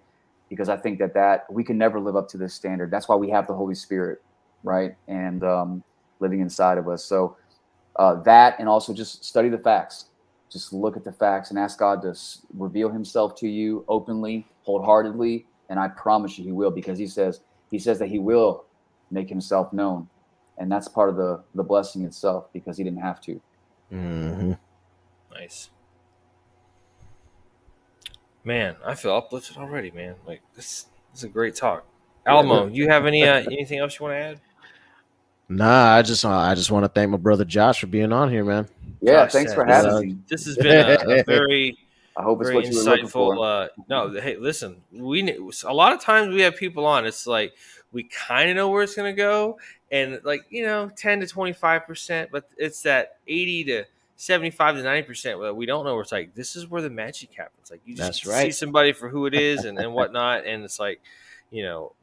[0.56, 2.90] Because I think that that we can never live up to this standard.
[2.90, 4.24] That's why we have the Holy Spirit,
[4.64, 4.96] right?
[5.08, 5.84] And um,
[6.20, 7.04] living inside of us.
[7.04, 7.36] So
[7.98, 10.06] uh, that, and also just study the facts.
[10.50, 12.16] Just look at the facts and ask God to
[12.54, 17.42] reveal Himself to you openly, wholeheartedly, and I promise you, He will, because He says
[17.72, 18.66] He says that He will
[19.12, 20.08] make Himself known,
[20.58, 23.42] and that's part of the the blessing itself, because He didn't have to.
[23.92, 24.54] Mm-hmm.
[25.34, 25.70] Nice.
[28.46, 30.16] Man, I feel uplifted already, man.
[30.28, 31.84] Like this, this is a great talk.
[32.28, 34.42] Alamo, you have any uh, anything else you want to add?
[35.50, 38.30] Nah, I just uh, I just want to thank my brother Josh for being on
[38.30, 38.68] here, man.
[39.02, 40.18] Yeah, Gosh, thanks for this having me.
[40.28, 41.78] This has been a, a very
[42.16, 43.38] I hope it's very what you were looking for.
[43.44, 45.28] Uh, no, hey, listen, we
[45.66, 47.06] a lot of times we have people on.
[47.06, 47.54] It's like
[47.92, 49.58] we kind of know where it's gonna go,
[49.92, 53.86] and like you know, ten to twenty five percent, but it's that eighty to
[54.16, 55.94] seventy five to ninety percent that we don't know.
[55.94, 57.72] Where it's like this is where the magic happens.
[57.72, 60.80] Like you just That's see somebody for who it is and and whatnot, and it's
[60.80, 61.02] like
[61.52, 61.94] you know.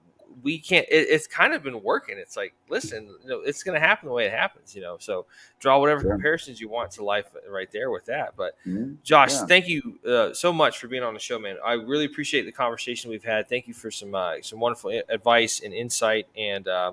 [0.42, 0.86] We can't.
[0.90, 2.16] It, it's kind of been working.
[2.16, 4.96] It's like, listen, you know, it's going to happen the way it happens, you know.
[4.98, 5.26] So
[5.58, 6.12] draw whatever Sure.
[6.14, 8.34] comparisons you want to life right there with that.
[8.34, 8.96] But Mhm.
[9.02, 9.44] Josh, Yeah.
[9.44, 11.58] thank you uh, so much for being on the show, man.
[11.62, 13.46] I really appreciate the conversation we've had.
[13.46, 16.26] Thank you for some uh, some wonderful advice and insight.
[16.34, 16.92] And uh,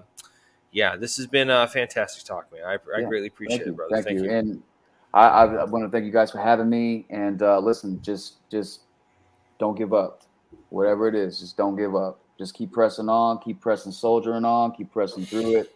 [0.73, 2.63] yeah, this has been a fantastic talk, man.
[2.65, 3.07] I, I Yeah.
[3.07, 4.03] greatly appreciate Thank you, it, brother.
[4.03, 4.29] thank, you.
[4.29, 4.61] And
[5.13, 7.05] I, I, want to thank you guys for having me.
[7.09, 8.81] And uh, listen, just just
[9.59, 10.23] don't give up.
[10.69, 12.19] Whatever it is, just don't give up.
[12.37, 15.75] Just keep pressing on, keep pressing, soldiering on, keep pressing through it.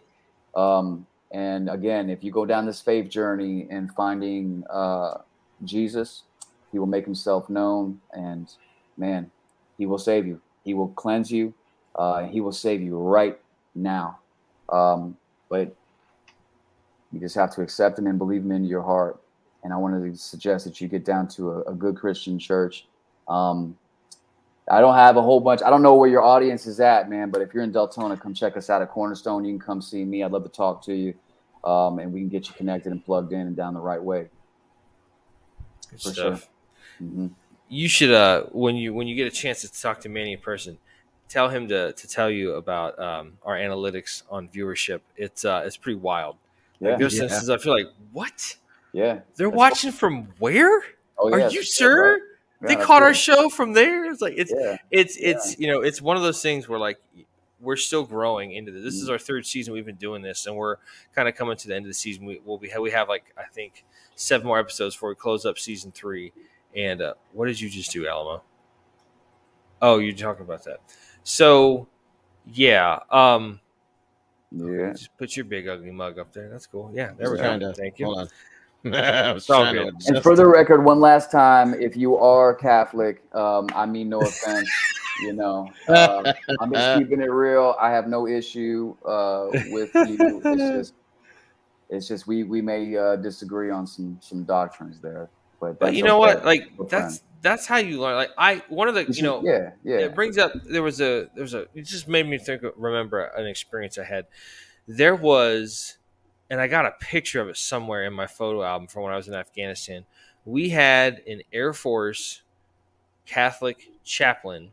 [0.54, 5.18] Um, and again, if you go down this faith journey and finding uh,
[5.64, 6.22] Jesus,
[6.70, 8.50] He will make Himself known, and
[8.96, 9.30] man,
[9.76, 10.40] He will save you.
[10.64, 11.54] He will cleanse you.
[11.94, 13.38] Uh, he will save you right
[13.74, 14.18] now.
[14.68, 15.16] Um,
[15.48, 15.74] but
[17.12, 19.20] you just have to accept him and believe him into your heart.
[19.64, 22.86] And I wanted to suggest that you get down to a, a good Christian church.
[23.26, 23.76] Um,
[24.70, 25.62] I don't have a whole bunch.
[25.62, 27.30] I don't know where your audience is at, man.
[27.30, 29.44] But if you're in Deltona, come check us out at Cornerstone.
[29.44, 30.22] You can come see me.
[30.22, 31.14] I'd love to talk to you,
[31.64, 34.28] um, and we can get you connected and plugged in and down the right way.
[35.90, 36.48] Good for stuff.
[36.98, 37.28] hmm
[37.68, 40.38] You should uh when you when you get a chance to talk to Manny in
[40.40, 40.78] person,
[41.28, 45.00] tell him to to tell you about um, our analytics on viewership.
[45.16, 46.36] It's uh it's pretty wild.
[46.80, 47.22] Yeah, Like, there's Yeah.
[47.22, 48.56] instances I feel like what
[48.94, 49.20] yeah.
[49.36, 50.82] they're That's- watching from where?
[51.18, 52.12] Oh, Are you sure?
[52.14, 52.20] right.
[52.62, 54.06] Yeah, they that's caught our show from there.
[54.10, 56.98] It's like it's Yeah, it's it's you know it's one of those things where like
[57.60, 58.82] we're still growing into this.
[58.84, 59.12] This is Mhm.
[59.12, 60.76] our third season we've been doing this, and we're
[61.14, 62.24] kind of coming to the end of the season.
[62.24, 63.84] We will be we have like I think
[64.16, 66.32] seven more episodes before we close up season three.
[66.74, 68.42] And uh, what did you just do, Alamo?
[69.82, 70.80] Oh, you're talking about that.
[71.22, 71.86] So
[72.46, 73.60] yeah, um,
[74.50, 74.92] yeah.
[74.92, 76.48] just put your big ugly mug up there.
[76.48, 76.90] That's cool.
[76.94, 77.72] Yeah, there we go.
[77.72, 78.26] Thank you.
[78.84, 79.00] Hold on.
[79.04, 79.88] I was It's all good.
[79.88, 84.08] adjust And for the record, one last time, if you are Catholic, um, I mean
[84.08, 84.70] no offense.
[85.22, 87.76] you know, uh, I'm just keeping it real.
[87.80, 90.42] I have no issue uh, with you.
[90.44, 90.94] It's just,
[91.88, 95.30] it's just we we may uh, disagree on some some doctrines there,
[95.60, 96.34] but But you know okay.
[96.34, 96.44] what?
[96.44, 98.16] Like We're that's that's how you learn.
[98.16, 101.28] Like I one of the you know yeah, yeah, it brings up there was a
[101.34, 104.26] there was a it just made me think remember an experience I had.
[104.88, 105.96] There was
[106.54, 109.16] and I got a picture of it somewhere in my photo album from when I
[109.16, 110.04] was in Afghanistan.
[110.44, 112.42] We had an Air Force
[113.26, 114.70] Catholic chaplain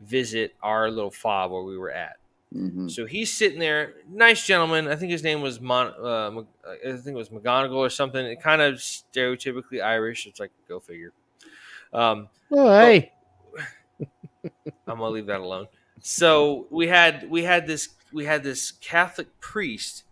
[0.00, 2.16] visit our little fob where we were at.
[2.52, 2.90] Mhm.
[2.90, 4.88] So he's sitting there, nice gentleman.
[4.88, 5.92] I think his name was Mon.
[6.00, 8.26] Uh, I think it was McGonagall or something.
[8.26, 10.26] It kind of stereotypically Irish.
[10.26, 11.12] It's like go figure.
[11.92, 13.12] Um, Oh, hey.
[14.88, 15.68] I'm gonna leave that alone.
[16.00, 20.04] So we had we had this we had this Catholic priest,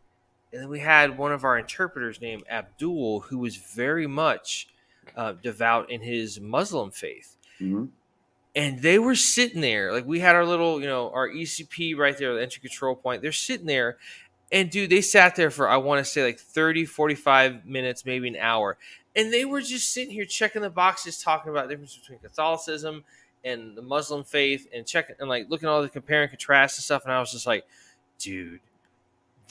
[0.52, 4.68] and then we had one of our interpreters named Abdul, who was very much
[5.16, 7.36] uh, devout in his Muslim faith.
[7.60, 7.90] Mhm.
[8.54, 12.16] And they were sitting there, like we had our little, you know, our ECP right
[12.16, 13.22] there, the entry control point.
[13.22, 13.96] They're sitting there,
[14.50, 18.28] and dude, they sat there for I want to say like 30, 45 minutes, maybe
[18.28, 18.76] an hour.
[19.16, 23.04] And they were just sitting here checking the boxes, talking about the difference between Catholicism
[23.44, 26.78] and the Muslim faith and checking and like looking at all the compare and contrast
[26.78, 27.04] and stuff.
[27.04, 27.64] And I was just like,
[28.18, 28.60] dude,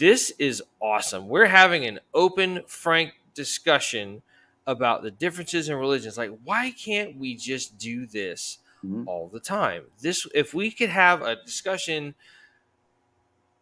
[0.01, 1.27] this is awesome.
[1.29, 4.23] We're having an open, frank discussion
[4.65, 6.17] about the differences in religions.
[6.17, 9.05] Like, why can't we just do this Mhm.
[9.05, 9.83] all the time?
[10.01, 12.15] This, if we could have a discussion,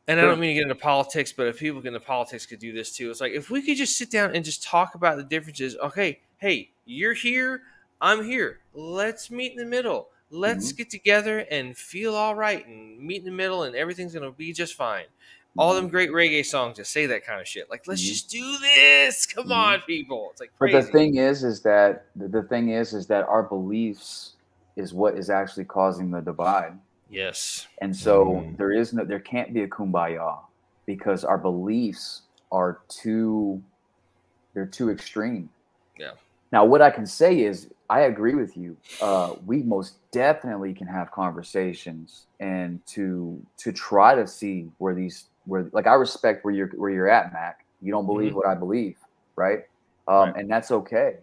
[0.07, 2.59] and I don't mean to get into politics, but if people get into politics could
[2.59, 3.11] do this too.
[3.11, 5.75] It's like if we could just sit down and just talk about the differences.
[5.75, 7.63] Okay, hey, you're here,
[7.99, 8.61] I'm here.
[8.73, 10.07] Let's meet in the middle.
[10.31, 14.31] Let's get together and feel all right and meet in the middle, and everything's gonna
[14.31, 15.07] be just fine.
[15.57, 17.69] All them great reggae songs that say that kind of shit.
[17.69, 18.07] Like, let's Mhm.
[18.07, 19.25] just do this.
[19.25, 19.55] Come Mhm.
[19.55, 20.29] on, people.
[20.31, 23.43] It's like But the thing is, is that the, the thing is, is that our
[23.43, 24.35] beliefs
[24.75, 26.79] is what is actually causing the divide.
[27.09, 27.67] yes.
[27.81, 28.57] And so Mm.
[28.57, 30.39] there is no, there can't be a kumbaya
[30.85, 32.21] because our beliefs
[32.51, 33.63] are too,
[34.53, 35.49] they're too extreme.
[35.97, 36.11] Yeah.
[36.51, 38.77] Now, what I can say is, I agree with you.
[39.01, 45.25] Uh, we most definitely can have conversations and to to try to see where these
[45.49, 47.65] where like I respect where you're where you're at, Mac.
[47.81, 48.97] You don't believe what I believe,
[49.35, 49.59] right?
[50.07, 50.35] Um, Right.
[50.37, 51.17] And that's okay.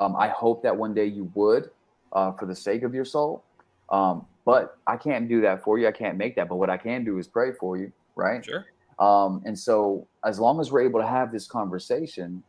[0.00, 1.70] Um, I hope that one day you would,
[2.12, 3.44] uh, for the sake of your soul.
[3.90, 5.86] Um, but I can't do that for you.
[5.86, 6.48] I can't make that.
[6.48, 8.44] But what I can do is pray for you, right?
[8.44, 8.66] Sure.
[8.98, 12.42] Um, and so, as long as we're able to have this conversation,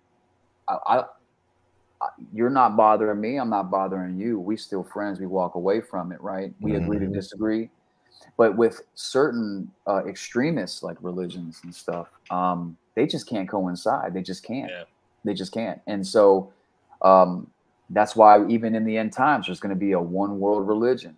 [0.67, 0.97] I, I,
[2.01, 3.37] I, you're not bothering me.
[3.37, 4.39] I'm not bothering you.
[4.39, 5.19] We still friends.
[5.19, 6.53] We walk away from it, right?
[6.59, 7.13] We agree to Mhm.
[7.13, 7.69] disagree.
[8.37, 14.13] But with certain uh, extremists like religions and stuff, um, they just can't coincide.
[14.13, 14.69] They just can't.
[14.69, 14.83] Yeah.
[15.23, 15.79] They just can't.
[15.87, 16.51] And so,
[17.01, 17.47] um,
[17.89, 21.15] that's why even in the end times, there's going to be a one world religion,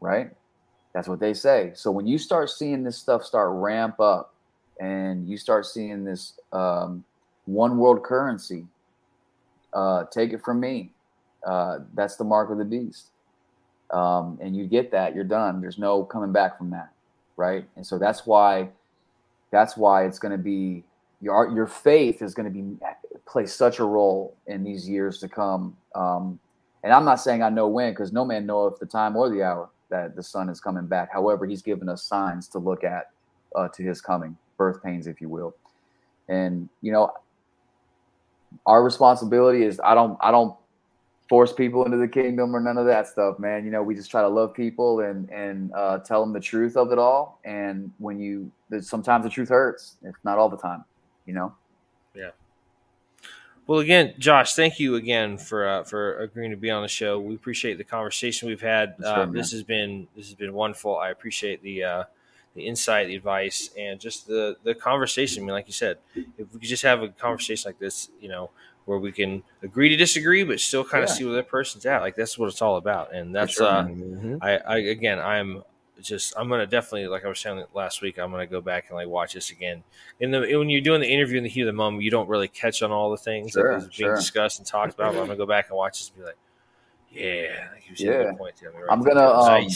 [0.00, 0.30] right?
[0.94, 1.72] That's what they say.
[1.74, 4.34] So when you start seeing this stuff start ramp up,
[4.80, 7.04] and you start seeing this um,
[7.46, 8.66] one world currency,
[9.72, 10.90] uh, take it from me,
[11.46, 13.08] uh, that's the mark of the beast.
[13.92, 15.60] Um, and you get that, you're done.
[15.60, 16.92] There's no coming back from that,
[17.36, 17.66] right?
[17.76, 18.70] And so that's why,
[19.50, 20.84] that's why it's going to be
[21.20, 22.76] your your faith is going to be
[23.26, 25.76] play such a role in these years to come.
[25.94, 26.38] Um,
[26.82, 29.42] and I'm not saying I know when, because no man knoweth the time or the
[29.42, 31.12] hour that the son is coming back.
[31.12, 33.10] However, he's given us signs to look at
[33.54, 35.54] uh, to his coming, birth pains, if you will.
[36.28, 37.12] And you know,
[38.66, 40.56] our responsibility is I don't I don't
[41.32, 43.64] force people into the kingdom or none of that stuff, man.
[43.64, 46.76] You know, we just try to love people and and uh, tell them the truth
[46.76, 47.40] of it all.
[47.42, 48.52] And when you,
[48.82, 50.84] sometimes the truth hurts, if not all the time.
[51.24, 51.54] You know.
[52.14, 52.32] Yeah.
[53.66, 57.18] Well, again, Josh, thank you again for uh, for agreeing to be on the show.
[57.18, 58.96] We appreciate the conversation we've had.
[59.02, 60.98] Uh, this has been this has been wonderful.
[60.98, 62.04] I appreciate the uh,
[62.54, 65.44] the insight, the advice, and just the the conversation.
[65.44, 68.28] I mean, like you said, if we could just have a conversation like this, you
[68.28, 68.50] know,
[68.84, 71.14] where we can agree to disagree, but still kind of Yeah.
[71.14, 72.00] see where that person's at.
[72.02, 74.38] Like that's what it's all about, and that's sure, uh, Mhm.
[74.42, 75.62] I, I again, I'm
[76.00, 78.18] just I'm gonna definitely like I was saying last week.
[78.18, 79.84] I'm gonna go back and like watch this again.
[80.20, 82.28] In the when you're doing the interview in the heat of the moment, you don't
[82.28, 84.16] really catch on all the things Sure, that is being sure.
[84.16, 85.14] discussed and talked about.
[85.14, 86.36] But I'm gonna go back and watch this and be like,
[87.12, 88.24] yeah, like you Yeah.
[88.24, 88.56] good point.
[88.56, 89.68] Tammy, right I'm gonna, um,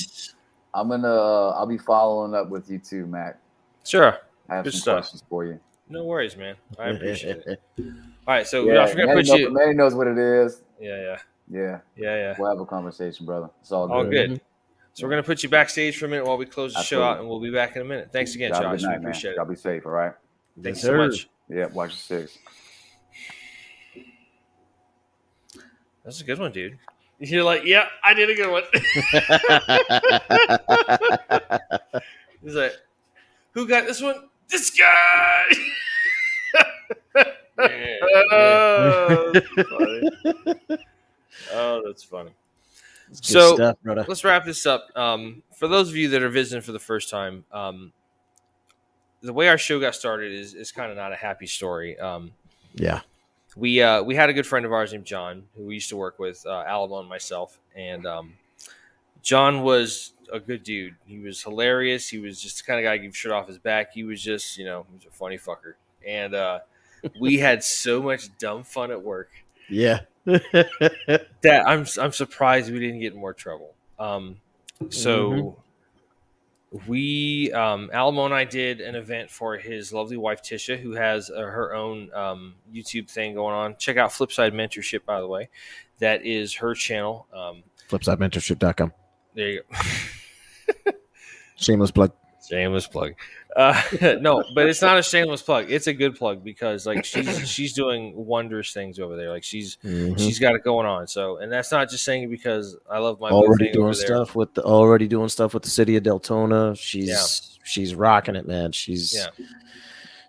[0.75, 3.39] I'm gonna uh, I'll be following up with you too, Mac.
[3.85, 4.19] sure,
[4.49, 4.97] I have Good some stuff.
[4.97, 5.61] questions for you.
[5.89, 6.57] No worries, man.
[6.79, 7.63] I appreciate it.
[7.79, 9.51] All right, so Yeah, Josh, we're gonna put know- you.
[9.53, 10.63] Manny knows what it is.
[10.81, 11.19] Yeah, yeah,
[11.49, 12.35] Yeah, yeah, yeah.
[12.39, 13.49] we'll have a conversation, brother.
[13.61, 13.95] It's all good.
[13.95, 14.31] All good.
[14.33, 14.43] Mm-hmm.
[14.95, 17.21] So we're gonna put you backstage for a minute while we close the show out,
[17.21, 18.11] and we'll be back in a minute.
[18.13, 18.83] Thanks again, Y'all have a Josh.
[18.83, 19.05] night, we man.
[19.11, 19.49] appreciate Y'all it.
[19.51, 19.87] be safe.
[19.87, 20.13] All right.
[20.63, 20.97] Thanks Yes, so sir.
[20.97, 21.29] much.
[21.49, 21.67] Yeah.
[21.67, 22.39] Watch your six.
[26.05, 26.79] That's a good one, dude.
[27.19, 28.63] You're like, yeah, I did a good one.
[32.43, 32.73] He's like,
[33.53, 34.29] who got this one?
[34.49, 35.45] This guy.
[37.59, 40.11] oh, that's funny.
[41.53, 42.31] Oh, that's funny.
[43.09, 44.89] Good So stuff, let's wrap this up.
[44.97, 47.93] Um, for those of you that are visiting for the first time, um,
[49.21, 51.99] the way our show got started is, is kind of not a happy story.
[51.99, 52.33] Um,
[52.75, 53.01] Yeah.
[53.57, 55.97] we uh, we had a good friend of ours named John who we used to
[55.97, 58.35] work with, uh, Alamo and myself, and um,
[59.27, 60.95] John was a good dude.
[61.05, 62.09] He was hilarious.
[62.09, 63.93] He was just the kind of guy who give shit off his back.
[63.93, 65.73] He was just, you know, he was a funny fucker.
[66.07, 66.61] And uh,
[67.21, 69.29] we had so much dumb fun at work
[69.69, 70.03] Yeah.
[70.27, 73.75] that I'm I'm surprised we didn't get in more trouble.
[73.99, 74.37] Um,
[74.91, 76.87] so Mhm.
[76.87, 81.31] we um, Alamo and I did an event for his lovely wife Tisha, who has
[81.31, 83.75] uh, her own um, YouTube thing going on.
[83.77, 85.49] Check out Flipside Mentorship, by the way.
[85.99, 87.27] That is her channel.
[87.33, 88.93] Um, Flipsidementorship.com.
[89.37, 90.91] there you go.
[91.57, 92.13] Shameless plug.
[92.49, 93.15] Shameless plug.
[93.57, 93.81] Uh,
[94.21, 95.71] no, but it's not a shameless plug.
[95.71, 99.31] It's a good plug because like she's she's doing wondrous things over there.
[99.31, 100.19] Like she's Mhm.
[100.19, 101.07] she's got it going on.
[101.07, 104.63] So, and that's not just saying because I love my already doing stuff with the
[104.63, 106.79] already doing stuff with the city of Deltona.
[106.79, 107.63] She's Yeah.
[107.65, 108.73] she's rocking it, man.
[108.73, 109.29] She's Yeah.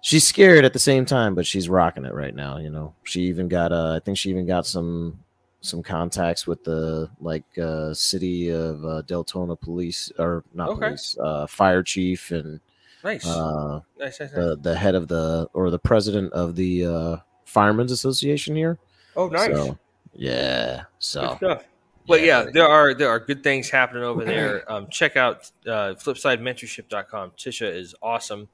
[0.02, 2.58] she's scared at the same time, but she's rocking it right now.
[2.58, 5.20] You know, she even got uh, I think she even got some
[5.62, 10.88] some contacts with the like uh city of uh, Deltona police or not Okay.
[10.88, 12.60] police, uh fire chief and
[13.04, 13.26] Nice.
[13.28, 14.32] uh nice, nice, nice.
[14.32, 18.78] the the head of the or the president of the uh firemen's association here.
[19.16, 19.48] oh, nice.
[19.56, 19.78] So,
[20.14, 20.76] yeah.
[20.78, 21.64] Good So stuff.
[22.08, 22.52] But yeah, buddy.
[22.54, 24.64] there are there are good things happening over there.
[24.72, 27.32] Um, check out uh, flipsidementorship.com.
[27.38, 28.48] Tisha is awesome.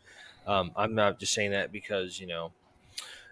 [0.48, 2.52] Um, I'm not just saying that because you know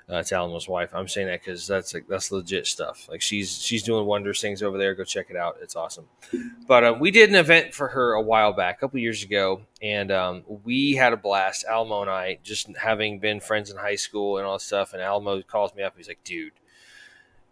[0.10, 0.94] uh, it's Alamo's wife.
[0.94, 3.07] I'm saying that because that's like that's legit stuff.
[3.10, 4.94] Like she's she's doing wondrous things over there.
[4.94, 5.57] Go check it out.
[5.61, 6.06] It's awesome.
[6.68, 9.61] But um, we did an event for her a while back, a couple years ago,
[9.82, 11.65] and um, we had a blast.
[11.65, 14.94] Alamo and I, just having been friends in high school and all that stuff.
[14.94, 15.94] And Alamo calls me up.
[15.95, 16.53] He's like, "Dude,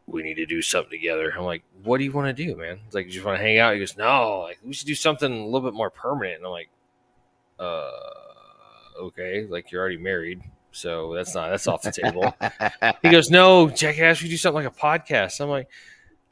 [0.06, 2.80] we need to do something together." I'm like, "What do you want to do, man?"
[2.84, 4.96] He's like, "You just want to hang out?" He goes, "No, like we should do
[4.96, 6.70] something a little bit more permanent." And I'm like,
[7.58, 7.92] "Uh,
[9.02, 9.46] okay.
[9.46, 12.36] Like you're already married." So that's not that's off the table.
[13.02, 15.68] He goes, "No, jackass, we do something like a podcast." I'm like,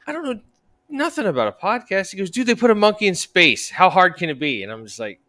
[0.06, 0.40] "I don't know
[0.88, 3.70] nothing about a podcast." He goes, "Dude, they put a monkey in space.
[3.70, 5.20] How hard can it be?" And I'm just like,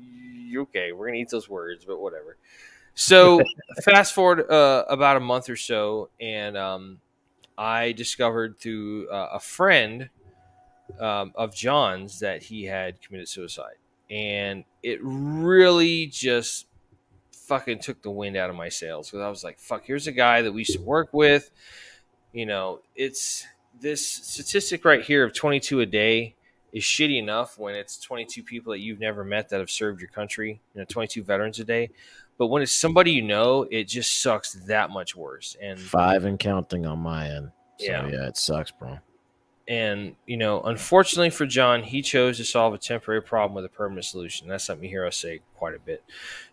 [0.00, 2.36] "You "Okay, we're gonna eat those words, but whatever."
[2.94, 3.42] So
[3.82, 7.00] fast forward uh, about a month or so, and um,
[7.58, 10.08] I discovered through uh, a friend
[10.98, 13.76] um, of John's that he had committed suicide,
[14.10, 16.66] and it really just
[17.46, 20.12] fucking took the wind out of my sails because I was like, "Fuck!" Here's a
[20.12, 21.50] guy that we used to work with.
[22.32, 23.44] You know, it's
[23.80, 26.34] this statistic right here of 22 a day
[26.72, 30.10] is shitty enough when it's 22 people that you've never met that have served your
[30.10, 30.60] country.
[30.74, 31.90] You know, 22 veterans a day.
[32.36, 35.56] But when it's somebody you know, it just sucks that much worse.
[35.62, 37.52] And Five and counting on my end.
[37.78, 38.08] So, Yeah.
[38.08, 38.98] yeah, it sucks, bro.
[39.68, 43.68] and you know, unfortunately for John, he chose to solve a temporary problem with a
[43.68, 44.46] permanent solution.
[44.48, 46.02] That's something you hear us say quite a bit.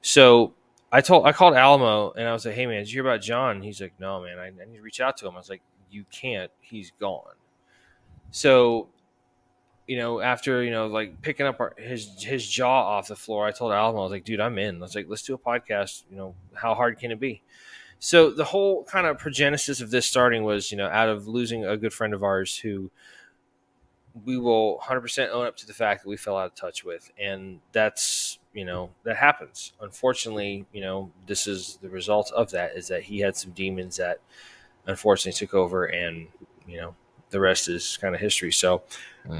[0.02, 0.54] So
[0.92, 3.22] I told I called Alamo and I was like, "Hey man, did you hear about
[3.22, 5.50] John?" He's like, "No man, I, I need to reach out to him." I was
[5.50, 6.52] like, "You can't.
[6.60, 7.36] He's gone."
[8.32, 8.90] So,
[9.88, 13.46] you know, after you know, like picking up our, his his jaw off the floor,
[13.46, 15.38] I told Alamo, I was like, "Dude, I'm in." I was like, "Let's do a
[15.38, 17.42] podcast." You know, how hard can it be?
[18.00, 21.66] So the whole kind of progenesis of this starting was, you know, out of losing
[21.66, 22.90] a good friend of ours who
[24.26, 27.12] we will 100% own up to the fact that we fell out of touch with
[27.20, 29.74] and that's you know that happens.
[29.82, 33.98] Unfortunately you know this is the result of that is that he had some demons
[33.98, 34.20] that
[34.86, 36.28] unfortunately took over and
[36.68, 36.96] you know
[37.30, 38.52] the rest is kind of history.
[38.52, 38.84] So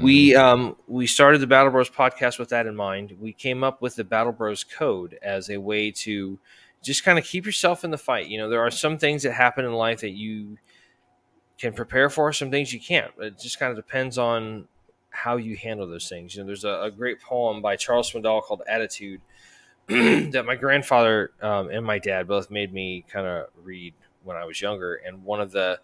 [0.00, 3.16] we um we started the battle bros podcast with that in mind.
[3.20, 6.38] We came up with the battle bros code as a way to
[6.82, 8.26] just kind of keep yourself in the fight.
[8.26, 10.56] You know there are some things that happen in life that you
[11.62, 13.12] can prepare for some things you can't.
[13.20, 14.66] It just kind of depends on
[15.10, 16.34] how you handle those things.
[16.34, 19.20] You know there's a, a great poem by charles swindoll called attitude
[19.86, 23.94] that my grandfather um, and my dad both made me kind of read
[24.24, 25.80] when i was younger and one of the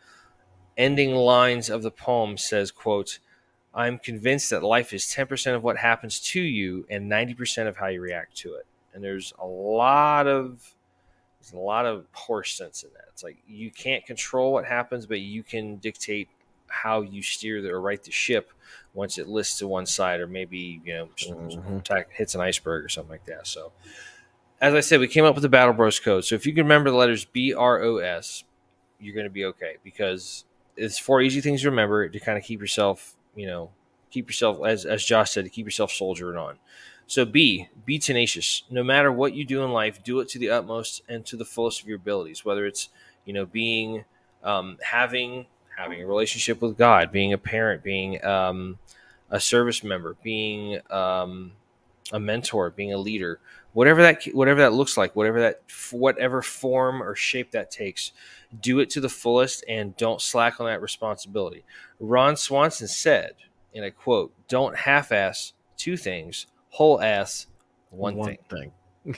[0.76, 3.18] ending lines of the poem says quote
[3.74, 7.88] i'm convinced that life is 10% of what happens to you and 90% of how
[7.88, 8.66] you react to it.
[8.94, 10.74] And there's a lot of
[11.50, 13.04] there's a lot of horse sense in that.
[13.12, 16.28] It's like you can't control what happens but you can dictate
[16.68, 18.52] how you steer the, or right the ship
[18.94, 21.78] once it lists to one side or maybe you know Mhm.
[21.78, 23.46] attack, hits an iceberg or something like that.
[23.46, 23.72] So
[24.60, 26.24] as i said we came up with the battle bros code.
[26.24, 28.44] So if you can remember the letters b-r-o-s
[29.00, 30.44] you're going to be okay because
[30.76, 33.70] it's four easy things to remember to kind of keep yourself you know
[34.10, 36.58] keep yourself as, as josh said to keep yourself soldiering on
[37.08, 38.62] so b be tenacious.
[38.70, 41.44] No matter what you do in life do it to the utmost and to the
[41.44, 42.90] fullest of your abilities whether it's
[43.24, 44.04] you know being
[44.44, 48.78] um, having having a relationship with god being a parent being um,
[49.30, 51.52] a service member being um,
[52.12, 53.40] a mentor being a leader
[53.72, 58.12] whatever that whatever that looks like whatever that whatever form or shape that takes
[58.60, 61.64] do it to the fullest and don't slack on that responsibility.
[62.00, 63.32] Ron swanson said
[63.74, 67.46] in a quote don't half-ass two things, whole ass
[67.90, 68.38] one, thing.
[68.50, 68.72] thing.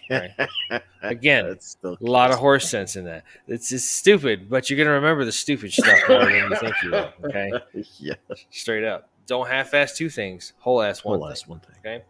[0.09, 0.31] Right.
[1.02, 3.24] Again, A lot of horse sense in that.
[3.48, 7.12] It's stupid, but you're gonna remember the stupid stuff more than you think you will.
[7.24, 7.51] Okay,
[7.98, 8.14] yeah.
[8.51, 9.09] straight up.
[9.27, 10.52] Don't half-ass two things.
[10.59, 11.32] Whole ass one Whole thing.
[11.32, 11.77] ass one thing.
[11.81, 12.05] Okay.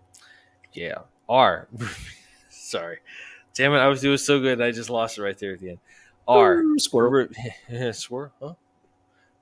[0.72, 0.98] Yeah.
[1.28, 1.68] R.
[2.50, 2.98] Sorry.
[3.54, 3.78] Damn it!
[3.78, 5.78] I was doing so good, I just lost it right there at the end.
[6.28, 6.62] R.
[6.78, 7.10] Squirrel.
[7.70, 8.54] Re- swear, huh?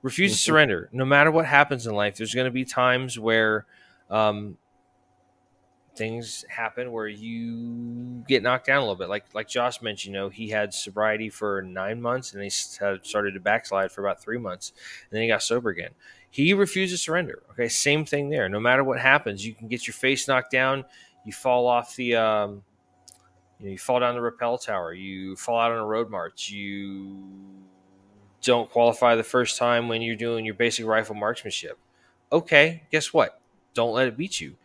[0.01, 0.89] Refuse to surrender.
[0.93, 3.65] No matter what happens in life, there's going to be times where
[4.09, 4.57] um,
[5.99, 9.09] things happen where you get knocked down a little bit.
[9.09, 13.33] Like like Josh mentioned, you know, he had sobriety for nine months and he started
[13.33, 14.71] to backslide for about three months,
[15.11, 15.91] and then he got sober again.
[16.31, 17.43] He refused to surrender.
[17.51, 18.47] Okay, same thing there.
[18.47, 20.85] No matter what happens, you can get your face knocked down.
[21.25, 22.15] You fall off the.
[22.15, 22.63] Um,
[23.59, 24.93] you, know, you fall down the rappel tower.
[24.93, 26.49] You fall out on a road march.
[26.49, 27.17] You
[28.41, 31.77] don't qualify the first time when you're doing your basic rifle marksmanship.
[32.31, 33.41] Okay, guess what?
[33.73, 34.55] Don't let it beat you.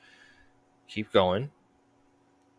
[0.94, 1.50] Keep going.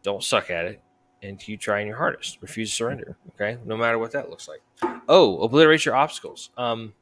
[0.03, 0.81] Don't suck at it.
[1.23, 2.37] And keep trying your hardest.
[2.41, 3.15] Refuse to surrender.
[3.33, 4.61] Okay, no matter what that looks like.
[5.07, 6.49] Oh, obliterate your obstacles.
[6.57, 6.93] Um,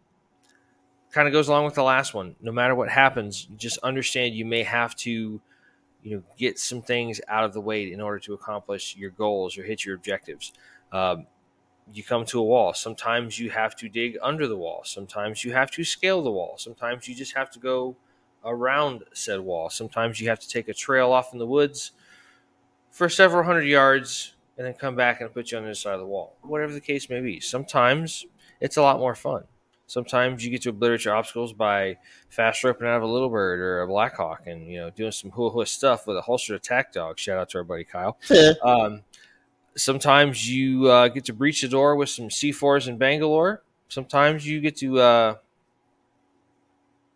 [1.11, 2.35] kind of goes along with the last one.
[2.39, 5.41] No matter what happens, just understand you may have to
[6.03, 9.57] you know get some things out of the way in order to accomplish your goals
[9.57, 10.53] or hit your objectives
[10.91, 11.25] um,
[11.93, 15.53] you come to a wall sometimes you have to dig under the wall sometimes you
[15.53, 17.95] have to scale the wall sometimes you just have to go
[18.45, 19.69] around said wall.
[19.69, 21.91] Sometimes you have to take a trail off in the woods
[22.91, 25.93] for several hundred yards and then come back and put you on the other side
[25.93, 26.35] of the wall.
[26.41, 27.39] Whatever the case may be.
[27.39, 28.25] Sometimes
[28.59, 29.43] it's a lot more fun.
[29.87, 31.97] Sometimes you get to obliterate your obstacles by
[32.29, 35.31] fast roping out of a little bird or a blackhawk and you know doing some
[35.31, 37.19] hula hula stuff with a holstered attack dog.
[37.19, 38.17] Shout out to our buddy kyle.
[38.63, 39.01] Um,
[39.75, 43.63] sometimes you uh, get to breach the door with some c4s in bangalore.
[43.89, 45.35] Sometimes you get to uh,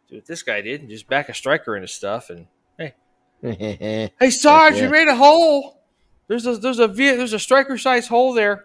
[0.10, 2.48] do what this guy did and just back a Stryker into stuff and
[2.78, 2.94] hey
[4.20, 4.84] hey sarge yeah.
[4.84, 5.82] you made a hole
[6.28, 8.64] there's a there's a there's a Stryker size hole there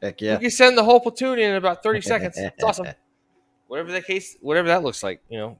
[0.00, 0.34] Heck yeah!
[0.34, 2.86] you can send the whole platoon in in about 30 seconds it's awesome
[3.68, 5.58] whatever the case, whatever that looks like, you know,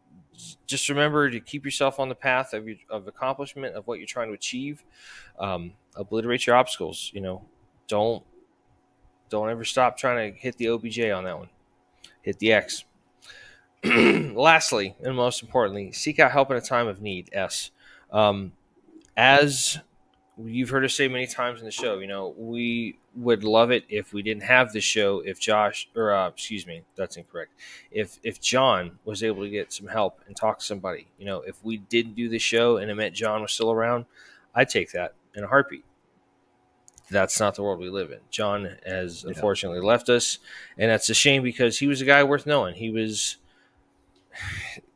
[0.66, 4.06] just remember to keep yourself on the path of your, of accomplishment of what you're
[4.06, 4.82] trying to achieve.
[5.38, 7.10] Um, obliterate your obstacles.
[7.14, 7.44] You know,
[7.86, 8.24] don't
[9.30, 11.48] don't ever stop trying to hit the OBJ on that one.
[12.22, 12.84] Hit the X.
[13.84, 17.30] Lastly, and most importantly, seek out help in a time of need.
[17.32, 17.70] S.
[18.10, 18.52] Um,
[19.16, 19.78] as
[20.36, 23.84] you've heard us say many times in the show, you know, we would love it
[23.88, 27.52] if we didn't have the show if Josh or uh, excuse me, that's incorrect.
[27.90, 31.40] If if John was able to get some help and talk to somebody, you know,
[31.40, 34.06] if we didn't do the show and it meant John was still around,
[34.54, 35.84] I'd take that in a heartbeat.
[37.10, 38.18] That's not the world we live in.
[38.30, 39.30] John has Yeah.
[39.30, 40.38] unfortunately left us,
[40.76, 42.74] and that's a shame because he was a guy worth knowing.
[42.76, 43.37] He was.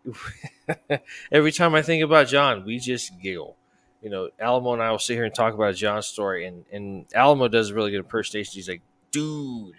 [1.33, 3.57] Every time I think about John, we just giggle
[4.03, 7.07] you know, Alamo and I will sit here and talk about John's story, and and
[7.15, 8.53] Alamo does a really good impersonation.
[8.55, 8.83] He's like,
[9.13, 9.77] "Dude,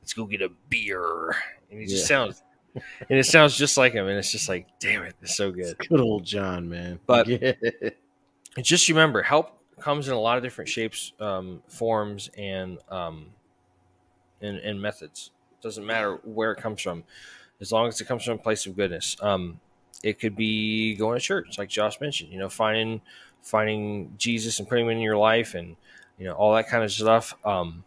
[0.00, 1.34] let's go get a beer,"
[1.70, 2.42] and he just sounds,
[2.74, 5.76] and it sounds just like him, and it's just like, damn it, it's so good.
[5.78, 7.00] Good old John, man.
[7.06, 7.26] But-
[8.56, 8.62] Yeah.
[8.62, 13.26] Just remember, help comes in a lot of different shapes, um, forms, and um,
[14.40, 15.30] and, and methods.
[15.60, 17.04] Doesn't matter where it comes from,
[17.60, 19.16] as long as it comes from a place of goodness.
[19.20, 19.60] Um,
[20.02, 22.32] it could be going to church, like Josh mentioned.
[22.32, 23.00] You know, finding
[23.42, 25.76] finding Jesus and putting him in your life, and
[26.18, 27.34] you know all that kind of stuff.
[27.44, 27.84] Um,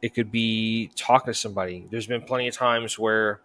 [0.00, 1.86] it could be talking to somebody.
[1.90, 3.40] There's been plenty of times where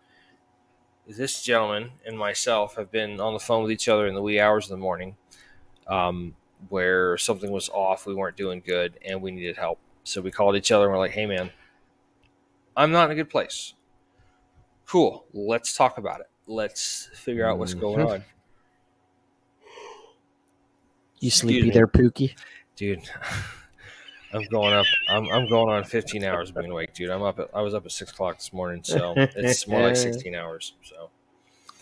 [1.08, 4.40] this gentleman and myself have been on the phone with each other in the wee
[4.40, 5.16] hours of the morning.
[5.88, 6.36] Um,
[6.70, 9.80] where something was off, we weren't doing good, and we needed help.
[10.06, 11.52] So we called each other and we're like, "Hey, man,
[12.76, 13.74] I'm not in a good place.
[14.86, 16.28] Cool, let's talk about it.
[16.46, 18.10] Let's figure out what's going Mhm.
[18.10, 18.26] on,
[21.20, 22.36] You sleepy there, Pookie?
[22.76, 23.10] dude."
[24.34, 24.88] I'm going up.
[25.10, 27.12] I'm, I'm going on 15 hours of being awake, dude.
[27.12, 27.38] I'm up.
[27.38, 30.74] At, I was up at six o'clock this morning, so it's more like 16 hours.
[30.82, 31.12] So,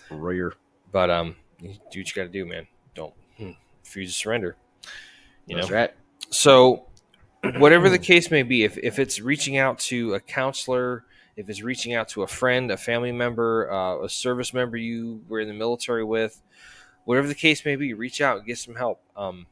[0.09, 0.53] Rear.
[0.91, 2.67] but um, you do what you got to do, man.
[2.93, 3.51] Don't hmm,
[3.81, 4.57] refuse to surrender.
[5.45, 5.91] You know, That's right.
[6.29, 6.87] So,
[7.55, 11.05] whatever the case may be, if, if it's reaching out to a counselor,
[11.35, 15.21] if it's reaching out to a friend, a family member, uh, a service member you
[15.27, 16.41] were in the military with,
[17.05, 19.01] whatever the case may be, reach out and get some help.
[19.15, 19.47] Um,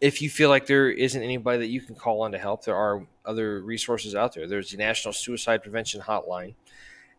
[0.00, 2.76] if you feel like there isn't anybody that you can call on to help, there
[2.76, 4.46] are other resources out there.
[4.46, 6.54] There's the National Suicide Prevention Hotline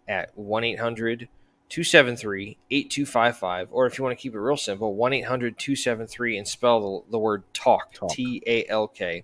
[0.07, 1.27] at 1 800
[1.69, 3.69] 273 8255.
[3.71, 7.11] Or if you want to keep it real simple, 1 800 273 and spell the,
[7.11, 8.11] the word talk, Talk.
[8.11, 9.23] T A L K.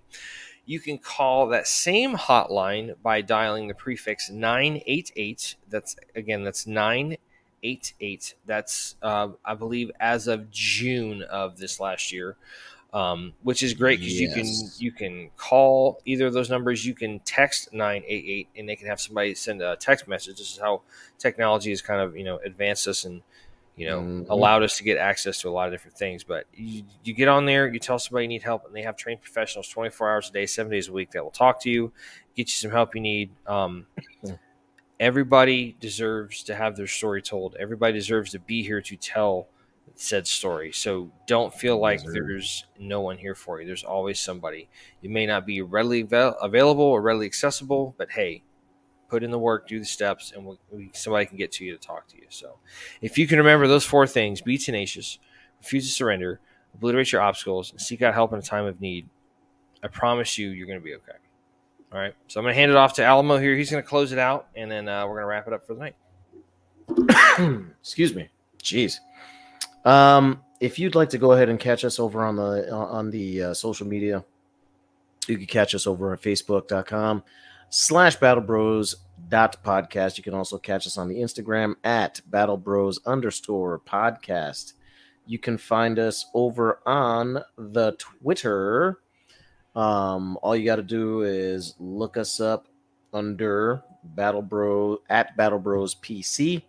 [0.66, 5.56] You can call that same hotline by dialing the prefix 988.
[5.68, 7.20] That's again, that's 988
[7.62, 8.34] 988.
[8.46, 12.36] That's, uh, I believe, as of June of this last year.
[12.92, 14.80] Um, which is great because Yes.
[14.80, 16.86] you can you can call either of those numbers.
[16.86, 20.38] You can text nine eight eight, and they can have somebody send a text message.
[20.38, 20.82] This is how
[21.18, 23.22] technology has kind of you know advanced us and
[23.76, 24.28] you know Mhm.
[24.28, 26.22] allowed us to get access to a lot of different things.
[26.24, 28.96] But you, you get on there, you tell somebody you need help, and they have
[28.96, 31.70] trained professionals twenty four hours a day, seven days a week that will talk to
[31.70, 31.92] you,
[32.36, 33.30] get you some help you need.
[33.46, 33.86] Um,
[35.00, 37.56] everybody deserves to have their story told.
[37.58, 39.48] Everybody deserves to be here to tell
[39.96, 40.72] said story.
[40.72, 43.66] So don't feel like there's no one here for you.
[43.66, 44.68] There's always somebody.
[45.02, 48.42] It may not be readily avail- available or readily accessible, but hey,
[49.08, 51.72] put in the work, do the steps, and we, we, somebody can get to you
[51.72, 52.26] to talk to you.
[52.28, 52.58] So
[53.00, 55.18] if you can remember those four things be tenacious,
[55.60, 56.40] refuse to surrender,
[56.74, 59.08] obliterate your obstacles, and seek out help in a time of need,
[59.82, 61.12] I promise you, you're going to be okay.
[61.92, 62.14] All right.
[62.26, 63.54] So I'm going to hand it off to Alamo here.
[63.54, 65.66] He's going to close it out, and then uh, we're going to wrap it up
[65.66, 65.94] for the night.
[67.80, 68.28] Excuse me.
[68.62, 68.98] Jeez.
[69.84, 73.42] Um, if you'd like to go ahead and catch us over on the on the
[73.42, 74.24] uh, social media,
[75.28, 77.22] you can catch us over at facebook.com
[77.70, 78.96] slash battle bros
[79.28, 80.16] dot podcast.
[80.16, 84.74] You can also catch us on the Instagram at battle bros underscore podcast.
[85.26, 88.98] You can find us over on the Twitter.
[89.74, 92.68] Um, all you got to do is look us up
[93.12, 96.62] under Battle Bro at Battle Bros PC.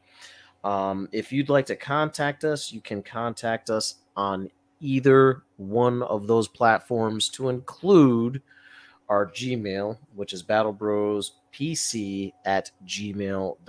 [0.63, 4.49] Um, if you'd like to contact us, you can contact us on
[4.79, 8.41] either one of those platforms to include
[9.09, 13.67] our Gmail, which is battlebrospc at gmail.com.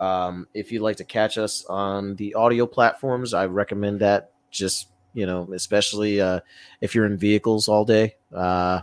[0.00, 4.88] Um, if you'd like to catch us on the audio platforms, I recommend that just,
[5.14, 6.40] you know, especially uh,
[6.80, 8.16] if you're in vehicles all day.
[8.34, 8.80] Uh,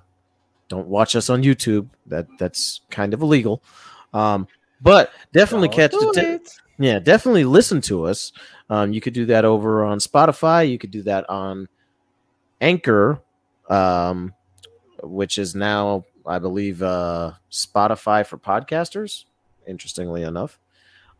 [0.70, 1.90] don't watch us on YouTube.
[2.06, 3.62] That that's kind of illegal.
[4.14, 4.48] Um,
[4.82, 6.40] but definitely catch the de-
[6.84, 8.32] yeah, definitely listen to us.
[8.70, 10.70] Um, you could do that over on Spotify.
[10.70, 11.68] You could do that on
[12.62, 13.20] Anchor,
[13.70, 14.34] um,
[15.04, 19.26] which is now, I believe, uh, Spotify for podcasters.
[19.68, 20.60] Interestingly enough,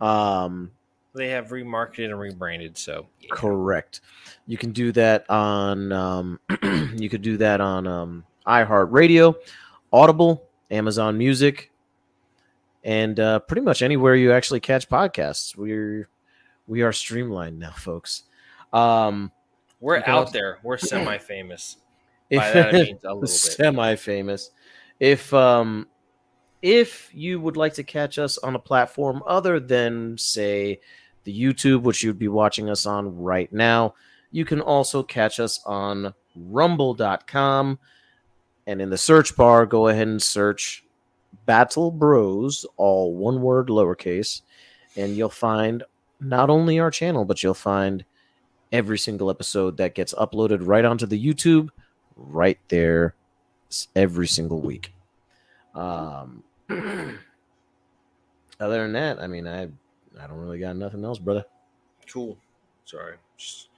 [0.02, 0.72] um,
[1.14, 2.78] They have remarketed and rebranded.
[2.78, 3.28] So yeah.
[3.32, 4.02] correct.
[4.48, 5.92] You can do that on.
[5.92, 6.40] Um,
[6.96, 9.36] you could do that on um, iHeartRadio,
[9.94, 11.72] Audible, Amazon Music,
[12.84, 15.56] and uh, pretty much anywhere you actually catch podcasts.
[15.56, 16.10] We're
[16.68, 18.24] we are streamlined now, folks.
[18.74, 19.32] Um,
[19.80, 20.60] we're out also- there.
[20.64, 21.78] We're semi-famous.
[22.32, 23.30] By that I mean a little bit.
[23.30, 24.52] semi-famous.
[25.00, 25.88] If um,
[26.62, 30.82] if you would like to catch us on a platform other than say
[31.24, 33.96] the YouTube, which you'd be watching us on right now,
[34.32, 37.80] you can also catch us on Rumble.com,
[38.68, 40.84] and in the search bar, go ahead and search
[41.46, 44.42] Battle Bros, all one word, lowercase,
[44.96, 45.84] and you'll find
[46.20, 48.06] not only our channel, but you'll find
[48.72, 51.70] every single episode that gets uploaded right onto the YouTube
[52.28, 53.16] right there
[53.96, 54.94] every single week.
[55.76, 57.18] Um, other
[58.84, 59.70] than that, I mean, I
[60.20, 61.46] I don't really got nothing else, brother.
[62.12, 62.38] Cool.
[62.86, 63.16] Sorry.
[63.38, 63.70] Just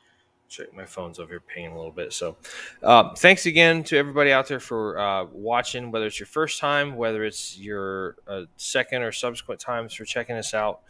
[0.49, 2.13] check my phone's over here pinging a little bit.
[2.13, 2.38] So,
[2.84, 6.95] uh, thanks again to everybody out there for uh, watching, whether it's your first time,
[6.95, 10.81] whether it's your uh, second or subsequent times for checking us out.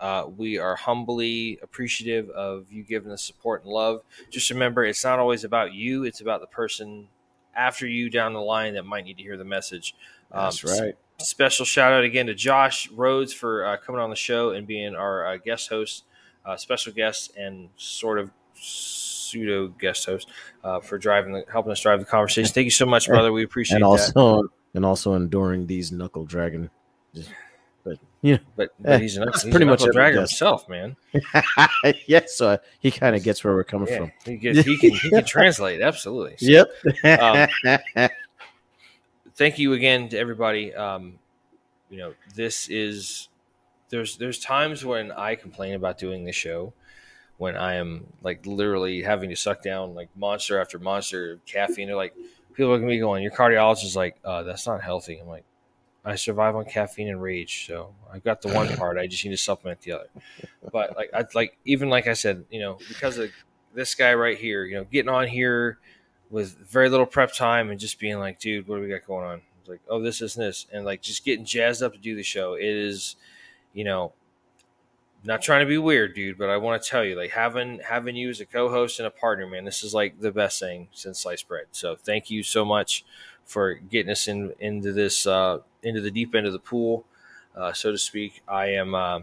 [0.00, 4.02] Uh, we are humbly appreciative of you giving us support and love.
[4.30, 7.08] Just remember, it's not always about you, it's about the person
[7.56, 9.94] after you down the line that might need to hear the message.
[10.32, 10.94] Um, That's right.
[11.18, 14.94] special shout out again to Josh Rhoads for uh, coming on the show and being
[14.96, 16.04] our uh, guest host,
[16.44, 20.28] uh, special guest, and sort of pseudo guest host
[20.64, 22.52] uh, for driving, the, helping us drive the conversation.
[22.52, 23.32] Thank you so much, brother.
[23.32, 23.88] We appreciate And that.
[24.16, 26.68] also and also enduring these knuckle dragon.
[28.24, 30.96] But yeah, But, Eh, but he's he's pretty much a dragger himself, man.
[32.06, 34.12] yes, so he kind of gets where we're coming Yeah, from.
[34.24, 36.36] he, gets, he can he can translate absolutely.
[36.38, 36.66] So,
[37.04, 37.20] Yep.
[37.20, 38.08] Um,
[39.34, 40.74] thank you again to everybody.
[40.74, 41.18] Um,
[41.90, 43.28] you know, this is
[43.90, 46.72] there's there's times when I complain about doing this show
[47.36, 51.88] when I am like literally having to suck down like monster after monster of caffeine.
[51.88, 52.14] They're like
[52.54, 55.44] people look at me going, "Your cardiologist is like, uh, that's not healthy." I'm like,
[56.04, 58.98] I survive on caffeine and rage, so I've got the one part.
[58.98, 60.08] I just need to supplement the other.
[60.72, 63.30] But like, I like even like I said, you know, because of
[63.74, 65.78] this guy right here, you know, getting on here
[66.30, 69.24] with very little prep time and just being like, dude, what do we got going
[69.24, 69.42] on?
[69.60, 72.14] It's like, oh, this, this, and this, and like just getting jazzed up to do
[72.14, 72.54] the show.
[72.54, 73.16] It is,
[73.72, 74.12] you know,
[75.24, 78.14] not trying to be weird, dude, but I want to tell you, like having having
[78.14, 81.20] you as a co-host and a partner, man, this is like the best thing since
[81.20, 81.66] sliced bread.
[81.72, 83.04] So thank you so much
[83.44, 87.04] for getting us in into this uh, into the deep end of the pool,
[87.56, 88.42] uh, so to speak.
[88.48, 88.94] I am.
[88.94, 89.20] Uh,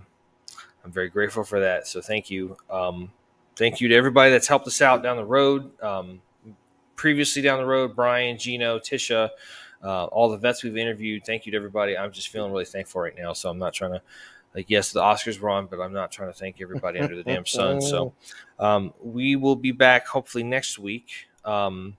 [0.83, 1.87] I'm very grateful for that.
[1.87, 2.57] So thank you.
[2.69, 3.11] Um,
[3.55, 5.71] thank you to everybody that's helped us out down the road.
[5.81, 6.21] Um,
[6.95, 9.29] previously down the road, Brian, Gino, Tisha,
[9.83, 11.25] uh, all the vets we've interviewed.
[11.25, 11.97] Thank you to everybody.
[11.97, 13.33] I'm just feeling really thankful right now.
[13.33, 14.01] So I'm not trying to,
[14.53, 17.23] like, yes, the Oscars were on, but I'm not trying to thank everybody under the
[17.23, 17.81] damn sun.
[17.81, 18.13] So
[18.59, 21.27] um, we will be back hopefully next week.
[21.43, 21.97] Um,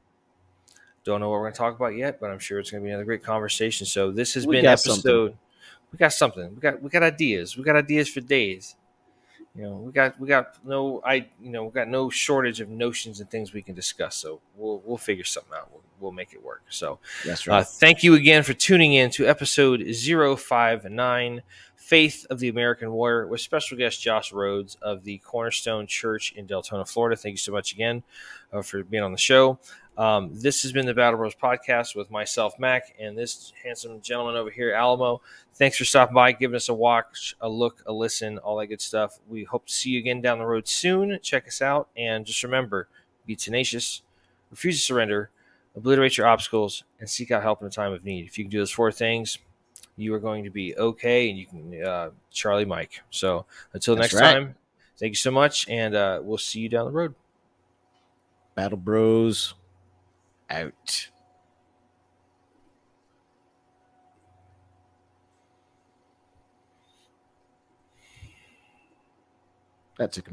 [1.05, 2.85] don't know what we're going to talk about yet, but I'm sure it's going to
[2.85, 3.87] be another great conversation.
[3.87, 4.95] So this has We been episode.
[4.95, 5.39] something.
[5.93, 6.55] We got something.
[6.55, 7.57] We got we got ideas.
[7.57, 8.77] We got ideas for days.
[9.55, 12.71] You know, we got we got no I you know we got no shortage of
[12.71, 14.17] notions and things we can discuss.
[14.17, 15.71] So we'll we'll figure something out.
[15.71, 16.63] We'll, we'll make it work.
[16.71, 17.67] So That's uh, right.
[17.67, 21.43] thank you again for tuning in to episode 059
[21.77, 26.47] Faith of the American Warrior with special guest Josh Rhoads of the Cornerstone Church in
[26.47, 27.17] Deltona, Florida.
[27.17, 28.03] Thank you so much again
[28.53, 29.59] uh, for being on the show.
[29.99, 34.37] Um, this has been the Battle Bros podcast with myself, Mac, and this handsome gentleman
[34.37, 35.21] over here, Alamo.
[35.55, 38.81] Thanks for stopping by, giving us a watch, a look, a listen, all that good
[38.81, 39.19] stuff.
[39.29, 41.19] We hope to see you again down the road soon.
[41.23, 42.89] Check us out, and just remember
[43.27, 44.03] be tenacious,
[44.51, 45.31] refuse to surrender,
[45.77, 48.27] obliterate your obstacles, and seek out help in a time of need.
[48.27, 49.39] If you can do those four things,
[49.97, 53.03] you are going to be okay, and you can uh, Charlie Mike.
[53.11, 53.45] So
[53.75, 54.33] until That's next right.
[54.33, 54.55] time,
[54.99, 57.15] thank you so much, and uh, we'll see you down the road.
[58.55, 59.55] Battle Bros
[60.53, 61.09] out.
[69.99, 70.31] That took a